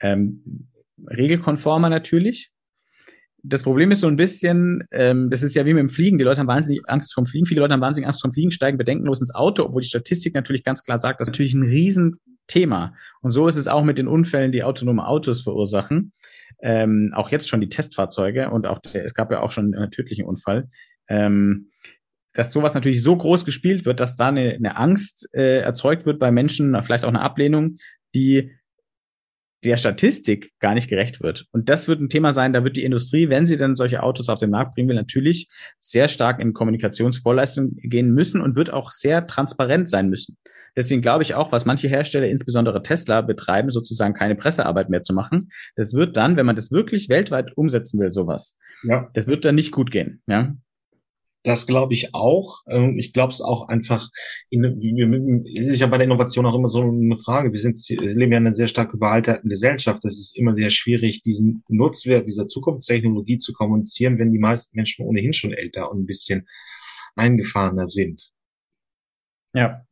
ähm, 0.00 0.69
regelkonformer 1.08 1.88
natürlich. 1.88 2.50
Das 3.42 3.62
Problem 3.62 3.90
ist 3.90 4.00
so 4.00 4.06
ein 4.06 4.16
bisschen, 4.16 4.84
ähm, 4.90 5.30
das 5.30 5.42
ist 5.42 5.54
ja 5.54 5.64
wie 5.64 5.72
mit 5.72 5.80
dem 5.80 5.88
Fliegen. 5.88 6.18
Die 6.18 6.24
Leute 6.24 6.40
haben 6.40 6.46
wahnsinnig 6.46 6.82
Angst 6.86 7.14
vom 7.14 7.24
Fliegen. 7.24 7.46
Viele 7.46 7.60
Leute 7.60 7.72
haben 7.72 7.80
wahnsinnig 7.80 8.06
Angst 8.06 8.20
vom 8.20 8.32
Fliegen, 8.32 8.50
steigen 8.50 8.76
bedenkenlos 8.76 9.20
ins 9.20 9.34
Auto, 9.34 9.64
obwohl 9.64 9.80
die 9.80 9.88
Statistik 9.88 10.34
natürlich 10.34 10.62
ganz 10.62 10.82
klar 10.82 10.98
sagt, 10.98 11.20
das 11.20 11.28
ist 11.28 11.32
natürlich 11.32 11.54
ein 11.54 11.62
Riesenthema. 11.62 12.94
Und 13.22 13.30
so 13.30 13.48
ist 13.48 13.56
es 13.56 13.66
auch 13.66 13.82
mit 13.82 13.96
den 13.96 14.08
Unfällen, 14.08 14.52
die 14.52 14.62
autonome 14.62 15.06
Autos 15.06 15.42
verursachen. 15.42 16.12
Ähm, 16.60 17.12
auch 17.14 17.30
jetzt 17.30 17.48
schon 17.48 17.62
die 17.62 17.70
Testfahrzeuge 17.70 18.50
und 18.50 18.66
auch 18.66 18.78
der, 18.80 19.04
es 19.04 19.14
gab 19.14 19.30
ja 19.30 19.40
auch 19.40 19.52
schon 19.52 19.74
einen 19.74 19.90
tödlichen 19.90 20.26
Unfall. 20.26 20.68
Ähm, 21.08 21.70
dass 22.32 22.52
sowas 22.52 22.74
natürlich 22.74 23.02
so 23.02 23.16
groß 23.16 23.44
gespielt 23.44 23.84
wird, 23.86 24.00
dass 24.00 24.16
da 24.16 24.28
eine, 24.28 24.52
eine 24.52 24.76
Angst 24.76 25.28
äh, 25.32 25.60
erzeugt 25.60 26.06
wird 26.06 26.18
bei 26.18 26.30
Menschen, 26.30 26.80
vielleicht 26.82 27.04
auch 27.04 27.08
eine 27.08 27.22
Ablehnung, 27.22 27.76
die 28.14 28.52
der 29.64 29.76
Statistik 29.76 30.52
gar 30.58 30.74
nicht 30.74 30.88
gerecht 30.88 31.22
wird. 31.22 31.46
Und 31.52 31.68
das 31.68 31.86
wird 31.86 32.00
ein 32.00 32.08
Thema 32.08 32.32
sein, 32.32 32.52
da 32.52 32.64
wird 32.64 32.76
die 32.76 32.84
Industrie, 32.84 33.28
wenn 33.28 33.46
sie 33.46 33.56
dann 33.56 33.74
solche 33.74 34.02
Autos 34.02 34.28
auf 34.28 34.38
den 34.38 34.50
Markt 34.50 34.74
bringen 34.74 34.88
will, 34.88 34.96
natürlich 34.96 35.48
sehr 35.78 36.08
stark 36.08 36.40
in 36.40 36.54
Kommunikationsvorleistung 36.54 37.76
gehen 37.76 38.12
müssen 38.12 38.40
und 38.40 38.56
wird 38.56 38.72
auch 38.72 38.90
sehr 38.90 39.26
transparent 39.26 39.88
sein 39.88 40.08
müssen. 40.08 40.38
Deswegen 40.76 41.02
glaube 41.02 41.22
ich 41.22 41.34
auch, 41.34 41.52
was 41.52 41.66
manche 41.66 41.88
Hersteller, 41.88 42.28
insbesondere 42.28 42.82
Tesla, 42.82 43.20
betreiben, 43.20 43.70
sozusagen 43.70 44.14
keine 44.14 44.34
Pressearbeit 44.34 44.88
mehr 44.88 45.02
zu 45.02 45.12
machen. 45.12 45.50
Das 45.76 45.92
wird 45.92 46.16
dann, 46.16 46.36
wenn 46.36 46.46
man 46.46 46.56
das 46.56 46.70
wirklich 46.70 47.08
weltweit 47.08 47.56
umsetzen 47.56 48.00
will, 48.00 48.12
sowas, 48.12 48.56
ja. 48.84 49.10
das 49.14 49.26
wird 49.26 49.44
dann 49.44 49.56
nicht 49.56 49.72
gut 49.72 49.90
gehen. 49.90 50.22
Ja. 50.26 50.54
Das 51.42 51.66
glaube 51.66 51.94
ich 51.94 52.14
auch. 52.14 52.60
Ähm, 52.68 52.98
ich 52.98 53.12
glaube 53.12 53.32
es 53.32 53.40
auch 53.40 53.68
einfach, 53.68 54.10
in, 54.50 54.64
es 55.44 55.68
ist 55.68 55.80
ja 55.80 55.86
bei 55.86 55.96
der 55.96 56.04
Innovation 56.04 56.44
auch 56.44 56.54
immer 56.54 56.68
so 56.68 56.82
eine 56.82 57.16
Frage. 57.16 57.52
Wir, 57.52 57.58
sind, 57.58 57.76
wir 57.76 58.14
leben 58.14 58.32
ja 58.32 58.38
in 58.38 58.46
einer 58.46 58.54
sehr 58.54 58.66
stark 58.66 58.92
überalterten 58.92 59.48
Gesellschaft. 59.48 60.04
Es 60.04 60.18
ist 60.18 60.36
immer 60.38 60.54
sehr 60.54 60.70
schwierig, 60.70 61.22
diesen 61.22 61.64
Nutzwert 61.68 62.28
dieser 62.28 62.46
Zukunftstechnologie 62.46 63.38
zu 63.38 63.54
kommunizieren, 63.54 64.18
wenn 64.18 64.32
die 64.32 64.38
meisten 64.38 64.76
Menschen 64.76 65.06
ohnehin 65.06 65.32
schon 65.32 65.52
älter 65.52 65.90
und 65.90 66.02
ein 66.02 66.06
bisschen 66.06 66.46
eingefahrener 67.16 67.86
sind. 67.86 68.32
Ja. 69.54 69.86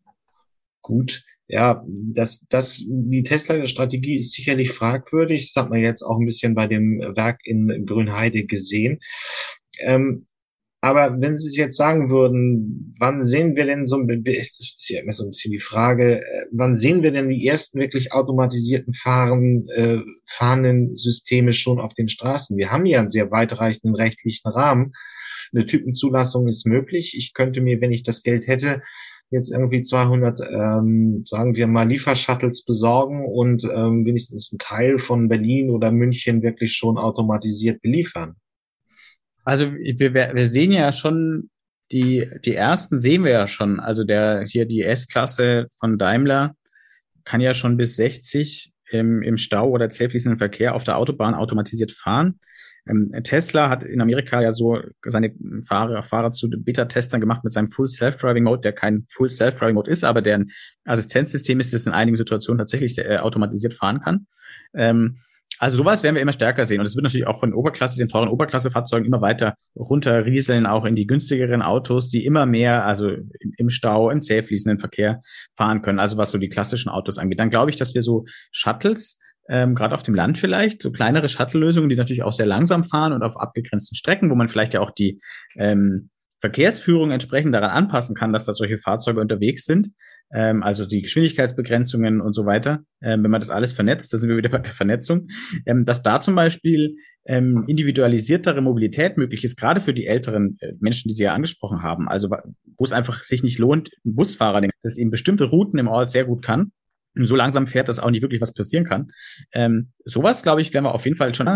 Gut. 0.83 1.25
Ja, 1.51 1.83
das, 1.87 2.45
das, 2.51 2.85
die 2.87 3.23
Tesla-Strategie 3.23 4.19
ist 4.19 4.33
sicherlich 4.33 4.71
fragwürdig. 4.71 5.51
Das 5.55 5.63
hat 5.63 5.71
man 5.71 5.81
jetzt 5.81 6.03
auch 6.03 6.19
ein 6.19 6.27
bisschen 6.27 6.55
bei 6.55 6.67
dem 6.67 7.01
Werk 7.17 7.41
in 7.45 7.87
Grünheide 7.87 8.45
gesehen. 8.45 9.01
Ähm, 9.79 10.27
aber 10.81 11.21
wenn 11.21 11.37
Sie 11.37 11.49
es 11.49 11.57
jetzt 11.57 11.77
sagen 11.77 12.09
würden, 12.09 12.95
wann 13.01 13.25
sehen 13.25 13.57
wir 13.57 13.67
denn 13.67 13.87
so, 13.87 14.01
ist 14.01 14.61
das 14.61 14.89
ja 14.89 15.03
immer 15.03 15.13
so 15.13 15.25
ein 15.25 15.31
bisschen 15.31 15.51
die 15.51 15.61
Frage, 15.61 16.21
äh, 16.21 16.47
wann 16.53 16.77
sehen 16.77 17.03
wir 17.03 17.11
denn 17.11 17.29
die 17.29 17.47
ersten 17.47 17.81
wirklich 17.81 18.13
automatisierten 18.13 18.95
Fahren, 18.95 19.65
äh, 19.75 19.99
fahrenden 20.27 20.95
Systeme 20.97 21.53
schon 21.53 21.81
auf 21.81 21.95
den 21.95 22.09
Straßen? 22.09 22.57
Wir 22.57 22.71
haben 22.71 22.87
ja 22.87 23.01
einen 23.01 23.09
sehr 23.09 23.31
weitreichenden 23.33 23.97
rechtlichen 23.97 24.49
Rahmen. 24.49 24.93
Eine 25.53 25.67
Typenzulassung 25.67 26.47
ist 26.47 26.67
möglich. 26.67 27.15
Ich 27.17 27.35
könnte 27.35 27.61
mir, 27.61 27.81
wenn 27.81 27.93
ich 27.93 28.05
das 28.05 28.23
Geld 28.23 28.47
hätte, 28.47 28.81
jetzt 29.31 29.51
irgendwie 29.51 29.83
200, 29.83 30.41
ähm, 30.41 31.25
sagen 31.27 31.57
wir 31.57 31.67
mal, 31.67 31.89
Liefershuttles 31.89 32.65
besorgen 32.65 33.27
und 33.27 33.65
ähm, 33.65 34.07
wenigstens 34.07 34.53
einen 34.53 34.59
Teil 34.59 34.99
von 34.99 35.29
Berlin 35.29 35.71
oder 35.71 35.91
München 35.91 36.43
wirklich 36.43 36.73
schon 36.73 36.99
automatisiert 36.99 37.83
beliefern. 37.83 38.37
Also 39.49 39.73
wir, 39.73 40.13
wir 40.13 40.47
sehen 40.47 40.73
ja 40.73 40.93
schon, 40.93 41.49
die, 41.91 42.31
die 42.45 42.55
ersten 42.55 42.99
sehen 42.99 43.25
wir 43.25 43.31
ja 43.31 43.49
schon. 43.49 43.81
Also 43.81 44.05
der 44.05 44.45
hier 44.47 44.67
die 44.67 44.83
S-Klasse 44.83 45.69
von 45.81 45.97
Daimler 45.97 46.55
kann 47.25 47.41
ja 47.41 47.55
schon 47.55 47.79
bis 47.79 47.97
60 47.97 48.71
im, 48.91 49.23
im 49.23 49.39
Stau 49.39 49.71
oder 49.71 49.89
zählfließenden 49.89 50.37
Verkehr 50.37 50.75
auf 50.75 50.85
der 50.85 50.99
Autobahn 50.99 51.35
automatisiert 51.35 51.93
fahren. 51.93 52.41
Ähm, 52.87 53.11
Tesla 53.25 53.71
hat 53.71 53.85
in 53.85 54.03
Amerika 54.03 54.43
ja 54.43 54.53
so 54.53 54.83
seine 55.07 55.35
Fahrer, 55.67 56.03
Fahrer 56.03 56.31
zu 56.31 56.51
Beta-Testern 56.51 57.19
gemacht 57.19 57.43
mit 57.43 57.55
seinem 57.55 57.71
Full 57.71 57.89
Self-Driving 57.89 58.45
Mode, 58.45 58.61
der 58.61 58.75
kein 58.75 59.07
Full 59.09 59.31
Self-Driving 59.31 59.77
Mode 59.77 59.91
ist, 59.91 60.05
aber 60.05 60.21
der 60.21 60.41
ein 60.41 60.51
Assistenzsystem 60.85 61.59
ist, 61.59 61.73
das 61.73 61.87
in 61.87 61.95
einigen 61.95 62.17
Situationen 62.17 62.59
tatsächlich 62.59 62.95
sehr, 62.95 63.09
äh, 63.09 63.17
automatisiert 63.21 63.73
fahren 63.73 64.01
kann. 64.01 64.27
Ähm, 64.75 65.21
also 65.59 65.77
sowas 65.77 66.03
werden 66.03 66.15
wir 66.15 66.23
immer 66.23 66.33
stärker 66.33 66.65
sehen. 66.65 66.81
Und 66.81 66.87
es 66.87 66.95
wird 66.95 67.05
natürlich 67.05 67.27
auch 67.27 67.39
von 67.39 67.53
Oberklasse, 67.53 67.99
den 67.99 68.09
teuren 68.09 68.29
Oberklassefahrzeugen 68.29 69.07
immer 69.07 69.21
weiter 69.21 69.55
runterrieseln, 69.77 70.67
auch 70.67 70.85
in 70.85 70.95
die 70.95 71.07
günstigeren 71.07 71.63
Autos, 71.63 72.09
die 72.09 72.25
immer 72.25 72.47
mehr, 72.47 72.85
also 72.85 73.11
im 73.57 73.69
Stau, 73.69 74.11
im 74.11 74.23
zähfließenden 74.23 74.79
Verkehr 74.79 75.21
fahren 75.57 75.83
können. 75.83 75.99
Also 75.99 76.17
was 76.17 76.31
so 76.31 76.39
die 76.39 76.49
klassischen 76.49 76.91
Autos 76.91 77.19
angeht. 77.19 77.41
Dann 77.41 77.51
glaube 77.51 77.71
ich, 77.71 77.77
dass 77.77 77.95
wir 77.95 78.03
so 78.03 78.25
Shuttles, 78.53 79.19
ähm, 79.49 79.75
gerade 79.75 79.95
auf 79.95 80.03
dem 80.03 80.15
Land 80.15 80.39
vielleicht, 80.39 80.83
so 80.83 80.93
kleinere 80.93 81.29
Shuttle-Lösungen, 81.29 81.89
die 81.89 81.97
natürlich 81.97 82.23
auch 82.23 82.33
sehr 82.33 82.47
langsam 82.47 82.85
fahren 82.85 83.13
und 83.13 83.23
auf 83.23 83.37
abgegrenzten 83.37 83.97
Strecken, 83.97 84.31
wo 84.31 84.35
man 84.35 84.49
vielleicht 84.49 84.75
ja 84.75 84.81
auch 84.81 84.91
die 84.91 85.21
ähm, 85.57 86.11
Verkehrsführung 86.41 87.11
entsprechend 87.11 87.55
daran 87.55 87.71
anpassen 87.71 88.15
kann, 88.15 88.33
dass 88.33 88.45
da 88.45 88.53
solche 88.53 88.79
Fahrzeuge 88.79 89.21
unterwegs 89.21 89.65
sind, 89.65 89.89
ähm, 90.33 90.63
also 90.63 90.87
die 90.87 91.03
Geschwindigkeitsbegrenzungen 91.03 92.21
und 92.21 92.33
so 92.33 92.47
weiter, 92.47 92.81
ähm, 93.03 93.23
wenn 93.23 93.31
man 93.31 93.41
das 93.41 93.51
alles 93.51 93.73
vernetzt, 93.73 94.13
da 94.13 94.19
sind 94.19 94.29
wir 94.29 94.37
wieder 94.37 94.51
bei 94.51 94.59
der 94.59 94.73
Vernetzung, 94.73 95.29
ähm, 95.67 95.85
dass 95.85 96.03
da 96.03 96.21
zum 96.21 96.35
Beispiel 96.35 96.97
ähm, 97.25 97.65
individualisiertere 97.67 98.61
Mobilität 98.61 99.17
möglich 99.17 99.45
ist, 99.45 99.57
gerade 99.57 99.81
für 99.81 99.95
die 99.95 100.07
älteren 100.07 100.57
äh, 100.61 100.73
Menschen, 100.81 101.09
die 101.09 101.15
Sie 101.15 101.25
ja 101.25 101.35
angesprochen 101.35 101.83
haben, 101.83 102.09
also 102.09 102.31
wo 102.31 102.85
es 102.85 102.93
einfach 102.93 103.23
sich 103.23 103.43
nicht 103.43 103.59
lohnt, 103.59 103.91
ein 104.05 104.15
Busfahrer, 104.15 104.67
das 104.83 104.99
eben 104.99 105.11
bestimmte 105.11 105.45
Routen 105.45 105.79
im 105.79 105.89
Ort 105.89 106.09
sehr 106.09 106.25
gut 106.25 106.45
kann, 106.45 106.73
so 107.15 107.37
langsam 107.37 107.67
fährt, 107.67 107.89
dass 107.89 107.99
auch 107.99 108.11
nicht 108.11 108.23
wirklich 108.23 108.41
was 108.41 108.55
passieren 108.55 108.85
kann. 108.85 109.11
Ähm, 109.53 109.91
sowas, 110.05 110.43
glaube 110.43 110.63
ich, 110.63 110.73
werden 110.73 110.85
wir 110.85 110.95
auf 110.95 111.05
jeden 111.05 111.17
Fall 111.17 111.35
schon 111.35 111.49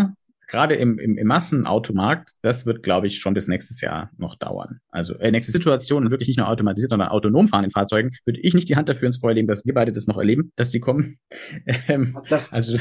gerade 0.53 0.75
im, 0.75 0.99
im, 0.99 1.17
im 1.17 1.27
Massenautomarkt, 1.27 2.31
das 2.43 2.67
wird, 2.67 2.83
glaube 2.83 3.07
ich, 3.07 3.17
schon 3.17 3.33
bis 3.33 3.47
nächstes 3.47 3.81
Jahr 3.81 4.11
noch 4.17 4.35
dauern. 4.35 4.81
Also 4.89 5.15
äh, 5.15 5.31
nächste 5.31 5.51
Situation, 5.51 6.11
wirklich 6.11 6.27
nicht 6.27 6.37
nur 6.37 6.47
automatisiert, 6.47 6.91
sondern 6.91 7.09
autonom 7.09 7.47
fahren 7.47 7.63
in 7.63 7.71
Fahrzeugen, 7.71 8.11
würde 8.23 8.39
ich 8.39 8.53
nicht 8.53 8.69
die 8.69 8.75
Hand 8.75 8.87
dafür 8.87 9.07
ins 9.07 9.17
Feuer 9.17 9.33
legen, 9.33 9.47
dass 9.47 9.65
wir 9.65 9.73
beide 9.73 9.91
das 9.91 10.05
noch 10.05 10.17
erleben, 10.17 10.51
dass 10.55 10.69
die 10.69 10.79
kommen. 10.79 11.17
Ähm, 11.87 12.15
das, 12.29 12.53
also 12.53 12.77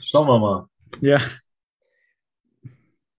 schauen 0.00 0.28
wir 0.28 0.38
mal. 0.38 0.66
Ja. 1.00 1.20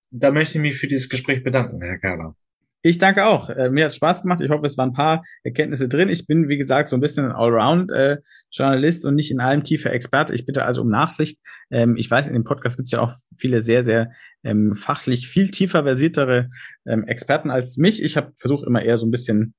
Da 0.10 0.32
möchte 0.32 0.58
ich 0.58 0.62
mich 0.62 0.78
für 0.78 0.88
dieses 0.88 1.10
Gespräch 1.10 1.44
bedanken, 1.44 1.82
Herr 1.82 2.00
Kerler. 2.00 2.36
Ich 2.86 3.00
danke 3.00 3.26
auch. 3.26 3.50
Äh, 3.50 3.72
mir 3.72 3.86
hat 3.86 3.96
Spaß 3.96 4.22
gemacht. 4.22 4.42
Ich 4.42 4.52
hoffe, 4.52 4.68
es 4.68 4.78
waren 4.78 4.90
ein 4.90 4.94
paar 4.94 5.24
Erkenntnisse 5.44 5.88
drin. 5.88 6.08
Ich 6.08 6.28
bin, 6.28 6.50
wie 6.50 6.58
gesagt, 6.58 6.88
so 6.88 6.96
ein 6.96 7.02
bisschen 7.02 7.26
ein 7.26 7.32
Allround-Journalist 7.32 9.04
äh, 9.04 9.08
und 9.08 9.16
nicht 9.16 9.32
in 9.32 9.40
allem 9.40 9.64
tiefer 9.64 9.92
Experte. 9.92 10.36
Ich 10.36 10.46
bitte 10.46 10.66
also 10.66 10.84
um 10.84 10.90
Nachsicht. 10.90 11.40
Ähm, 11.72 11.98
ich 11.98 12.12
weiß, 12.12 12.28
in 12.28 12.34
dem 12.34 12.44
Podcast 12.44 12.76
gibt 12.76 12.86
es 12.86 12.92
ja 12.92 13.02
auch 13.02 13.12
viele 13.40 13.64
sehr, 13.64 13.84
sehr 13.84 14.12
ähm, 14.44 14.76
fachlich 14.76 15.28
viel 15.28 15.50
tiefer 15.50 15.82
versiertere 15.82 16.52
ähm, 16.86 17.08
Experten 17.08 17.50
als 17.50 17.78
mich. 17.78 18.04
Ich 18.04 18.18
habe 18.18 18.34
versucht 18.38 18.68
immer 18.68 18.84
eher 18.84 19.00
so 19.00 19.08
ein 19.08 19.12
bisschen 19.12 19.56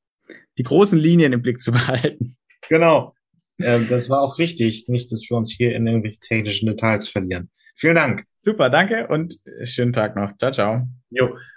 die 0.56 0.62
großen 0.62 0.96
Linien 0.98 1.32
im 1.32 1.42
Blick 1.42 1.58
zu 1.58 1.72
behalten. 1.72 2.36
Genau. 2.68 3.12
Das 3.58 4.08
war 4.08 4.20
auch 4.20 4.38
richtig. 4.38 4.86
Nicht, 4.86 5.10
dass 5.10 5.28
wir 5.28 5.36
uns 5.36 5.50
hier 5.50 5.74
in 5.74 5.86
irgendwelche 5.86 6.20
technischen 6.20 6.68
Details 6.68 7.08
verlieren. 7.08 7.50
Vielen 7.74 7.96
Dank. 7.96 8.24
Super, 8.40 8.70
danke 8.70 9.08
und 9.08 9.38
schönen 9.64 9.94
Tag 9.94 10.14
noch. 10.14 10.36
Ciao, 10.36 10.52
ciao. 10.52 10.88
Jo. 11.10 11.36